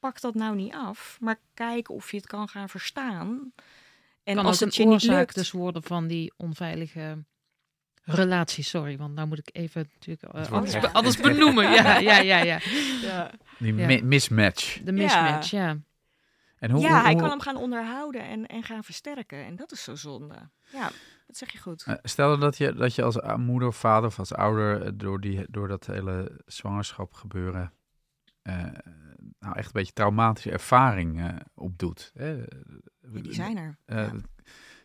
pak 0.00 0.20
dat 0.20 0.34
nou 0.34 0.54
niet 0.56 0.72
af, 0.74 1.16
maar 1.20 1.36
kijk 1.54 1.90
of 1.90 2.10
je 2.10 2.16
het 2.16 2.26
kan 2.26 2.48
gaan 2.48 2.68
verstaan. 2.68 3.52
En 4.24 4.34
kan 4.34 4.44
als 4.46 4.62
ook 4.62 4.68
het 4.68 4.78
een 4.78 4.84
je 4.84 4.90
niet 4.90 5.00
oorzaak 5.02 5.18
lukt, 5.18 5.34
dus 5.34 5.50
worden 5.50 5.82
van 5.82 6.06
die 6.06 6.32
onveilige 6.36 7.24
relatie. 8.04 8.64
Sorry, 8.64 8.96
want 8.96 9.14
nou 9.14 9.28
moet 9.28 9.38
ik 9.38 9.48
even 9.52 9.90
natuurlijk 9.94 10.34
echt- 10.64 10.80
be- 10.80 10.92
alles 10.92 11.16
benoemen. 11.28 11.70
Ja, 11.72 11.98
ja, 11.98 12.18
ja, 12.18 12.38
ja. 12.42 12.58
ja. 13.08 13.30
Die 13.58 13.74
Ja. 13.74 13.86
mi- 13.86 14.02
mismatch. 14.02 14.80
De 14.84 14.92
mismatch, 14.92 15.50
ja. 15.50 15.76
En 16.58 16.70
hoe, 16.70 16.80
ja, 16.82 16.88
hoe- 16.94 17.02
hij 17.02 17.14
kan 17.14 17.28
hem 17.30 17.40
gaan 17.40 17.56
onderhouden 17.56 18.22
en, 18.22 18.46
en 18.46 18.62
gaan 18.62 18.84
versterken. 18.84 19.44
En 19.44 19.56
dat 19.56 19.72
is 19.72 19.82
zo 19.82 19.94
zonde. 19.94 20.34
Ja, 20.72 20.90
dat 21.28 21.36
zeg 21.36 21.50
je 21.52 21.58
goed. 21.58 21.82
Eh, 21.82 21.94
Stel 22.02 22.38
dat 22.38 22.56
je, 22.56 22.72
dat 22.74 22.94
je 22.94 23.02
als 23.02 23.18
moeder 23.36 23.68
of 23.68 23.76
vader 23.76 24.08
of 24.08 24.18
als 24.18 24.34
ouder 24.34 24.82
eh, 24.82 24.90
door, 24.94 25.20
die, 25.20 25.46
door 25.50 25.68
dat 25.68 25.86
hele 25.86 26.40
zwangerschap 26.46 27.12
gebeuren 27.12 27.72
eh, 28.42 28.62
nou 29.38 29.56
echt 29.56 29.66
een 29.66 29.72
beetje 29.72 29.92
traumatische 29.92 30.50
ervaring 30.50 31.20
eh, 31.20 31.36
opdoet. 31.54 32.10
Ja, 32.14 32.34
die 33.00 33.32
zijn 33.34 33.56
er. 33.56 33.78
Ja. 33.86 34.12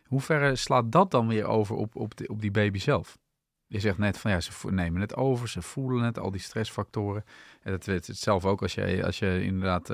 Hoe 0.04 0.20
ver 0.20 0.58
slaat 0.58 0.92
dat 0.92 1.10
dan 1.10 1.28
weer 1.28 1.44
over 1.46 1.76
op, 1.76 1.96
op, 1.96 2.16
de, 2.16 2.28
op 2.28 2.40
die 2.40 2.50
baby 2.50 2.78
zelf? 2.78 3.18
Je 3.66 3.80
zegt 3.80 3.98
net 3.98 4.18
van 4.18 4.30
ja, 4.30 4.40
ze 4.40 4.70
nemen 4.70 5.00
het 5.00 5.14
over, 5.16 5.48
ze 5.48 5.62
voelen 5.62 6.04
het, 6.04 6.18
al 6.18 6.30
die 6.30 6.40
stressfactoren. 6.40 7.24
En 7.62 7.70
dat 7.72 7.84
weet 7.84 8.06
het 8.06 8.16
zelf 8.16 8.44
ook 8.44 8.62
als 8.62 8.74
je, 8.74 9.04
als 9.04 9.18
je 9.18 9.42
inderdaad 9.44 9.88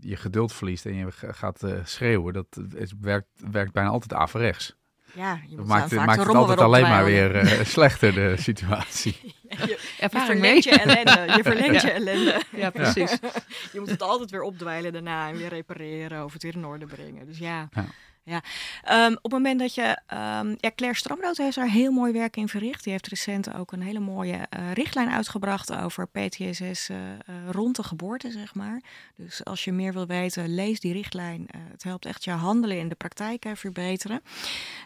je 0.00 0.16
geduld 0.16 0.52
verliest 0.52 0.86
en 0.86 0.94
je 0.94 1.10
ga- 1.12 1.32
gaat 1.32 1.64
schreeuwen. 1.84 2.32
Dat 2.32 2.46
het 2.74 2.94
werkt, 3.00 3.28
werkt 3.50 3.72
bijna 3.72 3.88
altijd 3.90 4.12
averechts. 4.12 4.76
Ja, 5.14 5.40
je 5.48 5.56
Dat 5.56 5.66
maakt, 5.66 5.92
maakt 5.92 6.18
het 6.18 6.34
altijd 6.34 6.60
alleen 6.60 6.82
maar 6.82 7.04
weer 7.04 7.36
eh, 7.36 7.64
slechter, 7.64 8.14
de 8.14 8.34
situatie. 8.48 9.34
Je, 9.48 9.78
je 10.00 10.08
verlengt 10.10 10.64
je 10.64 10.70
ellende. 10.84 11.32
Je 11.36 11.42
verlengt 11.42 11.82
je 11.82 11.90
ellende. 11.90 12.40
Ja, 12.56 12.70
precies. 12.70 13.18
Je 13.72 13.80
moet 13.80 13.90
het 13.90 14.02
altijd 14.02 14.30
weer 14.30 14.42
opdwijlen 14.42 14.92
daarna 14.92 15.28
en 15.28 15.36
weer 15.36 15.48
repareren 15.48 16.24
of 16.24 16.32
het 16.32 16.42
weer 16.42 16.54
in 16.54 16.66
orde 16.66 16.86
brengen. 16.86 17.26
Dus 17.26 17.38
ja. 17.38 17.68
Ja. 18.24 18.42
Ehm, 18.82 19.12
op 19.12 19.22
het 19.22 19.32
moment 19.32 19.58
dat 19.58 19.74
je... 19.74 19.98
ehm, 20.06 20.54
ja, 20.58 20.70
Claire 20.74 20.98
Stramrood 20.98 21.36
heeft 21.36 21.56
daar 21.56 21.68
heel 21.68 21.92
mooi 21.92 22.12
werk 22.12 22.36
in 22.36 22.48
verricht. 22.48 22.82
Die 22.82 22.92
heeft 22.92 23.06
recent 23.06 23.54
ook 23.54 23.72
een 23.72 23.82
hele 23.82 24.00
mooie 24.00 24.46
eh, 24.50 24.72
richtlijn 24.72 25.10
uitgebracht 25.10 25.72
over 25.72 26.08
PTSS 26.08 26.88
eh, 26.88 27.12
eh, 27.12 27.18
rond 27.50 27.76
de 27.76 27.82
geboorte, 27.82 28.30
zeg 28.30 28.54
maar. 28.54 28.82
Dus 29.16 29.44
als 29.44 29.64
je 29.64 29.72
meer 29.72 29.92
wil 29.92 30.06
weten, 30.06 30.54
lees 30.54 30.80
die 30.80 30.92
richtlijn. 30.92 31.48
Het 31.70 31.82
helpt 31.82 32.04
echt 32.06 32.24
je 32.24 32.30
handelen 32.30 32.78
in 32.78 32.88
de 32.88 32.94
praktijk 32.94 33.46
verbeteren. 33.54 34.22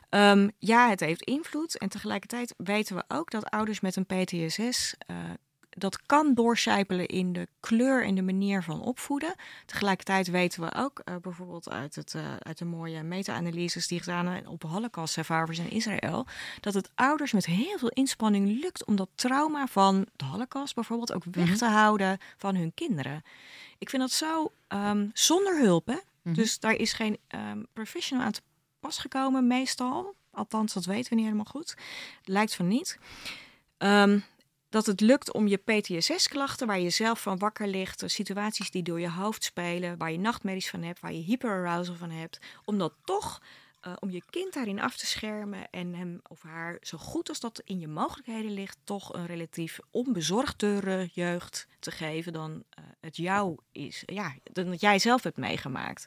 Ehm, 0.08 0.48
ja, 0.58 0.88
het 0.88 1.00
heeft 1.00 1.22
invloed. 1.22 1.78
En 1.78 1.88
tegelijkertijd 1.88 2.54
weten 2.56 2.96
we 2.96 3.04
ook 3.08 3.30
dat 3.30 3.50
ouders 3.50 3.80
met 3.80 3.96
een 3.96 4.06
PTSS... 4.06 4.94
dat 5.78 6.02
kan 6.06 6.34
doorcijpelen 6.34 7.06
in 7.06 7.32
de 7.32 7.48
kleur 7.60 8.04
en 8.04 8.14
de 8.14 8.22
manier 8.22 8.62
van 8.62 8.80
opvoeden. 8.80 9.34
Tegelijkertijd 9.66 10.26
weten 10.28 10.62
we 10.62 10.74
ook, 10.74 10.98
eh, 11.04 11.14
bijvoorbeeld 11.22 11.70
uit, 11.70 11.94
het, 11.94 12.14
eh, 12.14 12.36
uit 12.38 12.58
de 12.58 12.64
mooie 12.64 13.02
meta-analyses 13.02 13.86
die 13.86 13.98
gedaan 13.98 14.24
zijn 14.24 14.48
op 14.48 14.62
Holocaust-survivors 14.62 15.58
in 15.58 15.70
Israël, 15.70 16.26
dat 16.60 16.74
het 16.74 16.90
ouders 16.94 17.32
met 17.32 17.46
heel 17.46 17.78
veel 17.78 17.88
inspanning 17.88 18.60
lukt 18.60 18.84
om 18.84 18.96
dat 18.96 19.08
trauma 19.14 19.66
van 19.66 20.06
de 20.16 20.24
Holocaust 20.24 20.74
bijvoorbeeld 20.74 21.12
ook 21.12 21.24
weg 21.30 21.46
Mhm. 21.46 21.56
te 21.56 21.66
houden 21.66 22.18
van 22.36 22.54
hun 22.54 22.72
kinderen. 22.74 23.22
Ik 23.78 23.90
vind 23.90 24.02
dat 24.02 24.10
zo 24.12 24.52
ehm, 24.68 25.06
zonder 25.12 25.58
hulp, 25.60 25.86
hè? 25.86 25.96
Mhm. 26.22 26.34
Dus 26.34 26.58
daar 26.58 26.74
is 26.74 26.92
geen 26.92 27.18
ehm, 27.28 27.62
professional 27.72 28.24
aan 28.24 28.32
te 28.32 28.40
pas 28.80 28.98
gekomen, 28.98 29.46
meestal. 29.46 30.14
Althans, 30.30 30.72
dat 30.72 30.84
weten 30.84 31.08
we 31.10 31.14
niet 31.14 31.24
helemaal 31.24 31.44
goed. 31.50 31.76
Lijkt 32.24 32.54
van 32.54 32.68
niet. 32.68 32.98
Ehm, 33.78 34.18
dat 34.68 34.86
het 34.86 35.00
lukt 35.00 35.32
om 35.32 35.46
je 35.46 35.56
PTSS-klachten, 35.56 36.66
waar 36.66 36.80
je 36.80 36.90
zelf 36.90 37.22
van 37.22 37.38
wakker 37.38 37.66
ligt, 37.66 38.02
situaties 38.06 38.70
die 38.70 38.82
door 38.82 39.00
je 39.00 39.10
hoofd 39.10 39.44
spelen, 39.44 39.98
waar 39.98 40.12
je 40.12 40.18
nachtmerries 40.18 40.70
van 40.70 40.82
hebt, 40.82 41.00
waar 41.00 41.12
je 41.12 41.22
hyperarousal 41.22 41.94
van 41.94 42.10
hebt, 42.10 42.38
om 42.64 42.78
dat 42.78 42.94
toch, 43.04 43.42
eh, 43.80 43.92
om 43.98 44.10
je 44.10 44.22
kind 44.30 44.54
daarin 44.54 44.80
af 44.80 44.96
te 44.96 45.06
schermen 45.06 45.70
en 45.70 45.94
hem 45.94 46.20
of 46.28 46.42
haar 46.42 46.76
zo 46.80 46.98
goed 46.98 47.28
als 47.28 47.40
dat 47.40 47.62
in 47.64 47.78
je 47.78 47.88
mogelijkheden 47.88 48.50
ligt, 48.50 48.78
toch 48.84 49.14
een 49.14 49.26
relatief 49.26 49.78
onbezorgdere 49.90 51.08
jeugd 51.12 51.66
te 51.78 51.90
geven 51.90 52.32
dan 52.32 52.64
eh, 52.70 52.84
het 53.00 53.16
jou 53.16 53.56
is. 53.72 54.02
Ja, 54.06 54.34
dan 54.42 54.70
dat 54.70 54.80
jij 54.80 54.98
zelf 54.98 55.22
hebt 55.22 55.36
meegemaakt. 55.36 56.06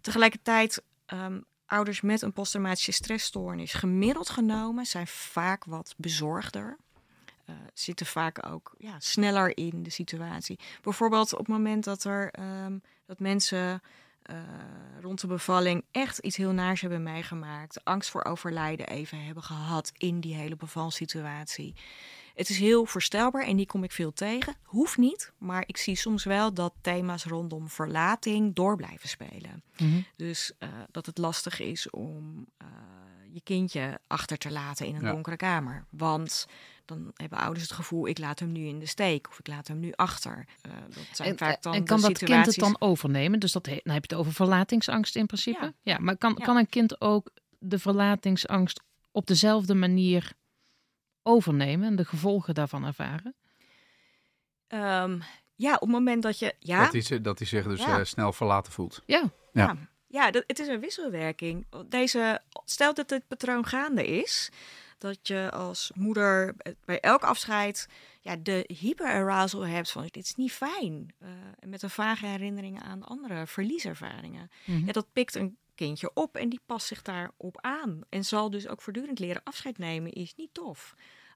Tegelijkertijd, 0.00 0.82
ehm, 1.06 1.40
ouders 1.66 2.00
met 2.00 2.22
een 2.22 2.32
posttraumatische 2.32 2.92
stressstoornis, 2.92 3.72
gemiddeld 3.72 4.30
genomen, 4.30 4.86
zijn 4.86 5.06
vaak 5.06 5.64
wat 5.64 5.94
bezorgder. 5.96 6.78
Eh, 7.50 7.56
zitten 7.74 8.06
vaak 8.06 8.46
ook 8.46 8.74
ja, 8.78 8.94
sneller 8.98 9.56
in 9.56 9.82
de 9.82 9.90
situatie. 9.90 10.58
Bijvoorbeeld 10.82 11.32
op 11.32 11.38
het 11.38 11.48
moment 11.48 11.84
dat 11.84 12.04
er 12.04 12.30
ehm, 12.30 12.78
dat 13.06 13.18
mensen 13.18 13.82
eh, 14.22 14.36
rond 15.00 15.20
de 15.20 15.26
bevalling 15.26 15.84
echt 15.90 16.18
iets 16.18 16.36
heel 16.36 16.52
naars 16.52 16.80
hebben 16.80 17.02
meegemaakt, 17.02 17.84
angst 17.84 18.10
voor 18.10 18.24
overlijden 18.24 18.86
even 18.86 19.24
hebben 19.24 19.42
gehad 19.42 19.92
in 19.96 20.20
die 20.20 20.34
hele 20.34 20.56
bevalsituatie. 20.56 21.74
Het 22.34 22.48
is 22.48 22.58
heel 22.58 22.86
voorstelbaar 22.86 23.46
en 23.46 23.56
die 23.56 23.66
kom 23.66 23.84
ik 23.84 23.92
veel 23.92 24.12
tegen. 24.12 24.54
Hoeft 24.62 24.96
niet, 24.96 25.32
maar 25.38 25.62
ik 25.66 25.76
zie 25.76 25.96
soms 25.96 26.24
wel 26.24 26.54
dat 26.54 26.72
thema's 26.80 27.24
rondom 27.24 27.68
verlating 27.68 28.54
door 28.54 28.76
blijven 28.76 29.08
spelen. 29.08 29.62
Mhm. 29.76 30.00
Dus 30.16 30.52
eh, 30.58 30.68
dat 30.90 31.06
het 31.06 31.18
lastig 31.18 31.60
is 31.60 31.90
om 31.90 32.46
je 33.32 33.40
kindje 33.40 34.00
achter 34.06 34.36
te 34.38 34.50
laten 34.50 34.86
in 34.86 34.94
een 34.94 35.02
Ja. 35.04 35.10
donkere 35.12 35.36
kamer. 35.36 35.84
Want 35.90 36.46
dan 36.94 37.10
hebben 37.14 37.38
ouders 37.38 37.62
het 37.64 37.72
gevoel, 37.74 38.06
ik 38.08 38.18
laat 38.18 38.38
hem 38.38 38.52
nu 38.52 38.66
in 38.66 38.78
de 38.78 38.86
steek 38.86 39.28
of 39.28 39.38
ik 39.38 39.46
laat 39.46 39.68
hem 39.68 39.80
nu 39.80 39.92
achter. 39.96 40.46
Eh, 40.60 40.72
dat 40.88 41.04
zijn 41.12 41.28
En, 41.28 41.38
vaak 41.38 41.62
dan 41.62 41.74
en 41.74 41.80
de 41.80 41.86
kan 41.86 42.00
dat 42.00 42.18
kind 42.18 42.46
het 42.46 42.54
dan 42.56 42.76
overnemen? 42.78 43.38
Dus 43.40 43.52
dat, 43.52 43.66
he- 43.66 43.80
dan 43.82 43.94
heb 43.94 44.04
je 44.04 44.14
het 44.14 44.18
over 44.24 44.32
verlatingsangst 44.32 45.16
in 45.16 45.26
principe. 45.26 45.60
Ja. 45.64 45.72
Ja, 45.82 45.98
maar 45.98 46.16
kan, 46.16 46.34
Ja. 46.38 46.44
kan 46.44 46.56
een 46.56 46.68
kind 46.68 47.00
ook 47.00 47.30
de 47.58 47.78
verlatingsangst 47.78 48.80
op 49.10 49.26
dezelfde 49.26 49.74
manier 49.74 50.32
overnemen 51.22 51.86
en 51.88 51.96
de 51.96 52.04
gevolgen 52.04 52.54
daarvan 52.54 52.84
ervaren? 52.84 53.34
Ehm, 54.66 55.18
ja, 55.54 55.74
op 55.74 55.80
het 55.80 55.90
moment 55.90 56.22
dat 56.22 56.38
je... 56.38 56.54
Ja, 56.58 56.82
Dat, 56.82 56.92
hij, 56.92 57.00
zich- 57.00 57.20
dat 57.20 57.38
hij 57.38 57.46
zich 57.46 57.64
dus 57.66 57.80
Ja. 57.80 57.98
eh, 57.98 58.04
snel 58.04 58.32
verlaten 58.32 58.72
voelt. 58.72 59.02
Ja, 59.06 59.18
Ja. 59.52 59.64
Ja, 59.64 59.76
ja 60.06 60.30
dat, 60.30 60.44
het 60.46 60.58
is 60.58 60.68
een 60.68 60.80
wisselwerking. 60.80 61.66
Deze, 61.88 62.40
stel 62.64 62.94
dat 62.94 63.08
dit 63.08 63.28
patroon 63.28 63.66
gaande 63.66 64.06
is, 64.06 64.50
dat 65.00 65.18
je 65.28 65.50
als 65.50 65.90
moeder 65.94 66.54
bij 66.84 67.00
elk 67.00 67.22
afscheid 67.22 67.88
ja, 68.20 68.36
de 68.36 68.64
hyperarousal 68.78 69.66
hebt 69.66 69.90
van 69.90 70.02
dit 70.02 70.24
is 70.24 70.34
niet 70.34 70.52
fijn. 70.52 71.14
Eh, 71.18 71.28
met 71.66 71.82
een 71.82 71.90
vage 71.90 72.26
herinneringen 72.26 72.82
aan 72.82 73.02
andere 73.04 73.46
verlieservaringen. 73.46 74.50
Mhm. 74.64 74.86
Ja, 74.86 74.92
dat 74.92 75.12
pikt 75.12 75.34
een 75.34 75.56
kindje 75.74 76.10
op 76.14 76.36
en 76.36 76.48
die 76.48 76.60
past 76.66 76.86
zich 76.86 77.02
daarop 77.02 77.60
aan. 77.60 78.00
En 78.08 78.24
zal 78.24 78.50
dus 78.50 78.68
ook 78.68 78.82
voortdurend 78.82 79.18
leren 79.18 79.42
afscheid 79.44 79.78
nemen 79.78 80.12
is 80.12 80.34
niet 80.36 80.54
tof. 80.54 80.94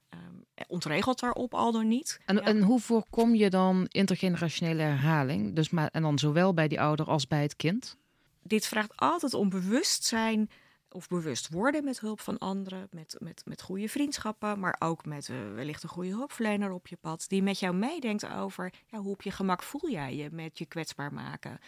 Ehm, 0.09 0.65
ontregelt 0.67 1.19
daarop 1.19 1.53
al 1.53 1.71
dan 1.71 1.87
niet. 1.87 2.19
En, 2.25 2.35
Ja. 2.35 2.41
en 2.41 2.61
hoe 2.61 2.79
voorkom 2.79 3.35
je 3.35 3.49
dan 3.49 3.85
intergenerationele 3.87 4.81
herhaling? 4.81 5.55
Dus 5.55 5.69
maar, 5.69 5.89
en 5.91 6.01
dan 6.01 6.19
zowel 6.19 6.53
bij 6.53 6.67
die 6.67 6.81
ouder 6.81 7.05
als 7.05 7.27
bij 7.27 7.41
het 7.41 7.55
kind? 7.55 7.97
dit 8.47 8.67
vraagt 8.67 8.95
altijd 8.95 9.33
om 9.33 9.49
bewustzijn 9.49 10.49
of 10.89 11.07
bewust 11.07 11.49
worden 11.49 11.83
met 11.83 11.99
hulp 11.99 12.19
van 12.19 12.37
anderen, 12.37 12.87
met, 12.91 13.15
met, 13.19 13.41
met 13.45 13.61
goede 13.61 13.89
vriendschappen, 13.89 14.59
maar 14.59 14.75
ook 14.79 15.05
met 15.05 15.29
eh, 15.29 15.35
wellicht 15.53 15.83
een 15.83 15.89
goede 15.89 16.09
hulpverlener 16.09 16.71
op 16.71 16.87
je 16.87 16.97
pad, 17.01 17.25
die 17.27 17.43
met 17.43 17.59
jou 17.59 17.75
meedenkt 17.75 18.29
over 18.29 18.73
ja, 18.87 18.97
hoe 18.99 19.11
op 19.11 19.21
je 19.21 19.31
gemak 19.31 19.63
voel 19.63 19.89
jij 19.89 20.15
je 20.15 20.29
met 20.31 20.57
je 20.57 20.65
kwetsbaar 20.65 21.13
maken. 21.13 21.59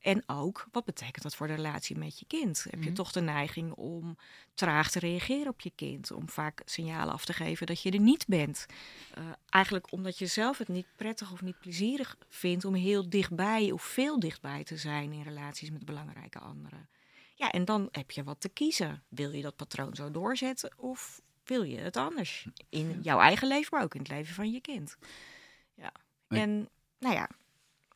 En 0.00 0.22
ook, 0.26 0.66
wat 0.72 0.84
betekent 0.84 1.22
dat 1.22 1.34
voor 1.36 1.46
de 1.46 1.54
relatie 1.54 1.98
met 1.98 2.18
je 2.18 2.26
kind? 2.26 2.64
Heb 2.70 2.78
je 2.78 2.86
Mhm. 2.86 2.94
toch 2.94 3.12
de 3.12 3.20
neiging 3.20 3.72
om 3.72 4.16
traag 4.54 4.90
te 4.90 4.98
reageren 4.98 5.48
op 5.48 5.60
je 5.60 5.72
kind, 5.74 6.10
om 6.10 6.28
vaak 6.28 6.62
signalen 6.64 7.12
af 7.12 7.24
te 7.24 7.32
geven 7.32 7.66
dat 7.66 7.82
je 7.82 7.90
er 7.90 8.00
niet 8.00 8.26
bent? 8.26 8.66
Eh, 9.14 9.24
eigenlijk 9.48 9.92
omdat 9.92 10.18
je 10.18 10.26
zelf 10.26 10.58
het 10.58 10.68
niet 10.68 10.86
prettig 10.96 11.32
of 11.32 11.42
niet 11.42 11.58
plezierig 11.58 12.16
vindt 12.28 12.64
om 12.64 12.74
heel 12.74 13.08
dichtbij 13.10 13.70
of 13.72 13.82
veel 13.82 14.18
dichtbij 14.20 14.64
te 14.64 14.76
zijn 14.76 15.12
in 15.12 15.22
relaties 15.22 15.70
met 15.70 15.84
belangrijke 15.84 16.38
anderen. 16.38 16.88
Ja, 17.38 17.50
en 17.50 17.64
dan 17.64 17.88
heb 17.90 18.10
je 18.10 18.24
wat 18.24 18.40
te 18.40 18.48
kiezen. 18.48 19.02
Wil 19.08 19.30
je 19.30 19.42
dat 19.42 19.56
patroon 19.56 19.94
zo 19.94 20.10
doorzetten 20.10 20.72
of 20.76 21.20
wil 21.44 21.62
je 21.62 21.78
het 21.78 21.96
anders? 21.96 22.46
In 22.68 22.98
jouw 23.02 23.20
eigen 23.20 23.48
leven, 23.48 23.68
maar 23.70 23.82
ook 23.82 23.94
in 23.94 24.00
het 24.00 24.10
leven 24.10 24.34
van 24.34 24.50
je 24.50 24.60
kind. 24.60 24.96
Ja. 25.74 25.92
En 26.28 26.68
nou 26.98 27.14
ja, 27.14 27.30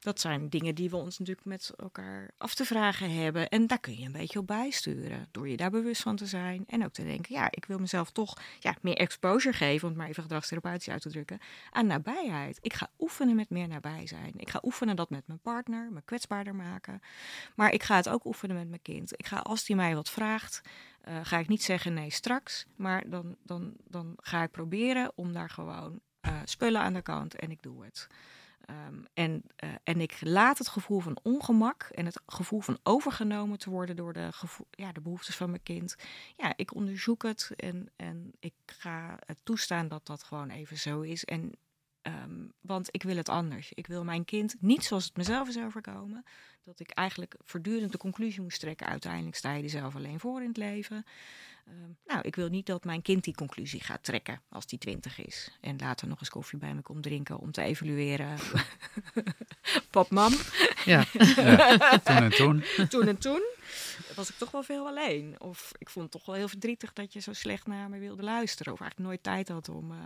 dat 0.01 0.21
zijn 0.21 0.49
dingen 0.49 0.75
die 0.75 0.91
we 0.91 0.97
ons 0.97 1.19
natuurlijk 1.19 1.47
met 1.47 1.73
elkaar 1.77 2.31
af 2.39 2.55
te 2.55 2.65
vragen 2.65 3.15
hebben. 3.15 3.49
En 3.49 3.67
daar 3.67 3.81
kun 3.81 3.99
je 3.99 4.07
een 4.07 4.13
beetje 4.13 4.39
op 4.39 4.47
bijsturen. 4.47 5.29
Door 5.31 5.49
je 5.49 5.57
daar 5.57 5.71
bewust 5.71 6.03
van 6.03 6.17
te 6.17 6.27
zijn. 6.27 6.65
En 6.67 6.85
ook 6.85 6.93
te 6.93 7.05
denken, 7.05 7.35
ja, 7.35 7.49
ik 7.51 7.65
wil 7.65 7.79
mezelf 7.79 8.11
toch 8.11 8.37
ja, 8.59 8.77
meer 8.81 8.97
exposure 8.97 9.57
geven, 9.57 9.83
om 9.83 9.89
het 9.89 9.99
maar 9.99 10.09
even 10.09 10.23
gedragstherapeutisch 10.23 10.89
uit 10.89 11.03
te 11.03 11.11
drukken, 11.11 11.39
aan 11.71 11.87
nabijheid. 11.87 12.59
Ik 12.61 12.73
ga 12.73 12.91
oefenen 12.99 13.37
met 13.37 13.51
meer 13.51 13.69
nabij 13.69 14.07
zijn. 14.07 14.33
Ik 14.37 14.51
ga 14.51 14.61
oefenen 14.63 14.97
dat 14.97 15.11
met 15.11 15.27
mijn 15.27 15.39
partner, 15.39 15.93
me 15.93 16.03
kwetsbaarder 16.05 16.55
maken. 16.55 17.03
Maar 17.55 17.73
ik 17.73 17.83
ga 17.83 17.97
het 17.97 18.09
ook 18.09 18.25
oefenen 18.25 18.57
met 18.57 18.69
mijn 18.69 18.83
kind. 18.83 19.13
Ik 19.13 19.27
ga, 19.27 19.39
als 19.39 19.65
die 19.65 19.77
mij 19.77 19.95
wat 19.95 20.11
vraagt, 20.11 20.61
eh, 21.01 21.15
ga 21.23 21.39
ik 21.39 21.49
niet 21.49 21.63
zeggen 21.63 21.95
nee 21.95 22.11
straks. 22.11 22.67
Maar 22.77 23.11
dan, 23.11 23.37
dan, 23.43 23.73
dan 23.89 24.15
ga 24.17 24.43
ik 24.43 24.51
proberen 24.51 25.13
om 25.15 25.33
daar 25.33 25.51
gewoon 25.51 26.01
eh, 26.21 26.37
spullen 26.45 26.81
aan 26.81 26.95
de 26.95 27.03
kant 27.03 27.35
en 27.35 27.51
ik 27.51 27.63
doe 27.63 27.85
het. 27.85 28.09
Ehm, 28.71 29.03
en, 29.15 29.43
eh, 29.57 29.69
en 29.85 30.01
ik 30.01 30.17
laat 30.21 30.59
het 30.59 30.69
gevoel 30.69 31.01
van 31.01 31.19
ongemak 31.23 31.83
en 31.83 32.05
het 32.05 32.21
gevoel 32.27 32.61
van 32.61 32.79
overgenomen 32.83 33.59
te 33.59 33.71
worden 33.71 33.97
door 33.97 34.13
de, 34.13 34.31
ja, 34.71 34.93
de 34.93 35.01
behoeftes 35.01 35.37
van 35.37 35.51
mijn 35.51 35.63
kind. 35.63 35.97
Ja, 36.37 36.53
ik 36.57 36.75
onderzoek 36.75 37.23
het 37.23 37.51
en, 37.57 37.91
en 37.97 38.33
ik 38.39 38.55
ga 38.67 39.19
het 39.27 39.39
toestaan 39.43 39.89
dat 39.89 40.07
dat 40.07 40.23
gewoon 40.23 40.51
even 40.51 40.79
zo 40.79 41.01
is. 41.01 41.25
En 41.25 41.53
Ehm, 42.03 42.47
want 42.61 42.89
ik 42.91 43.03
wil 43.03 43.17
het 43.17 43.29
anders. 43.29 43.73
Ik 43.73 43.87
wil 43.87 44.05
mijn 44.05 44.25
kind 44.25 44.57
niet 44.61 44.85
zoals 44.85 45.05
het 45.05 45.17
mezelf 45.17 45.49
is 45.49 45.59
overkomen. 45.59 46.25
Dat 46.65 46.81
ik 46.81 46.91
eigenlijk 46.91 47.35
voortdurend 47.45 47.93
de 47.93 47.99
conclusie 47.99 48.43
moest 48.43 48.61
trekken. 48.61 48.87
Uiteindelijk 48.87 49.37
sta 49.37 49.53
je 49.53 49.63
er 49.63 49.71
zelf 49.71 49.97
alleen 49.97 50.21
voor 50.21 50.43
in 50.43 50.49
het 50.49 50.57
leven. 50.57 51.05
Ehm, 51.67 51.91
nou, 52.07 52.21
ik 52.23 52.37
wil 52.37 52.49
niet 52.49 52.67
dat 52.67 52.85
mijn 52.85 53.03
kind 53.03 53.25
die 53.25 53.35
conclusie 53.35 53.81
gaat 53.81 54.05
trekken 54.05 54.41
als 54.49 54.67
die 54.67 54.79
twintig 54.79 55.25
is. 55.25 55.59
En 55.61 55.77
later 55.79 56.09
nog 56.09 56.21
eens 56.21 56.29
koffie 56.29 56.59
bij 56.59 56.75
me 56.75 56.83
komt 56.83 57.03
drinken 57.03 57.39
om 57.39 57.53
te 57.53 57.63
evalueren. 57.63 58.37
Pap, 59.91 60.11
mam. 60.11 60.33
Ja. 60.85 61.05
ja. 61.37 61.99
toen 61.99 62.17
en 62.17 62.31
toen. 62.31 62.65
toen 62.89 63.07
en 63.07 63.19
toen 63.19 63.43
was 64.15 64.31
ik 64.31 64.37
toch 64.37 64.51
wel 64.51 64.63
veel 64.63 64.87
alleen. 64.87 65.41
Of 65.41 65.73
ik 65.79 65.89
vond 65.89 66.05
het 66.05 66.13
toch 66.13 66.27
wel 66.27 66.35
heel 66.35 66.49
verdrietig 66.49 66.93
dat 66.93 67.13
je 67.13 67.21
zo 67.21 67.33
slecht 67.33 67.67
naar 67.67 67.89
me 67.89 67.99
wilde 67.99 68.23
luisteren. 68.23 68.73
Of 68.73 68.81
eigenlijk 68.81 69.11
nooit 69.11 69.23
tijd 69.23 69.49
had 69.49 69.69
om, 69.69 69.93
uh, 69.93 69.99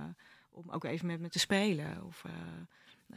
om 0.55 0.71
ook 0.71 0.85
even 0.85 1.07
met 1.07 1.21
me 1.21 1.29
te 1.29 1.39
spelen. 1.39 2.05
Of 2.05 2.25
uh, 2.27 2.33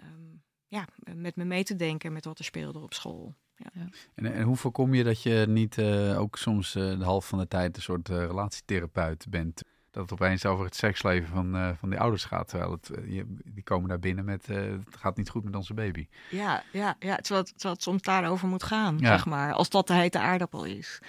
um, 0.03 0.43
ja, 0.67 0.87
met 1.15 1.35
me 1.35 1.43
mee 1.43 1.63
te 1.63 1.75
denken 1.75 2.13
met 2.13 2.25
wat 2.25 2.39
er 2.39 2.45
speelde 2.45 2.79
op 2.79 2.93
school. 2.93 3.35
Ja. 3.55 3.89
En, 4.15 4.33
en, 4.33 4.41
hoe 4.41 4.55
voorkom 4.55 4.93
je 4.93 5.03
dat 5.03 5.21
je 5.21 5.45
niet 5.47 5.77
uh, 5.77 6.19
ook 6.19 6.37
soms 6.37 6.75
uh, 6.75 6.99
de 6.99 7.03
half 7.03 7.27
van 7.27 7.39
de 7.39 7.47
tijd 7.47 7.75
een 7.75 7.81
soort 7.81 8.09
uh, 8.09 8.17
relatietherapeut 8.17 9.25
bent? 9.29 9.61
Dat 9.97 10.09
het 10.09 10.21
opeens 10.21 10.45
over 10.45 10.65
het 10.65 10.75
seksleven 10.75 11.29
van, 11.29 11.75
van 11.79 11.89
die 11.89 11.99
ouders 11.99 12.25
gaat. 12.25 12.47
Terwijl 12.47 12.71
het, 12.71 12.91
je, 13.07 13.25
die 13.45 13.63
komen 13.63 13.89
daar 13.89 13.99
binnen 13.99 14.25
met 14.25 14.45
het 14.47 14.95
gaat 14.99 15.17
niet 15.17 15.29
goed 15.29 15.43
met 15.43 15.55
onze 15.55 15.73
baby. 15.73 16.07
Ja, 16.29 16.63
ja, 16.71 16.95
ja 16.99 17.15
terwijl, 17.15 17.43
het, 17.43 17.51
terwijl 17.51 17.73
het 17.73 17.83
soms 17.83 18.01
daarover 18.01 18.47
moet 18.47 18.63
gaan, 18.63 18.97
ja. 18.97 19.07
zeg 19.07 19.25
maar. 19.25 19.53
Als 19.53 19.69
dat 19.69 19.87
de 19.87 19.93
hete 19.93 20.19
aardappel 20.19 20.63
is. 20.63 20.99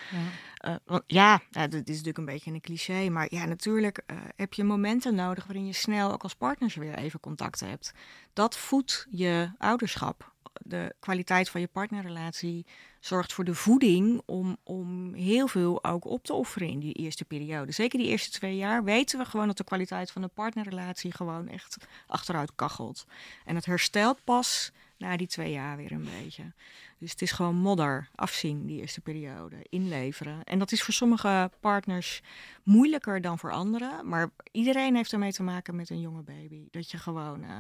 Ja. 0.61 0.79
want 0.85 1.03
ja, 1.07 1.41
ja, 1.51 1.67
dat 1.67 1.81
is 1.81 1.89
natuurlijk 1.89 2.19
een 2.19 2.25
beetje 2.25 2.53
een 2.53 2.61
cliché. 2.61 3.09
Maar 3.09 3.27
ja, 3.31 3.45
natuurlijk 3.45 4.03
heb 4.37 4.53
je 4.53 4.65
momenten 4.65 5.15
nodig 5.15 5.47
waarin 5.47 5.67
je 5.67 5.73
snel 5.73 6.13
ook 6.13 6.23
als 6.23 6.35
partners 6.35 6.75
weer 6.75 6.95
even 6.95 7.21
contact 7.21 7.61
hebt. 7.61 7.93
Dat 8.33 8.57
voedt 8.57 9.07
je 9.11 9.51
ouderschap 9.59 10.33
de 10.53 10.95
kwaliteit 11.01 11.51
van 11.51 11.61
je 11.61 11.67
partnerrelatie 11.67 12.67
zorgt 13.01 13.33
voor 13.33 13.45
de 13.45 13.55
voeding 13.55 14.23
om, 14.27 14.57
om 14.63 15.15
heel 15.15 15.49
veel 15.49 15.85
ook 15.85 16.05
op 16.05 16.25
te 16.25 16.33
offeren 16.33 16.69
in 16.69 16.79
die 16.79 16.95
eerste 16.95 17.25
periode. 17.25 17.73
Zeker 17.73 17.99
die 17.99 18.09
eerste 18.09 18.31
twee 18.31 18.57
jaar 18.57 18.85
weten 18.85 19.19
we 19.19 19.25
gewoon 19.25 19.47
dat 19.47 19.57
de 19.57 19.65
kwaliteit 19.65 20.11
van 20.11 20.23
de 20.23 20.29
partnerrelatie 20.29 21.13
gewoon 21.13 21.49
echt 21.49 21.77
achteruit 22.07 22.55
kachelt. 22.55 23.07
En 23.45 23.55
het 23.55 23.67
herstelt 23.67 24.25
pas 24.25 24.73
na 24.99 25.17
die 25.17 25.27
twee 25.27 25.53
jaar 25.53 25.77
weer 25.77 25.93
een 25.93 26.09
beetje. 26.23 26.53
Dus 26.99 27.11
het 27.11 27.23
is 27.23 27.33
gewoon 27.33 27.57
modder, 27.57 28.09
afzien 28.15 28.67
die 28.67 28.81
eerste 28.81 29.01
periode, 29.01 29.67
inleveren. 29.69 30.45
En 30.45 30.59
dat 30.59 30.73
is 30.73 30.83
voor 30.83 30.95
sommige 30.95 31.51
partners 31.61 32.23
moeilijker 32.63 33.21
dan 33.21 33.39
voor 33.39 33.53
anderen. 33.53 34.09
Maar 34.09 34.31
iedereen 34.53 34.97
heeft 34.97 35.13
ermee 35.13 35.33
te 35.33 35.43
maken 35.43 35.77
met 35.77 35.91
een 35.91 36.01
jonge 36.01 36.23
baby. 36.23 36.69
Dat 36.71 36.91
je 36.91 36.99
gewoon 36.99 37.43
uh, 37.43 37.51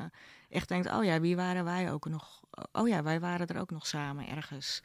echt 0.48 0.68
denkt, 0.68 0.92
oh 0.92 1.04
ja, 1.04 1.20
wie 1.20 1.36
waren 1.36 1.64
wij 1.64 1.92
ook 1.92 2.08
nog? 2.08 2.42
Oh 2.72 2.88
ja, 2.88 3.02
wij 3.02 3.20
waren 3.20 3.46
er 3.46 3.60
ook 3.60 3.70
nog 3.70 3.86
samen 3.86 4.28
ergens. 4.28 4.82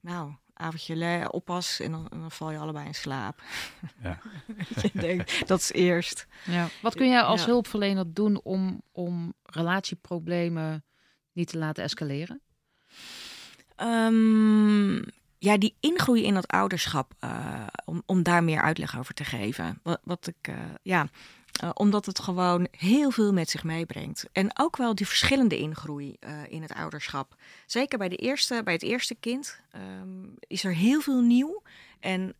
Nou, 0.00 0.32
avondje 0.54 1.28
oppas 1.30 1.80
en 1.80 1.90
dan, 1.90 2.08
en 2.08 2.20
dan, 2.20 2.30
val 2.30 2.50
je 2.50 2.58
allebei 2.58 2.86
in 2.86 2.94
slaap. 2.94 3.42
Ja. 4.02 4.18
je 4.82 4.90
denkt, 4.92 5.48
dat 5.48 5.60
is 5.60 5.72
eerst. 5.72 6.26
Ja. 6.44 6.68
Wat 6.82 6.94
kun 6.94 7.08
jij 7.08 7.22
als 7.22 7.40
ja. 7.40 7.46
hulpverlener 7.46 8.14
doen 8.14 8.40
om, 8.42 8.82
om 8.92 9.34
relatieproblemen 9.42 10.84
niet 11.32 11.48
te 11.48 11.58
laten 11.58 11.84
escaleren? 11.84 12.40
Um, 13.76 15.04
ja, 15.38 15.58
die 15.58 15.76
ingroei 15.80 16.24
in 16.24 16.34
dat 16.34 16.46
ouderschap, 16.46 17.14
uh, 17.24 17.66
om, 17.84 18.02
om 18.06 18.22
daar 18.22 18.44
meer 18.44 18.60
uitleg 18.60 18.98
over 18.98 19.14
te 19.14 19.24
geven. 19.24 19.80
Wat, 19.82 20.00
wat 20.04 20.26
ik, 20.26 20.48
uh, 20.48 20.56
ja, 20.82 21.08
uh, 21.64 21.70
omdat 21.74 22.06
het 22.06 22.18
gewoon 22.18 22.66
heel 22.70 23.10
veel 23.10 23.32
met 23.32 23.50
zich 23.50 23.64
meebrengt. 23.64 24.26
En 24.32 24.58
ook 24.58 24.76
wel 24.76 24.94
die 24.94 25.06
verschillende 25.06 25.58
ingroei 25.58 26.16
in 26.48 26.62
het 26.62 26.72
ouderschap. 26.72 27.34
Zeker 27.66 27.98
bij, 27.98 28.08
de 28.08 28.16
eerste, 28.16 28.60
bij 28.64 28.72
het 28.72 28.82
eerste 28.82 29.14
kind 29.14 29.60
um, 30.00 30.34
is 30.40 30.64
er 30.64 30.74
heel 30.74 31.00
veel 31.00 31.20
nieuw. 31.20 31.62
En 32.00 32.34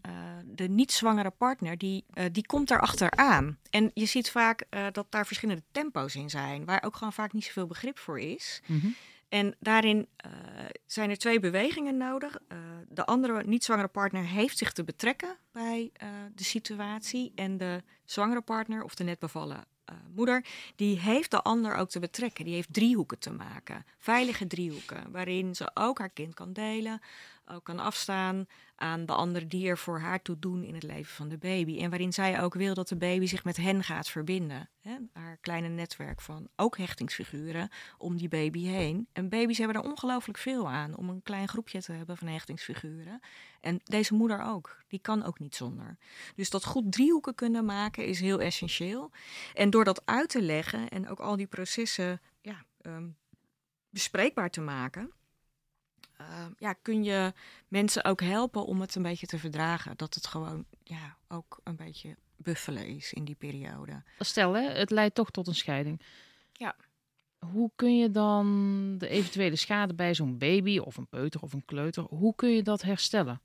de 0.44 0.68
niet-zwangere 0.68 1.30
partner, 1.30 1.78
die, 1.78 2.04
die 2.32 2.46
komt 2.46 2.68
daarachter 2.68 3.10
aan. 3.10 3.58
En 3.70 3.90
je 3.94 4.06
ziet 4.06 4.30
vaak 4.30 4.64
dat 4.92 5.06
daar 5.10 5.26
verschillende 5.26 5.62
tempo's 5.70 6.14
in 6.14 6.30
zijn, 6.30 6.64
waar 6.64 6.82
ook 6.84 6.96
gewoon 6.96 7.12
vaak 7.12 7.32
niet 7.32 7.44
zoveel 7.44 7.66
begrip 7.66 7.98
voor 7.98 8.20
is. 8.20 8.60
-hmm. 8.66 8.94
En 9.30 9.56
daarin 9.58 10.08
uh, 10.26 10.32
zijn 10.86 11.10
er 11.10 11.18
twee 11.18 11.40
bewegingen 11.40 11.96
nodig. 11.96 12.38
Uh, 12.48 12.58
de 12.88 13.04
andere 13.06 13.42
niet-zwangere 13.44 13.88
partner 13.88 14.24
heeft 14.24 14.58
zich 14.58 14.72
te 14.72 14.84
betrekken 14.84 15.36
bij 15.52 15.90
uh, 16.02 16.08
de 16.34 16.44
situatie. 16.44 17.32
En 17.34 17.56
de 17.56 17.82
zwangere 18.04 18.40
partner 18.40 18.82
of 18.82 18.94
de 18.94 19.04
net 19.04 19.18
bevallen 19.18 19.64
moeder, 20.14 20.44
die 20.76 20.98
heeft 20.98 21.30
de 21.30 21.42
ander 21.42 21.74
ook 21.74 21.88
te 21.88 21.98
betrekken. 21.98 22.44
Die 22.44 22.54
heeft 22.54 22.72
driehoeken 22.72 23.18
te 23.18 23.30
maken. 23.30 23.84
Veilige 23.98 24.46
driehoeken, 24.46 25.10
waarin 25.10 25.54
ze 25.54 25.70
ook 25.74 25.98
haar 25.98 26.10
kind 26.10 26.34
kan 26.34 26.52
delen, 26.52 27.00
ook 27.50 27.64
kan 27.64 27.78
afstaan 27.78 28.46
aan 28.76 29.06
de 29.06 29.12
anderen 29.12 29.48
die 29.48 29.68
er 29.68 29.78
voor 29.78 30.00
haar 30.00 30.22
toe 30.22 30.38
doen 30.38 30.62
in 30.64 30.74
het 30.74 30.82
leven 30.82 31.14
van 31.14 31.28
de 31.28 31.38
baby. 31.38 31.80
En 31.80 31.90
waarin 31.90 32.12
zij 32.12 32.42
ook 32.42 32.54
wil 32.54 32.74
dat 32.74 32.88
de 32.88 32.96
baby 32.96 33.26
zich 33.26 33.44
met 33.44 33.56
hen 33.56 33.82
gaat 33.82 34.08
verbinden. 34.08 34.70
Hè? 34.80 34.96
Haar 35.12 35.36
kleine 35.36 35.68
netwerk 35.68 36.20
van 36.20 36.48
ook 36.56 36.78
hechtingsfiguren 36.78 37.68
om 37.98 38.16
die 38.16 38.28
baby 38.28 38.64
heen. 38.64 39.08
En 39.12 39.28
baby's 39.28 39.58
hebben 39.58 39.76
er 39.76 39.90
ongelooflijk 39.90 40.38
veel 40.38 40.68
aan 40.68 40.96
om 40.96 41.08
een 41.08 41.22
klein 41.22 41.48
groepje 41.48 41.82
te 41.82 41.92
hebben 41.92 42.16
van 42.16 42.28
hechtingsfiguren. 42.28 43.20
En 43.60 43.80
deze 43.84 44.14
moeder 44.14 44.42
ook. 44.42 44.82
Die 44.88 45.00
kan 45.00 45.24
ook 45.24 45.38
niet 45.38 45.56
zonder. 45.56 45.96
Dus 46.34 46.50
dat 46.50 46.64
goed 46.64 46.92
driehoeken 46.92 47.34
kunnen 47.34 47.64
maken 47.64 48.06
is 48.06 48.20
heel 48.20 48.40
essentieel. 48.40 49.10
En 49.54 49.70
door 49.70 49.84
dat 49.84 50.02
uit 50.04 50.28
te 50.28 50.42
leggen 50.42 50.88
en 50.88 51.08
ook 51.08 51.20
al 51.20 51.36
die 51.36 51.46
processen 51.46 52.20
ja, 52.40 52.64
um, 52.82 53.16
bespreekbaar 53.90 54.50
te 54.50 54.60
maken 54.60 55.12
uh, 56.20 56.46
ja, 56.58 56.72
kun 56.72 57.04
je 57.04 57.32
mensen 57.68 58.04
ook 58.04 58.20
helpen 58.20 58.64
om 58.64 58.80
het 58.80 58.94
een 58.94 59.02
beetje 59.02 59.26
te 59.26 59.38
verdragen. 59.38 59.96
Dat 59.96 60.14
het 60.14 60.26
gewoon 60.26 60.64
ja, 60.84 61.16
ook 61.28 61.60
een 61.64 61.76
beetje 61.76 62.16
buffelen 62.36 62.86
is 62.86 63.12
in 63.12 63.24
die 63.24 63.34
periode. 63.34 64.02
Stel, 64.18 64.52
hè, 64.52 64.70
het 64.70 64.90
leidt 64.90 65.14
toch 65.14 65.30
tot 65.30 65.46
een 65.46 65.54
scheiding. 65.54 66.02
Ja. 66.52 66.76
Hoe 67.38 67.70
kun 67.76 67.98
je 67.98 68.10
dan 68.10 68.94
de 68.98 69.08
eventuele 69.08 69.56
schade 69.56 69.94
bij 69.94 70.14
zo'n 70.14 70.38
baby 70.38 70.78
of 70.78 70.96
een 70.96 71.08
peuter 71.08 71.40
of 71.40 71.52
een 71.52 71.64
kleuter, 71.64 72.02
hoe 72.02 72.34
kun 72.34 72.50
je 72.50 72.62
dat 72.62 72.82
herstellen? 72.82 73.40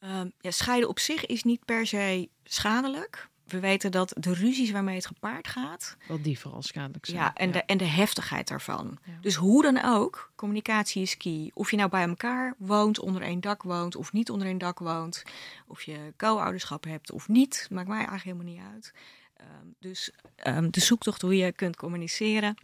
Uh, 0.00 0.20
ja, 0.38 0.50
scheiden 0.50 0.88
op 0.88 0.98
zich 0.98 1.26
is 1.26 1.42
niet 1.42 1.64
per 1.64 1.86
se 1.86 2.28
schadelijk 2.44 3.28
we 3.52 3.60
weten 3.60 3.90
dat 3.90 4.14
de 4.18 4.34
ruzies 4.34 4.70
waarmee 4.70 4.96
het 4.96 5.06
gepaard 5.06 5.48
gaat. 5.48 5.96
Wel 6.08 6.22
die 6.22 6.38
vooral 6.38 6.62
schadelijk 6.62 7.06
zijn. 7.06 7.18
Ja, 7.18 7.34
en, 7.34 7.52
De, 7.52 7.62
en 7.62 7.78
de 7.78 7.84
heftigheid 7.84 8.48
daarvan. 8.48 8.98
Ja. 9.04 9.12
Dus 9.20 9.34
hoe 9.34 9.62
dan 9.62 9.84
ook, 9.84 10.32
communicatie 10.34 11.02
is 11.02 11.16
key. 11.16 11.50
Of 11.54 11.70
je 11.70 11.76
nou 11.76 11.90
bij 11.90 12.08
elkaar 12.08 12.54
woont, 12.58 12.98
onder 12.98 13.22
één 13.22 13.40
dak 13.40 13.62
woont, 13.62 13.96
of 13.96 14.12
niet 14.12 14.30
onder 14.30 14.46
één 14.46 14.58
dak 14.58 14.78
woont. 14.78 15.22
Of 15.66 15.82
je 15.82 16.12
co-ouderschap 16.16 16.84
hebt 16.84 17.12
of 17.12 17.28
niet, 17.28 17.66
maakt 17.70 17.88
mij 17.88 17.96
eigenlijk 17.96 18.24
helemaal 18.24 18.54
niet 18.54 18.72
uit. 18.74 18.92
Um, 19.40 19.74
dus 19.78 20.10
um, 20.46 20.70
de 20.70 20.80
zoektocht 20.80 21.22
hoe 21.22 21.36
je 21.36 21.52
kunt 21.52 21.76
communiceren 21.76 22.54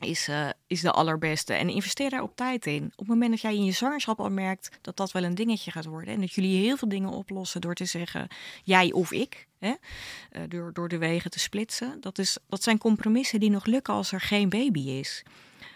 is, 0.00 0.28
uh, 0.28 0.48
is 0.66 0.80
de 0.80 0.90
allerbeste. 0.90 1.52
En 1.52 1.68
investeer 1.68 2.10
daar 2.10 2.22
op 2.22 2.36
tijd 2.36 2.66
in. 2.66 2.84
Op 2.84 2.98
het 2.98 3.08
moment 3.08 3.30
dat 3.30 3.40
jij 3.40 3.54
in 3.54 3.64
je 3.64 3.72
zwangerschap 3.72 4.20
al 4.20 4.30
merkt 4.30 4.78
dat 4.80 4.96
dat 4.96 5.12
wel 5.12 5.24
een 5.24 5.34
dingetje 5.34 5.70
gaat 5.70 5.84
worden. 5.84 6.14
En 6.14 6.20
dat 6.20 6.32
jullie 6.32 6.64
heel 6.64 6.76
veel 6.76 6.88
dingen 6.88 7.10
oplossen 7.10 7.60
door 7.60 7.74
te 7.74 7.84
zeggen 7.84 8.28
jij 8.62 8.92
of 8.92 9.12
ik. 9.12 9.46
Uh, 9.64 10.42
door, 10.48 10.72
door 10.72 10.88
de 10.88 10.98
wegen 10.98 11.30
te 11.30 11.38
splitsen. 11.38 12.00
Dat, 12.00 12.18
is, 12.18 12.38
dat 12.48 12.62
zijn 12.62 12.78
compromissen 12.78 13.40
die 13.40 13.50
nog 13.50 13.66
lukken 13.66 13.94
als 13.94 14.12
er 14.12 14.20
geen 14.20 14.48
baby 14.48 14.88
is. 14.88 15.22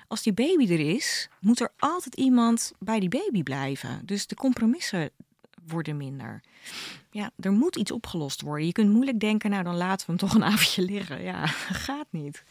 Als 0.09 0.23
die 0.23 0.33
baby 0.33 0.73
er 0.73 0.95
is, 0.95 1.29
moet 1.41 1.61
er 1.61 1.73
altijd 1.79 2.15
iemand 2.15 2.73
bij 2.79 3.01
die 3.01 3.09
baby 3.09 3.43
blijven. 3.43 4.01
Dus 4.05 4.27
de 4.27 4.35
compromissen 4.35 5.11
worden 5.67 5.97
minder. 5.97 6.41
Ja, 7.11 7.31
er 7.41 7.53
moet 7.53 7.77
iets 7.77 7.91
opgelost 7.91 8.41
worden. 8.41 8.67
Je 8.67 8.73
kunt 8.73 8.93
moeilijk 8.93 9.21
denken, 9.21 9.51
nou 9.51 9.65
dan 9.65 9.77
laten 9.77 10.07
we 10.07 10.13
hem 10.13 10.21
toch 10.21 10.35
een 10.35 10.45
avondje 10.45 10.83
liggen. 10.93 11.23
Ja, 11.23 11.47
gaat 11.87 12.07
niet. 12.11 12.45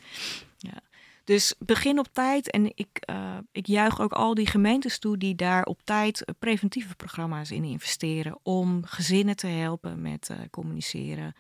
Ja. 0.58 0.82
Dus 1.28 1.54
begin 1.60 2.00
op 2.00 2.08
tijd. 2.12 2.52
En 2.52 2.72
ik, 2.76 3.04
uh, 3.10 3.38
ik 3.52 3.66
juich 3.66 4.00
ook 4.00 4.12
al 4.12 4.34
die 4.34 4.48
gemeentes 4.48 5.00
toe 5.00 5.18
die 5.18 5.36
daar 5.36 5.64
op 5.64 5.82
tijd 5.84 6.26
preventieve 6.40 6.96
programma's 6.96 7.52
in 7.52 7.64
investeren. 7.64 8.40
Om 8.44 8.86
gezinnen 8.86 9.36
te 9.36 9.48
helpen 9.48 10.02
met 10.02 10.30
uh, 10.32 10.38
communiceren. 10.52 11.36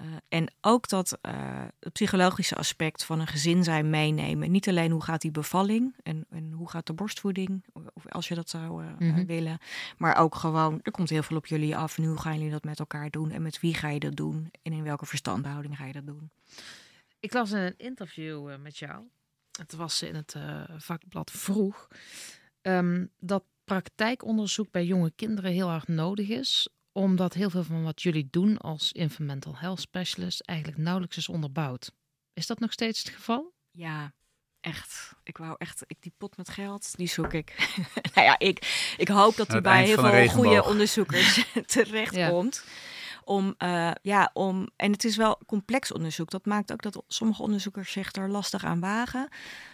Uh, 0.00 0.06
en 0.28 0.52
ook 0.60 0.88
dat 0.88 1.18
het 1.80 1.92
psychologische 1.92 2.56
aspect 2.56 3.04
van 3.04 3.20
een 3.20 3.26
gezin 3.26 3.64
zijn 3.64 3.90
meenemen. 3.90 4.50
Niet 4.50 4.68
alleen 4.68 4.90
hoe 4.90 5.02
gaat 5.02 5.20
die 5.20 5.30
bevalling 5.30 5.94
en, 6.02 6.26
en 6.30 6.52
hoe 6.52 6.70
gaat 6.70 6.86
de 6.86 6.92
borstvoeding, 6.92 7.64
of 7.72 8.08
als 8.08 8.28
je 8.28 8.34
dat 8.34 8.50
zou 8.50 8.82
mm 8.82 8.96
-hmm. 8.98 9.26
willen. 9.26 9.58
Maar 9.96 10.16
ook 10.16 10.34
gewoon, 10.34 10.80
er 10.82 10.92
komt 10.92 11.10
heel 11.10 11.22
veel 11.22 11.36
op 11.36 11.46
jullie 11.46 11.76
af. 11.76 11.98
En 11.98 12.04
hoe 12.04 12.20
gaan 12.20 12.34
jullie 12.34 12.50
dat 12.50 12.64
met 12.64 12.78
elkaar 12.78 13.10
doen? 13.10 13.30
En 13.30 13.42
met 13.42 13.60
wie 13.60 13.74
ga 13.74 13.88
je 13.88 14.00
dat 14.00 14.16
doen? 14.16 14.50
En 14.62 14.72
in 14.72 14.82
welke 14.82 15.06
verstandhouding 15.06 15.76
ga 15.76 15.86
je 15.86 15.92
dat 15.92 16.06
doen? 16.06 16.30
Ik 17.20 17.32
las 17.32 17.50
een 17.50 17.74
interview 17.76 18.50
uh, 18.50 18.56
met 18.56 18.78
jou. 18.78 19.04
Het 19.58 19.72
was 19.72 20.02
in 20.02 20.14
het 20.14 20.34
uh, 20.36 20.62
vakblad 20.76 21.30
Vroeg. 21.30 21.88
Um, 22.62 23.10
dat 23.18 23.44
praktijkonderzoek 23.64 24.70
bij 24.70 24.84
jonge 24.84 25.12
kinderen 25.16 25.52
heel 25.52 25.70
erg 25.70 25.86
nodig 25.86 26.28
is. 26.28 26.68
Omdat 26.92 27.34
heel 27.34 27.50
veel 27.50 27.64
van 27.64 27.82
wat 27.82 28.02
jullie 28.02 28.28
doen 28.30 28.58
als 28.58 28.92
infant 28.92 29.28
mental 29.28 29.56
health 29.56 29.80
specialist 29.80 30.40
eigenlijk 30.40 30.78
nauwelijks 30.78 31.16
is 31.16 31.28
onderbouwd. 31.28 31.92
Is 32.32 32.46
dat 32.46 32.58
nog 32.58 32.72
steeds 32.72 33.02
het 33.02 33.14
geval? 33.14 33.52
Ja, 33.70 34.12
echt. 34.60 35.14
Ik 35.22 35.38
wou 35.38 35.54
echt, 35.58 35.82
ik, 35.86 35.96
die 36.00 36.12
pot 36.18 36.36
met 36.36 36.48
geld, 36.48 36.96
die 36.96 37.08
zoek 37.08 37.32
ik. 37.32 37.70
nou 38.14 38.26
ja, 38.26 38.38
ik, 38.38 38.94
ik 38.96 39.08
hoop 39.08 39.36
dat 39.36 39.50
die 39.50 39.60
bij 39.60 39.84
heel 39.84 39.98
veel 39.98 40.28
goede 40.28 40.64
onderzoekers 40.64 41.44
terechtkomt. 41.66 42.64
Om, 43.28 43.54
eh, 43.58 43.90
ja, 44.02 44.30
om, 44.32 44.68
en 44.76 44.92
het 44.92 45.04
is 45.04 45.16
wel 45.16 45.38
complex 45.46 45.92
onderzoek. 45.92 46.30
Dat 46.30 46.46
maakt 46.46 46.72
ook 46.72 46.82
dat 46.82 47.02
sommige 47.08 47.42
onderzoekers 47.42 47.92
zich 47.92 48.12
er 48.12 48.30
lastig 48.30 48.64
aan 48.64 48.80
wagen. 48.80 49.28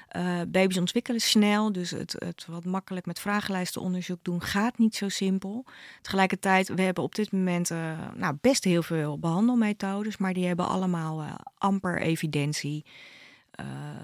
Eh, 0.08 0.40
baby's 0.48 0.78
ontwikkelen 0.78 1.20
snel, 1.20 1.72
dus 1.72 1.90
het, 1.90 2.14
het 2.18 2.46
wat 2.46 2.64
makkelijk 2.64 3.06
met 3.06 3.20
vragenlijsten 3.20 3.82
onderzoek 3.82 4.18
doen 4.22 4.42
gaat 4.42 4.78
niet 4.78 4.94
zo 4.94 5.08
simpel. 5.08 5.64
Tegelijkertijd, 6.02 6.68
we 6.68 6.82
hebben 6.82 7.04
op 7.04 7.14
dit 7.14 7.32
moment 7.32 7.70
eh, 7.70 7.98
nou, 8.14 8.36
best 8.40 8.64
heel 8.64 8.82
veel 8.82 9.18
behandelmethodes, 9.18 10.16
maar 10.16 10.32
die 10.32 10.46
hebben 10.46 10.68
allemaal 10.68 11.24
amper 11.58 12.00
evidentie. 12.00 12.84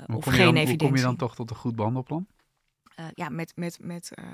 Hoe 0.06 0.16
of 0.16 0.24
geen 0.24 0.36
dan, 0.36 0.46
hoe 0.46 0.56
evidentie. 0.56 0.86
kom 0.86 0.96
je 0.96 1.02
dan 1.02 1.16
toch 1.16 1.34
tot 1.34 1.50
een 1.50 1.56
goed 1.56 1.76
behandelplan? 1.76 2.26
Eh, 2.98 3.04
ja, 3.14 3.28
met, 3.28 3.52
met, 3.56 3.78
met 3.80 4.10
eh, 4.14 4.24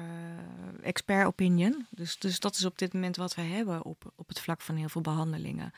expert 0.83 1.27
opinion. 1.27 1.87
Dus, 1.91 2.19
dus 2.19 2.41
dat 2.41 2.55
is 2.55 2.65
op 2.65 2.79
dit 2.79 2.93
moment 2.93 3.17
wat 3.17 3.35
we 3.35 3.43
hebben 3.43 3.85
op, 3.85 4.13
op 4.17 4.29
het 4.29 4.41
vlak 4.41 4.61
van 4.61 4.77
heel 4.77 4.89
veel 4.89 5.01
behandelingen. 5.01 5.73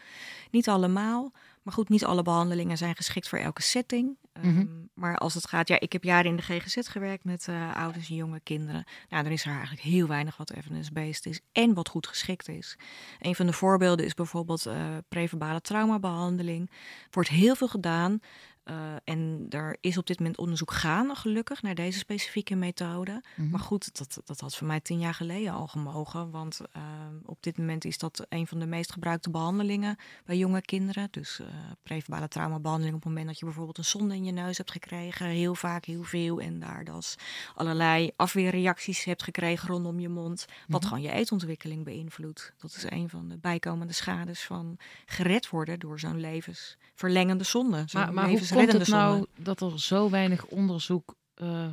Niet 0.57 0.69
allemaal, 0.69 1.33
maar 1.63 1.75
goed, 1.75 1.89
niet 1.89 2.05
alle 2.05 2.23
behandelingen 2.23 2.77
zijn 2.77 2.97
geschikt 2.97 3.29
voor 3.29 3.39
elke 3.39 3.63
setting. 3.63 4.17
Ehm, 4.33 4.49
Mhm. 4.49 4.67
Maar 4.95 5.17
als 5.19 5.35
het 5.35 5.47
gaat, 5.49 5.69
ja, 5.69 5.81
ik 5.81 5.93
heb 5.93 6.05
jaren 6.05 6.31
in 6.31 6.37
de 6.37 6.43
GGZ 6.43 6.77
gewerkt 6.91 7.25
met 7.25 7.49
eh, 7.49 7.77
ouders 7.77 8.09
en 8.09 8.15
jonge 8.15 8.41
kinderen. 8.41 8.85
Nou, 9.09 9.23
dan 9.23 9.33
is 9.33 9.45
er 9.45 9.51
eigenlijk 9.51 9.81
heel 9.83 10.07
weinig 10.07 10.37
wat 10.37 10.51
evidence-based 10.53 11.27
is 11.27 11.41
en 11.53 11.75
wat 11.75 11.89
goed 11.89 12.07
geschikt 12.07 12.49
is. 12.49 12.77
Een 13.19 13.35
van 13.35 13.47
de 13.47 13.53
voorbeelden 13.53 14.07
is 14.07 14.15
bijvoorbeeld 14.15 14.67
eh 14.67 14.97
preverbale 15.09 15.61
traumabehandeling. 15.61 16.71
Er 16.71 16.77
wordt 17.11 17.29
heel 17.29 17.55
veel 17.57 17.69
gedaan. 17.69 18.21
eh, 18.67 18.75
en 19.05 19.47
er 19.49 19.77
is 19.81 19.99
op 19.99 20.07
dit 20.07 20.19
moment 20.19 20.39
onderzoek 20.39 20.73
gaande, 20.73 21.15
gelukkig, 21.15 21.63
naar 21.63 21.75
deze 21.75 21.99
specifieke 21.99 22.55
methode. 22.55 23.23
Mhm. 23.37 23.51
Maar 23.51 23.61
goed, 23.61 23.99
dat, 23.99 24.21
dat 24.25 24.41
had 24.41 24.57
voor 24.57 24.67
mij 24.67 24.81
tien 24.81 24.99
jaar 24.99 25.15
geleden 25.15 25.53
al 25.53 25.67
gemogen. 25.67 26.31
Want 26.31 26.61
eh, 26.73 26.83
op 27.25 27.43
dit 27.43 27.59
moment 27.59 27.85
is 27.85 27.99
dat 27.99 28.27
een 28.29 28.47
van 28.47 28.59
de 28.59 28.67
meest 28.67 28.93
gebruikte 28.93 29.31
behandelingen 29.31 29.97
bij 30.25 30.37
jonge 30.37 30.46
kinderen. 30.65 31.09
Dus 31.11 31.41
eh 31.41 31.47
preverbale 31.83 32.29
traumabehandeling 32.29 32.95
op 32.95 33.01
het 33.01 33.09
moment 33.09 33.27
dat 33.29 33.39
je 33.39 33.45
bijvoorbeeld 33.45 33.79
een 33.79 33.85
zonde 33.85 34.15
in 34.15 34.25
je 34.25 34.33
neus 34.33 34.57
hebt 34.57 34.71
gekregen. 34.71 35.27
Heel 35.27 35.55
vaak, 35.55 35.85
heel 35.85 36.03
veel. 36.03 36.41
En 36.41 36.59
daar 36.59 36.85
dus 36.85 37.15
allerlei 37.55 38.11
afweerreacties 38.17 39.05
hebt 39.05 39.23
gekregen 39.23 39.69
rondom 39.69 40.01
je 40.01 40.09
mond. 40.09 40.47
Wat 40.69 40.81
Mhm. 40.81 40.89
gewoon 40.89 41.03
je 41.05 41.13
eetontwikkeling 41.13 41.85
beïnvloedt. 41.85 42.53
Dat 42.59 42.75
is 42.77 42.85
een 42.91 43.09
van 43.09 43.29
de 43.29 43.39
bijkomende 43.39 43.93
schades 43.93 44.43
van 44.43 44.79
gered 45.07 45.49
worden 45.51 45.79
door 45.79 46.01
zo'n 46.01 46.21
levensverlengende 46.21 47.45
zonde. 47.45 47.83
Zo'n 47.87 48.01
Maar, 48.01 48.13
maar 48.13 48.29
hoe 48.29 48.49
komt 48.49 48.73
het 48.73 48.89
nou 48.89 49.13
zonde. 49.17 49.29
dat 49.37 49.61
er 49.61 49.81
zo 49.81 50.11
weinig 50.11 50.45
onderzoek 50.47 51.15
eh, 51.35 51.67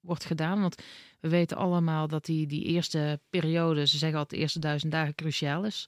wordt 0.00 0.24
gedaan? 0.24 0.60
Want 0.60 0.82
we 1.20 1.28
weten 1.28 1.56
allemaal 1.56 2.08
dat 2.08 2.24
die, 2.24 2.46
die 2.46 2.64
eerste 2.64 3.20
periode, 3.30 3.86
ze 3.86 3.98
zeggen 3.98 4.18
altijd 4.18 4.30
de 4.38 4.44
eerste 4.44 4.58
duizend 4.58 4.92
dagen 4.92 5.14
cruciaal 5.14 5.64
is. 5.64 5.86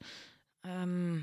Ehm, 0.60 1.16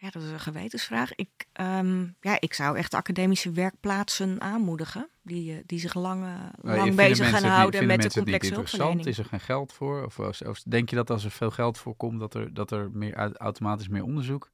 ja, 0.00 0.10
dat 0.10 0.22
is 0.22 0.30
een 0.30 0.40
gewetensvraag. 0.40 1.14
Ik, 1.14 1.28
ehm, 1.52 2.06
ja, 2.20 2.36
ik 2.40 2.54
zou 2.54 2.76
echt 2.76 2.94
academische 2.94 3.50
werkplaatsen 3.52 4.40
aanmoedigen. 4.40 5.08
Die, 5.22 5.52
eh, 5.54 5.58
die 5.66 5.78
zich 5.78 5.94
lang, 5.94 6.24
eh, 6.24 6.28
Nou, 6.62 6.76
lang 6.76 6.94
bezig 6.94 7.28
gaan 7.30 7.44
houden 7.44 7.86
met 7.86 8.02
de 8.02 8.10
complexe 8.12 8.54
hulpverlening. 8.54 9.06
Is 9.06 9.18
er 9.18 9.24
geen 9.24 9.40
geld 9.40 9.72
voor? 9.72 10.04
Of, 10.04 10.18
als- 10.20 10.62
denk 10.66 10.90
je 10.90 10.96
dat 10.96 11.10
als 11.10 11.24
er 11.24 11.30
veel 11.30 11.50
geld 11.50 11.78
voor 11.78 11.94
komt, 11.96 12.20
dat 12.20 12.34
er, 12.34 12.54
dat 12.54 12.70
er 12.70 12.90
meer, 12.92 13.14
au- 13.14 13.32
automatisch 13.32 13.88
meer 13.88 14.02
onderzoek? 14.04 14.50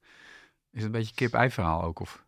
Is 0.71 0.83
het 0.83 0.83
een 0.83 0.91
beetje 0.99 1.15
kip-ei 1.15 1.49
verhaal 1.49 1.83
ook? 1.83 1.99
Of? 1.99 2.25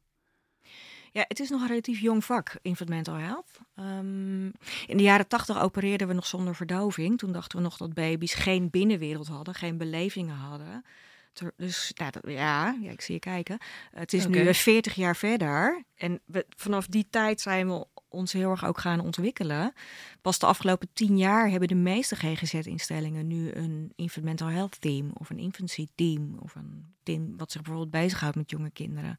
Ja, 1.12 1.26
het 1.28 1.40
is 1.40 1.50
nog 1.50 1.62
een 1.62 1.68
relatief 1.68 2.00
jong 2.00 2.26
vak, 2.26 2.56
infant 2.62 2.90
mental 2.90 3.16
health. 3.16 3.60
Ehm, 3.76 4.46
in 4.88 4.98
de 4.98 5.04
jaren 5.04 5.28
tachtig 5.28 5.62
opereerden 5.62 6.08
we 6.08 6.14
nog 6.14 6.26
zonder 6.26 6.56
verdoving. 6.56 7.18
Toen 7.18 7.32
dachten 7.32 7.58
we 7.58 7.64
nog 7.64 7.78
dat 7.78 7.94
baby's 7.94 8.34
geen 8.34 8.70
binnenwereld 8.70 9.28
hadden, 9.28 9.54
geen 9.54 9.78
belevingen 9.78 10.36
hadden. 10.36 10.86
Ter- 11.34 11.54
Dus 11.58 11.92
nou, 11.96 12.12
dat- 12.12 12.32
ja, 12.32 12.78
ja, 12.82 12.92
ik 12.92 13.02
zie 13.02 13.14
je 13.14 13.20
kijken. 13.20 13.58
Het 13.92 14.14
is 14.14 14.28
nu 14.28 14.40
Oké. 14.40 14.48
eh, 14.50 14.54
40 14.54 14.96
jaar 14.96 15.16
verder. 15.16 15.84
En 15.96 16.22
we, 16.26 16.46
vanaf 16.50 16.88
die 16.88 17.08
tijd 17.10 17.42
zijn 17.42 17.68
we 17.68 17.88
ons 18.10 18.34
heel 18.34 18.50
erg 18.50 18.66
ook 18.66 18.80
gaan 18.80 19.00
ontwikkelen. 19.00 19.74
Pas 20.22 20.40
de 20.40 20.46
afgelopen 20.46 20.90
tien 20.94 21.18
jaar 21.18 21.50
hebben 21.50 21.68
de 21.68 21.76
meeste 21.76 22.16
GGZ-instellingen 22.16 23.28
nu 23.28 23.52
een 23.52 23.94
infant 23.96 24.26
mental 24.26 24.48
health 24.48 24.82
team 24.82 25.12
of 25.14 25.30
een 25.30 25.40
infancy 25.40 25.88
team 25.96 26.38
of 26.40 26.56
een 26.56 26.86
team 27.04 27.38
wat 27.38 27.52
zich 27.52 27.62
bijvoorbeeld 27.62 27.92
bezighoudt 27.92 28.36
met 28.36 28.50
jonge 28.50 28.70
kinderen. 28.70 29.18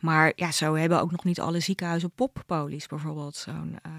Maar 0.00 0.32
ja, 0.36 0.52
zo 0.52 0.74
hebben 0.74 1.00
ook 1.00 1.10
nog 1.10 1.24
niet 1.24 1.40
alle 1.40 1.60
ziekenhuizen 1.60 2.10
poppolies 2.10 2.86
bijvoorbeeld. 2.86 3.36
Zo'n 3.36 3.78
eh, 3.82 3.92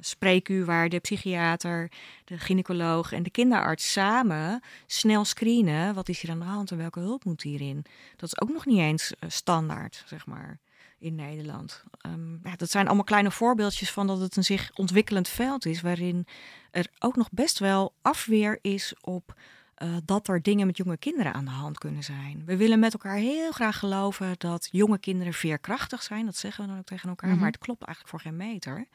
spreekuur 0.00 0.64
waar 0.64 0.88
de 0.88 0.98
psychiater, 0.98 1.90
de 2.24 2.38
gynaecoloog 2.38 3.12
en 3.12 3.22
de 3.22 3.30
kinderarts 3.30 3.92
samen 3.92 4.60
snel 4.86 5.24
screenen. 5.24 5.94
Wat 5.94 6.08
is 6.08 6.20
hier 6.20 6.30
aan 6.30 6.38
de 6.38 6.44
hand 6.44 6.70
en 6.70 6.76
welke 6.76 7.00
hulp 7.00 7.24
moet 7.24 7.42
hierin? 7.42 7.84
Dat 8.16 8.28
is 8.28 8.40
ook 8.40 8.52
nog 8.52 8.66
niet 8.66 8.78
eens 8.78 9.14
eh, 9.18 9.30
standaard, 9.30 10.02
zeg 10.06 10.26
maar, 10.26 10.58
in 11.02 11.14
Nederland. 11.14 11.82
Ehm, 12.00 12.32
ja, 12.42 12.56
dat 12.56 12.70
zijn 12.70 12.86
allemaal 12.86 13.04
kleine 13.04 13.30
voorbeeldjes 13.30 13.90
van 13.90 14.06
dat 14.06 14.20
het 14.20 14.36
een 14.36 14.44
zich 14.44 14.70
ontwikkelend 14.74 15.28
veld 15.28 15.66
is. 15.66 15.80
Waarin 15.80 16.26
er 16.70 16.86
ook 16.98 17.16
nog 17.16 17.28
best 17.30 17.58
wel 17.58 17.94
afweer 18.02 18.58
is 18.60 18.94
op 19.00 19.34
eh, 19.74 19.96
dat 20.04 20.28
er 20.28 20.42
dingen 20.42 20.66
met 20.66 20.76
jonge 20.76 20.96
kinderen 20.96 21.32
aan 21.34 21.44
de 21.44 21.50
hand 21.50 21.78
kunnen 21.78 22.02
zijn. 22.02 22.42
We 22.46 22.56
willen 22.56 22.78
met 22.78 22.92
elkaar 22.92 23.16
heel 23.16 23.52
graag 23.52 23.78
geloven 23.78 24.34
dat 24.38 24.68
jonge 24.70 24.98
kinderen 24.98 25.32
veerkrachtig 25.32 26.02
zijn. 26.02 26.24
Dat 26.26 26.36
zeggen 26.36 26.62
we 26.64 26.70
dan 26.70 26.78
ook 26.78 26.86
tegen 26.86 27.08
elkaar, 27.08 27.30
Mhm. 27.30 27.38
maar 27.38 27.50
het 27.50 27.58
klopt 27.58 27.82
eigenlijk 27.82 28.08
voor 28.16 28.30
geen 28.30 28.36
meter. 28.48 28.86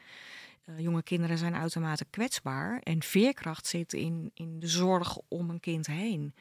Eh, 0.64 0.78
jonge 0.78 1.02
kinderen 1.02 1.38
zijn 1.38 1.54
uitermate 1.54 2.04
kwetsbaar 2.10 2.80
en 2.82 3.02
veerkracht 3.02 3.66
zit 3.66 3.92
in, 3.92 4.30
in 4.34 4.60
de 4.60 4.66
zorg 4.68 5.18
om 5.28 5.50
een 5.50 5.60
kind 5.60 5.86
heen. 5.86 6.34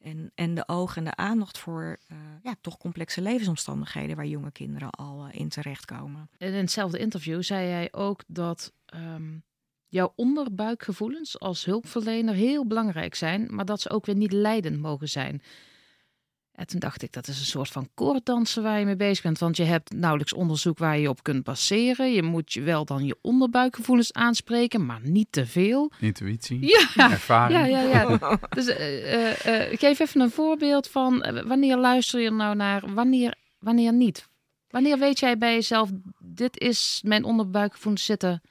En, 0.00 0.32
en 0.34 0.54
de 0.54 0.68
oog 0.68 0.96
en 0.96 1.04
de 1.04 1.16
aandacht 1.16 1.58
voor 1.58 1.98
eh, 2.06 2.16
ja, 2.42 2.54
toch 2.60 2.78
complexe 2.78 3.22
levensomstandigheden 3.22 4.16
waar 4.16 4.26
jonge 4.26 4.52
kinderen 4.52 4.90
al 4.90 5.26
eh, 5.26 5.40
in 5.40 5.48
terechtkomen. 5.48 6.30
In 6.38 6.52
hetzelfde 6.52 6.98
interview 6.98 7.42
zei 7.42 7.68
jij 7.68 7.88
ook 7.92 8.22
dat 8.26 8.72
ehm, 8.84 9.38
jouw 9.86 10.12
onderbuikgevoelens 10.16 11.40
als 11.40 11.64
hulpverlener 11.64 12.34
heel 12.34 12.66
belangrijk 12.66 13.14
zijn, 13.14 13.54
maar 13.54 13.64
dat 13.64 13.80
ze 13.80 13.90
ook 13.90 14.06
weer 14.06 14.16
niet 14.16 14.32
leidend 14.32 14.80
mogen 14.80 15.08
zijn. 15.08 15.42
En 16.58 16.66
toen 16.66 16.80
dacht 16.80 17.02
ik, 17.02 17.12
dat 17.12 17.28
is 17.28 17.38
een 17.38 17.46
soort 17.46 17.68
van 17.68 17.88
koorddansen 17.94 18.62
waar 18.62 18.78
je 18.78 18.84
mee 18.84 18.96
bezig 18.96 19.22
bent. 19.22 19.38
Want 19.38 19.56
je 19.56 19.62
hebt 19.64 19.92
nauwelijks 19.92 20.32
onderzoek 20.32 20.78
waar 20.78 20.98
je 20.98 21.08
op 21.08 21.22
kunt 21.22 21.44
baseren. 21.44 22.12
Je 22.12 22.22
moet 22.22 22.52
je 22.52 22.60
wel 22.60 22.84
dan 22.84 23.04
je 23.04 23.18
onderbuikgevoelens 23.20 24.12
aanspreken, 24.12 24.86
maar 24.86 25.00
niet 25.02 25.26
te 25.30 25.46
veel. 25.46 25.92
Intuïtie? 26.00 26.66
Ja, 26.66 27.10
Ervaring? 27.10 27.68
ja, 27.68 27.82
ja. 27.82 28.18
ja. 28.20 28.38
Dus 28.56 28.66
eh, 28.66 29.12
eh, 29.12 29.70
eh, 29.70 29.78
geef 29.78 29.98
even 29.98 30.20
een 30.20 30.30
voorbeeld 30.30 30.88
van 30.88 31.42
wanneer 31.46 31.76
luister 31.76 32.20
je 32.20 32.30
nou 32.30 32.56
naar, 32.56 32.94
wanneer, 32.94 33.34
wanneer 33.58 33.92
niet. 33.92 34.28
Wanneer 34.68 34.98
weet 34.98 35.18
jij 35.18 35.38
bij 35.38 35.54
jezelf, 35.54 35.90
dit 36.18 36.58
is 36.60 37.00
mijn 37.04 37.24
onderbuikgevoelens 37.24 38.04
zitten, 38.04 38.42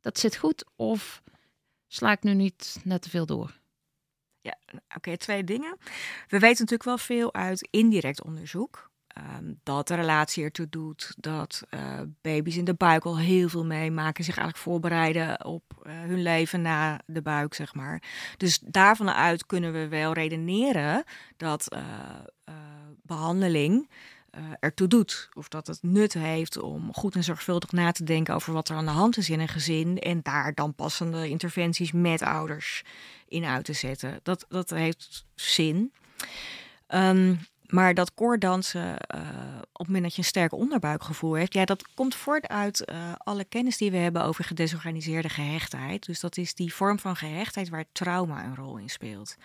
dat 0.00 0.18
zit 0.18 0.36
goed? 0.36 0.64
Of 0.76 1.22
sla 1.86 2.12
ik 2.12 2.22
nu 2.22 2.34
niet 2.34 2.80
net 2.84 3.02
te 3.02 3.10
veel 3.10 3.26
door? 3.26 3.58
Ja, 4.46 4.56
oké, 4.96 5.16
twee 5.16 5.44
dingen. 5.44 5.76
We 6.28 6.38
weten 6.38 6.60
natuurlijk 6.60 6.84
wel 6.84 6.98
veel 6.98 7.34
uit 7.34 7.68
indirect 7.70 8.24
onderzoek. 8.24 8.90
Ehm, 9.06 9.52
dat 9.62 9.88
de 9.88 9.94
relatie 9.94 10.44
ertoe 10.44 10.68
doet 10.68 11.14
dat 11.16 11.62
eh, 11.68 12.00
baby's 12.20 12.56
in 12.56 12.64
de 12.64 12.74
buik 12.74 13.04
al 13.04 13.18
heel 13.18 13.48
veel 13.48 13.64
meemaken, 13.64 14.24
zich 14.24 14.36
eigenlijk 14.36 14.66
voorbereiden 14.66 15.44
op 15.44 15.62
eh, 15.82 15.92
hun 15.92 16.22
leven 16.22 16.62
na 16.62 17.00
de 17.06 17.22
buik, 17.22 17.54
zeg 17.54 17.74
maar. 17.74 18.02
Dus 18.36 18.58
daarvan 18.58 19.10
uit 19.10 19.46
kunnen 19.46 19.72
we 19.72 19.88
wel 19.88 20.12
redeneren 20.12 21.04
dat 21.36 21.68
eh, 21.68 21.80
eh, 22.44 22.54
behandeling 23.02 23.88
eh, 23.88 24.15
ertoe 24.60 24.88
doet. 24.88 25.28
Of 25.34 25.48
dat 25.48 25.66
het 25.66 25.78
nut 25.82 26.12
heeft 26.12 26.58
om 26.58 26.94
goed 26.94 27.14
en 27.14 27.24
zorgvuldig 27.24 27.72
na 27.72 27.92
te 27.92 28.04
denken 28.04 28.34
over 28.34 28.52
wat 28.52 28.68
er 28.68 28.76
aan 28.76 28.84
de 28.84 28.90
hand 28.90 29.16
is 29.16 29.30
in 29.30 29.40
een 29.40 29.48
gezin. 29.48 29.98
En 29.98 30.20
daar 30.22 30.54
dan 30.54 30.74
passende 30.74 31.28
interventies 31.28 31.92
met 31.92 32.22
ouders 32.22 32.82
in 33.28 33.44
uit 33.44 33.64
te 33.64 33.72
zetten. 33.72 34.20
Dat, 34.22 34.46
dat 34.48 34.70
heeft 34.70 35.26
zin. 35.34 35.92
Ehm, 36.86 37.34
maar 37.66 37.94
dat 37.94 38.14
koordansen, 38.14 38.98
eh, 38.98 39.20
op 39.72 39.78
het 39.78 39.86
moment 39.86 40.02
dat 40.02 40.14
je 40.14 40.18
een 40.18 40.28
sterk 40.28 40.52
onderbuikgevoel 40.52 41.34
heeft, 41.34 41.54
ja, 41.54 41.64
dat 41.64 41.94
komt 41.94 42.14
voort 42.14 42.48
uit 42.48 42.84
eh, 42.84 43.12
alle 43.16 43.44
kennis 43.44 43.76
die 43.76 43.90
we 43.90 43.96
hebben 43.96 44.24
over 44.24 44.44
gedesorganiseerde 44.44 45.28
gehechtheid. 45.28 46.06
Dus 46.06 46.20
dat 46.20 46.36
is 46.36 46.54
die 46.54 46.74
vorm 46.74 46.98
van 46.98 47.16
gehechtheid 47.16 47.68
waar 47.68 47.84
trauma 47.92 48.44
een 48.44 48.56
rol 48.56 48.76
in 48.76 48.88
speelt. 48.88 49.36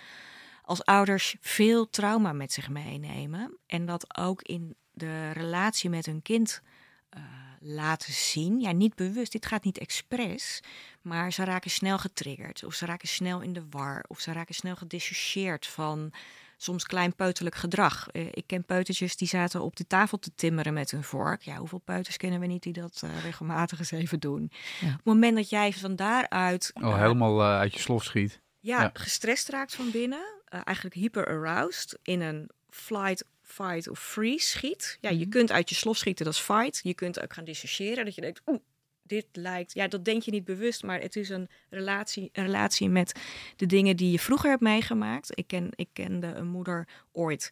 Als 0.62 0.86
ouders 0.86 1.36
veel 1.40 1.90
trauma 1.90 2.34
met 2.34 2.52
zich 2.52 2.70
meenemen 2.70 3.58
en 3.66 3.86
dat 3.86 4.18
ook 4.18 4.42
in 4.42 4.76
de 4.92 5.32
relatie 5.32 5.90
met 5.90 6.06
hun 6.06 6.22
kind 6.22 6.62
eh, 7.10 7.22
laten 7.60 8.14
zien, 8.14 8.60
ja, 8.60 8.72
niet 8.72 8.96
bewust, 8.96 9.32
dit 9.32 9.46
gaat 9.46 9.64
niet 9.64 9.78
expres, 9.78 10.64
maar 11.02 11.34
ze 11.34 11.44
raken 11.44 11.72
snel 11.72 11.98
getriggerd 11.98 12.64
of 12.64 12.74
ze 12.74 12.86
raken 12.86 13.08
snel 13.08 13.42
in 13.42 13.54
de 13.54 13.64
war 13.70 14.04
of 14.08 14.20
ze 14.20 14.32
raken 14.32 14.56
snel 14.56 14.76
gedissocieerd 14.76 15.68
van 15.68 16.14
soms 16.58 16.86
klein 16.86 17.16
peuterlijk 17.16 17.56
gedrag. 17.56 18.08
Eh, 18.08 18.26
ik 18.32 18.44
ken 18.48 18.64
peutertjes 18.64 19.16
die 19.16 19.28
zaten 19.28 19.62
op 19.62 19.76
de 19.76 19.88
tafel 19.88 20.20
te 20.20 20.32
timmeren 20.36 20.74
met 20.74 20.92
hun 20.92 21.04
vork. 21.04 21.42
Ja, 21.42 21.56
hoeveel 21.56 21.80
peuters 21.80 22.18
kennen 22.18 22.40
we 22.40 22.46
niet 22.46 22.64
die 22.64 22.74
dat 22.74 23.02
uh, 23.06 23.24
regelmatig 23.24 23.80
eens 23.80 23.92
even 23.92 24.20
doen? 24.20 24.52
Ja. 24.80 24.88
Op 24.88 24.94
het 24.94 25.04
moment 25.04 25.36
dat 25.36 25.50
jij 25.50 25.74
van 25.74 25.96
daaruit... 25.96 26.72
Oh, 26.74 26.98
helemaal 26.98 27.44
uit 27.44 27.74
je 27.74 27.80
slof 27.80 28.04
schiet. 28.04 28.42
Ja, 28.60 28.90
gestrest 28.94 29.50
raakt 29.50 29.76
van 29.76 29.92
binnen. 29.92 30.42
eigenlijk 30.46 30.96
hyper-aroused 30.96 32.00
in 32.04 32.22
een 32.22 32.50
flight 32.70 33.26
fight 33.52 33.90
of 33.90 34.00
freeze 34.00 34.48
schiet. 34.48 34.98
Ja, 35.02 35.10
je 35.10 35.18
mhm. 35.18 35.30
kunt 35.30 35.52
uit 35.52 35.70
je 35.70 35.76
slof 35.76 35.98
schieten, 35.98 36.26
dat 36.26 36.34
is 36.34 36.40
fight. 36.40 36.80
Je 36.84 36.94
kunt 36.94 37.22
ook 37.22 37.34
gaan 37.34 37.44
dissociëren, 37.44 38.06
dat 38.06 38.16
je 38.16 38.22
denkt, 38.22 38.42
oeh, 38.46 38.60
dit 39.04 39.26
lijkt, 39.32 39.74
ja, 39.74 39.88
dat 39.88 40.06
denk 40.06 40.22
je 40.24 40.32
niet 40.32 40.44
bewust, 40.44 40.84
maar 40.84 41.02
het 41.02 41.16
is 41.16 41.30
een 41.30 41.50
relatie, 41.70 42.30
een 42.34 42.46
relatie 42.46 42.90
met 42.90 43.20
de 43.56 43.66
dingen 43.66 43.98
die 43.98 44.12
je 44.12 44.20
vroeger 44.20 44.50
hebt 44.50 44.62
meegemaakt. 44.62 45.38
Ik, 45.38 45.48
ken, 45.48 45.70
ik 45.76 45.90
kende 45.94 46.28
een 46.28 46.48
moeder 46.48 46.88
ooit. 47.12 47.52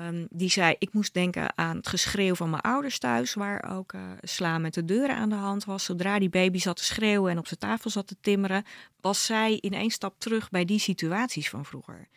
Um, 0.00 0.26
die 0.30 0.50
zei: 0.50 0.74
Ik 0.78 0.92
moest 0.92 1.14
denken 1.14 1.58
aan 1.58 1.76
het 1.76 1.88
geschreeuw 1.88 2.34
van 2.34 2.50
mijn 2.50 2.62
ouders 2.62 2.98
thuis, 2.98 3.34
waar 3.34 3.76
ook 3.76 3.92
uh, 3.92 4.10
slaan 4.22 4.60
met 4.60 4.74
de 4.74 4.84
deuren 4.84 5.16
aan 5.16 5.28
de 5.28 5.34
hand 5.34 5.64
was. 5.64 5.84
Zodra 5.84 6.18
die 6.18 6.28
baby 6.28 6.58
zat 6.58 6.76
te 6.76 6.84
schreeuwen 6.84 7.30
en 7.30 7.38
op 7.38 7.46
zijn 7.46 7.60
tafel 7.60 7.90
zat 7.90 8.06
te 8.06 8.16
timmeren, 8.20 8.64
was 9.00 9.24
zij 9.24 9.56
in 9.60 9.72
één 9.72 9.90
stap 9.90 10.14
terug 10.18 10.50
bij 10.50 10.64
die 10.64 10.78
situaties 10.78 11.48
van 11.48 11.64
vroeger. 11.64 12.08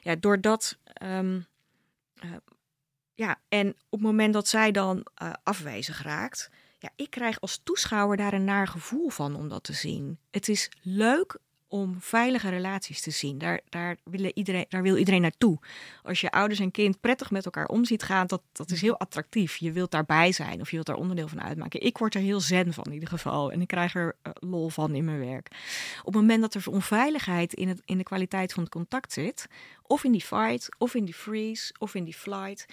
Ja, 0.00 0.16
doordat 0.16 0.78
um, 1.02 1.46
uh, 2.24 2.30
ja, 3.14 3.38
en 3.48 3.68
op 3.68 3.98
het 3.98 4.00
moment 4.00 4.32
dat 4.32 4.48
zij 4.48 4.70
dan 4.70 5.06
uh, 5.22 5.32
afwezig 5.42 6.02
raakt, 6.02 6.50
ja, 6.78 6.90
ik 6.96 7.10
krijg 7.10 7.40
als 7.40 7.60
toeschouwer 7.64 8.16
daar 8.16 8.32
een 8.32 8.44
naar 8.44 8.68
gevoel 8.68 9.08
van 9.08 9.36
om 9.36 9.48
dat 9.48 9.64
te 9.64 9.72
zien. 9.72 10.18
Het 10.30 10.48
is 10.48 10.70
leuk 10.82 11.38
om 11.72 11.96
veilige 12.00 12.48
relaties 12.48 13.00
te 13.00 13.10
zien. 13.10 13.38
Daar, 13.38 13.60
daar, 13.68 13.96
wil 14.04 14.30
iedereen, 14.34 14.66
daar 14.68 14.82
wil 14.82 14.96
iedereen 14.96 15.20
naartoe. 15.20 15.58
Als 16.02 16.20
je 16.20 16.30
ouders 16.30 16.60
en 16.60 16.70
kind 16.70 17.00
prettig 17.00 17.30
met 17.30 17.44
elkaar 17.44 17.66
om 17.66 17.84
ziet 17.84 18.02
gaan, 18.02 18.26
dat, 18.26 18.42
dat 18.52 18.70
is 18.70 18.80
heel 18.80 18.98
attractief. 18.98 19.56
Je 19.56 19.72
wilt 19.72 19.90
daarbij 19.90 20.32
zijn 20.32 20.60
of 20.60 20.68
je 20.68 20.74
wilt 20.74 20.86
daar 20.86 20.96
onderdeel 20.96 21.28
van 21.28 21.42
uitmaken. 21.42 21.82
Ik 21.82 21.98
word 21.98 22.14
er 22.14 22.20
heel 22.20 22.40
zen 22.40 22.72
van 22.72 22.84
in 22.84 22.92
ieder 22.92 23.08
geval. 23.08 23.52
En 23.52 23.60
ik 23.60 23.66
krijg 23.66 23.94
er 23.94 24.16
uh, 24.26 24.32
lol 24.50 24.68
van 24.68 24.94
in 24.94 25.04
mijn 25.04 25.18
werk. 25.18 25.48
Op 25.98 26.12
het 26.12 26.22
moment 26.22 26.40
dat 26.40 26.54
er 26.54 26.70
onveiligheid 26.70 27.54
in, 27.54 27.68
het, 27.68 27.82
in 27.84 27.98
de 27.98 28.04
kwaliteit 28.04 28.52
van 28.52 28.62
het 28.62 28.72
contact 28.72 29.12
zit, 29.12 29.46
of 29.82 30.04
in 30.04 30.12
die 30.12 30.20
fight, 30.24 30.68
of 30.78 30.94
in 30.94 31.04
die 31.04 31.14
freeze, 31.14 31.74
of 31.78 31.94
in 31.94 32.04
die 32.04 32.14
flight, 32.14 32.66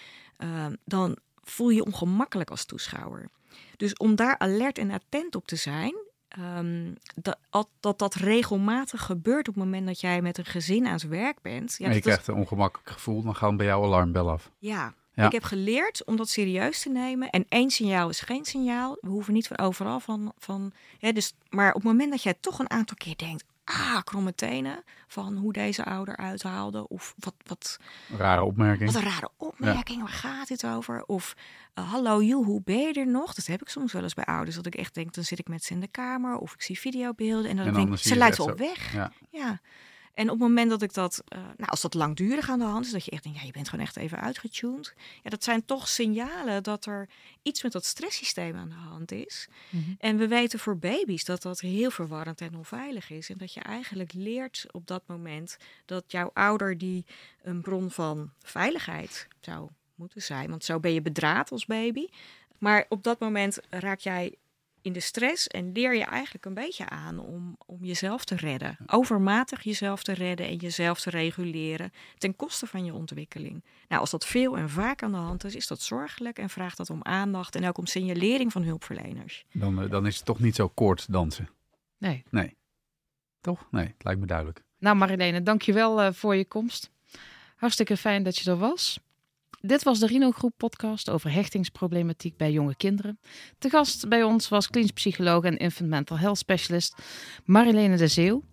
uh, 0.43 0.65
dan 0.85 1.17
voel 1.43 1.69
je 1.69 1.75
je 1.75 1.85
ongemakkelijk 1.85 2.49
als 2.49 2.65
toeschouwer. 2.65 3.29
Dus 3.77 3.93
om 3.93 4.15
daar 4.15 4.37
alert 4.37 4.77
en 4.77 4.91
attent 4.91 5.35
op 5.35 5.47
te 5.47 5.55
zijn, 5.55 5.95
um, 6.39 6.95
dat, 7.15 7.37
dat 7.79 7.99
dat 7.99 8.13
regelmatig 8.13 9.01
gebeurt 9.01 9.47
op 9.47 9.55
het 9.55 9.63
moment 9.63 9.87
dat 9.87 9.99
jij 9.99 10.21
met 10.21 10.37
een 10.37 10.45
gezin 10.45 10.85
aan 10.85 10.93
het 10.93 11.07
werk 11.07 11.41
bent. 11.41 11.75
Ja, 11.77 11.91
je 11.91 12.01
krijgt 12.01 12.27
een 12.27 12.35
ongemakkelijk 12.35 12.89
gevoel, 12.89 13.23
dan 13.23 13.35
gaan 13.35 13.57
bij 13.57 13.65
jou 13.65 13.85
alarmbel 13.85 14.29
af. 14.29 14.51
Ja, 14.57 14.93
Ik 15.13 15.31
heb 15.31 15.43
geleerd 15.43 16.05
om 16.05 16.15
dat 16.15 16.29
serieus 16.29 16.81
te 16.81 16.89
nemen. 16.89 17.29
En 17.29 17.45
één 17.49 17.69
signaal 17.69 18.09
is 18.09 18.19
geen 18.19 18.45
signaal. 18.45 18.97
We 19.01 19.09
hoeven 19.09 19.33
niet 19.33 19.47
van 19.47 19.57
overal 19.57 19.99
van. 19.99 20.33
van 20.37 20.71
dus, 20.99 21.33
maar 21.49 21.69
op 21.69 21.81
het 21.81 21.83
moment 21.83 22.11
dat 22.11 22.23
jij 22.23 22.33
toch 22.39 22.59
een 22.59 22.69
aantal 22.69 22.97
keer 22.97 23.17
denkt: 23.17 23.43
ah, 23.69 24.01
kromme 24.03 24.35
tenen 24.35 24.83
van 25.07 25.35
hoe 25.35 25.53
deze 25.53 25.85
ouder 25.85 26.17
uithaalde. 26.17 26.87
Of 26.87 27.15
wat, 27.19 27.33
wat... 27.45 27.79
Rare 28.17 28.43
opmerking. 28.43 28.91
Wat 28.91 29.01
een 29.01 29.09
rare 29.09 29.29
opmerking, 29.37 30.01
waar 30.01 30.09
gaat 30.09 30.47
dit 30.47 30.65
over? 30.65 31.03
Of 31.05 31.35
uh, 31.75 31.91
hallo 31.91 32.23
joh, 32.23 32.45
hoe 32.45 32.61
ben 32.63 32.79
je 32.79 32.93
er 32.93 33.07
nog? 33.07 33.33
Dat 33.33 33.45
heb 33.45 33.61
ik 33.61 33.69
soms 33.69 33.93
wel 33.93 34.03
eens 34.03 34.13
bij 34.13 34.25
ouders. 34.25 34.55
Dat 34.55 34.65
ik 34.65 34.75
echt 34.75 34.93
denk, 34.93 35.13
dan 35.13 35.23
zit 35.23 35.39
ik 35.39 35.47
met 35.47 35.63
ze 35.63 35.73
in 35.73 35.79
de 35.79 35.87
kamer 35.87 36.37
of 36.37 36.53
ik 36.53 36.61
zie 36.61 36.79
videobeelden. 36.79 37.49
En 37.49 37.55
dan, 37.55 37.73
denk 37.73 37.93
ik, 37.93 37.97
ze 37.97 38.15
leidt 38.15 38.37
wel 38.37 38.55
weg. 38.55 38.93
Ja. 38.93 39.11
ja. 39.29 39.59
En 40.13 40.25
op 40.25 40.39
het 40.39 40.47
moment 40.47 40.69
dat 40.69 40.81
ik 40.81 40.93
dat, 40.93 41.23
uh, 41.29 41.39
nou, 41.39 41.69
als 41.69 41.81
dat 41.81 41.93
langdurig 41.93 42.49
aan 42.49 42.59
de 42.59 42.65
hand 42.65 42.85
is, 42.85 42.91
dat 42.91 43.05
je 43.05 43.11
echt 43.11 43.23
denkt, 43.23 43.39
ja, 43.39 43.45
je 43.45 43.51
bent 43.51 43.69
gewoon 43.69 43.85
echt 43.85 43.97
even 43.97 44.19
uitgetuned. 44.19 44.93
Ja, 45.23 45.29
dat 45.29 45.43
zijn 45.43 45.65
toch 45.65 45.87
signalen 45.87 46.63
dat 46.63 46.85
er 46.85 47.09
iets 47.41 47.63
met 47.63 47.71
dat 47.71 47.85
stresssysteem 47.85 48.55
aan 48.55 48.69
de 48.69 48.75
hand 48.75 49.11
is. 49.11 49.47
Mhm. 49.69 49.91
En 49.97 50.17
we 50.17 50.27
weten 50.27 50.59
voor 50.59 50.77
baby's 50.77 51.25
dat 51.25 51.41
dat 51.41 51.59
heel 51.59 51.91
verwarrend 51.91 52.41
en 52.41 52.55
onveilig 52.55 53.09
is. 53.09 53.29
En 53.29 53.37
dat 53.37 53.53
je 53.53 53.59
eigenlijk 53.59 54.13
leert 54.13 54.65
op 54.71 54.87
dat 54.87 55.03
moment 55.07 55.57
dat 55.85 56.03
jouw 56.07 56.29
ouder 56.33 56.77
die 56.77 57.05
een 57.41 57.61
bron 57.61 57.91
van 57.91 58.31
veiligheid 58.39 59.27
zou 59.39 59.69
moeten 59.95 60.21
zijn. 60.21 60.49
Want 60.49 60.63
zo 60.63 60.79
ben 60.79 60.93
je 60.93 61.01
bedraad 61.01 61.51
als 61.51 61.65
baby. 61.65 62.07
Maar 62.57 62.85
op 62.89 63.03
dat 63.03 63.19
moment 63.19 63.59
raak 63.69 63.99
jij 63.99 64.35
in 64.81 64.93
de 64.93 64.99
stress 64.99 65.47
en 65.47 65.71
leer 65.71 65.95
je 65.95 66.03
eigenlijk 66.03 66.45
een 66.45 66.53
beetje 66.53 66.89
aan 66.89 67.19
om, 67.19 67.55
om 67.65 67.83
jezelf 67.85 68.25
te 68.25 68.35
redden. 68.35 68.77
Overmatig 68.85 69.61
jezelf 69.63 70.03
te 70.03 70.13
redden 70.13 70.47
en 70.47 70.55
jezelf 70.55 71.01
te 71.01 71.09
reguleren 71.09 71.91
ten 72.17 72.35
koste 72.35 72.67
van 72.67 72.85
je 72.85 72.93
ontwikkeling. 72.93 73.63
Nou, 73.87 74.01
als 74.01 74.11
dat 74.11 74.25
veel 74.25 74.57
en 74.57 74.69
vaak 74.69 75.03
aan 75.03 75.11
de 75.11 75.17
hand 75.17 75.43
is, 75.43 75.55
is 75.55 75.67
dat 75.67 75.81
zorgelijk 75.81 76.39
en 76.39 76.49
vraagt 76.49 76.77
dat 76.77 76.89
om 76.89 77.03
aandacht 77.03 77.55
en 77.55 77.67
ook 77.67 77.77
om 77.77 77.85
signalering 77.85 78.51
van 78.51 78.63
hulpverleners. 78.63 79.45
Dan, 79.53 79.81
eh, 79.81 79.89
dan 79.89 80.07
is 80.07 80.15
het 80.15 80.25
toch 80.25 80.39
niet 80.39 80.55
zo 80.55 80.67
kort 80.67 81.11
dansen? 81.11 81.49
Nee. 81.97 82.23
Nee. 82.29 82.57
Toch? 83.41 83.67
Nee, 83.71 83.85
het 83.85 84.03
lijkt 84.03 84.19
me 84.19 84.25
duidelijk. 84.25 84.63
Nou 84.79 84.95
Marilene, 84.95 85.43
dankjewel 85.43 86.03
uh, 86.03 86.11
voor 86.11 86.35
je 86.35 86.45
komst. 86.45 86.91
Hartstikke 87.55 87.97
fijn 87.97 88.23
dat 88.23 88.37
je 88.37 88.51
er 88.51 88.57
was. 88.57 88.99
Dit 89.61 89.83
was 89.83 89.99
de 89.99 90.07
Rino 90.07 90.31
Groep 90.31 90.53
podcast 90.57 91.09
over 91.09 91.31
hechtingsproblematiek 91.31 92.37
bij 92.37 92.51
jonge 92.51 92.75
kinderen. 92.75 93.19
Te 93.57 93.69
gast 93.69 94.09
bij 94.09 94.23
ons 94.23 94.49
was 94.49 94.69
klinisch 94.69 94.91
psycholoog 94.91 95.43
en 95.43 95.57
infant 95.57 95.89
mental 95.89 96.17
health 96.17 96.37
specialist 96.37 96.95
Marilene 97.45 97.97
de 97.97 98.07
Zeeuw. 98.07 98.43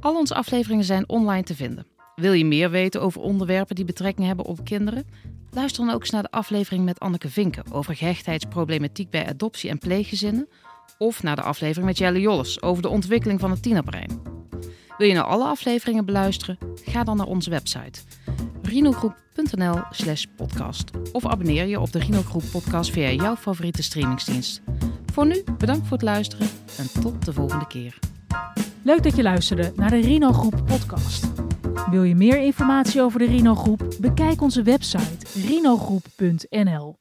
Al 0.00 0.16
onze 0.16 0.34
afleveringen 0.34 0.84
zijn 0.84 1.08
online 1.08 1.42
te 1.42 1.54
vinden. 1.54 1.86
Wil 2.14 2.32
je 2.32 2.44
meer 2.44 2.70
weten 2.70 3.00
over 3.00 3.20
onderwerpen 3.20 3.74
die 3.74 3.84
betrekking 3.84 4.26
hebben 4.26 4.44
op 4.44 4.64
kinderen? 4.64 5.06
Luister 5.50 5.84
dan 5.84 5.94
ook 5.94 6.00
eens 6.00 6.10
naar 6.10 6.22
de 6.22 6.30
aflevering 6.30 6.84
met 6.84 7.00
Anneke 7.00 7.28
Vinken 7.28 7.72
over 7.72 7.96
gehechtheidsproblematiek 7.96 9.10
bij 9.10 9.26
adoptie 9.26 9.70
en 9.70 9.78
pleeggezinnen. 9.78 10.48
Of 10.98 11.22
naar 11.22 11.36
de 11.36 11.42
aflevering 11.42 11.86
met 11.86 11.98
Jelle 11.98 12.20
Jolles 12.20 12.62
over 12.62 12.82
de 12.82 12.88
ontwikkeling 12.88 13.40
van 13.40 13.50
het 13.50 13.62
tienerbrein. 13.62 14.39
Wil 15.00 15.08
je 15.08 15.14
nou 15.14 15.26
alle 15.26 15.44
afleveringen 15.44 16.04
beluisteren? 16.04 16.58
Ga 16.84 17.04
dan 17.04 17.16
naar 17.16 17.26
onze 17.26 17.50
website 17.50 18.00
rinogroep.nl 18.62 19.80
slash 19.90 20.24
podcast. 20.36 20.90
Of 21.12 21.26
abonneer 21.26 21.66
je 21.66 21.80
op 21.80 21.92
de 21.92 21.98
Rino 21.98 22.22
Groep 22.22 22.42
podcast 22.50 22.90
via 22.90 23.10
jouw 23.10 23.36
favoriete 23.36 23.82
streamingsdienst. 23.82 24.62
Voor 25.12 25.26
nu, 25.26 25.44
bedankt 25.58 25.86
voor 25.86 25.96
het 25.96 26.06
luisteren 26.06 26.48
en 26.78 27.00
tot 27.00 27.24
de 27.24 27.32
volgende 27.32 27.66
keer. 27.66 27.98
Leuk 28.82 29.02
dat 29.02 29.16
je 29.16 29.22
luisterde 29.22 29.72
naar 29.76 29.90
de 29.90 30.00
Rino 30.00 30.32
Groep 30.32 30.62
podcast. 30.66 31.26
Wil 31.90 32.02
je 32.02 32.14
meer 32.14 32.38
informatie 32.38 33.02
over 33.02 33.18
de 33.18 33.26
Rino 33.26 33.54
Groep? 33.54 33.82
Bekijk 34.00 34.40
onze 34.40 34.62
website 34.62 35.46
rinogroep.nl 35.46 36.98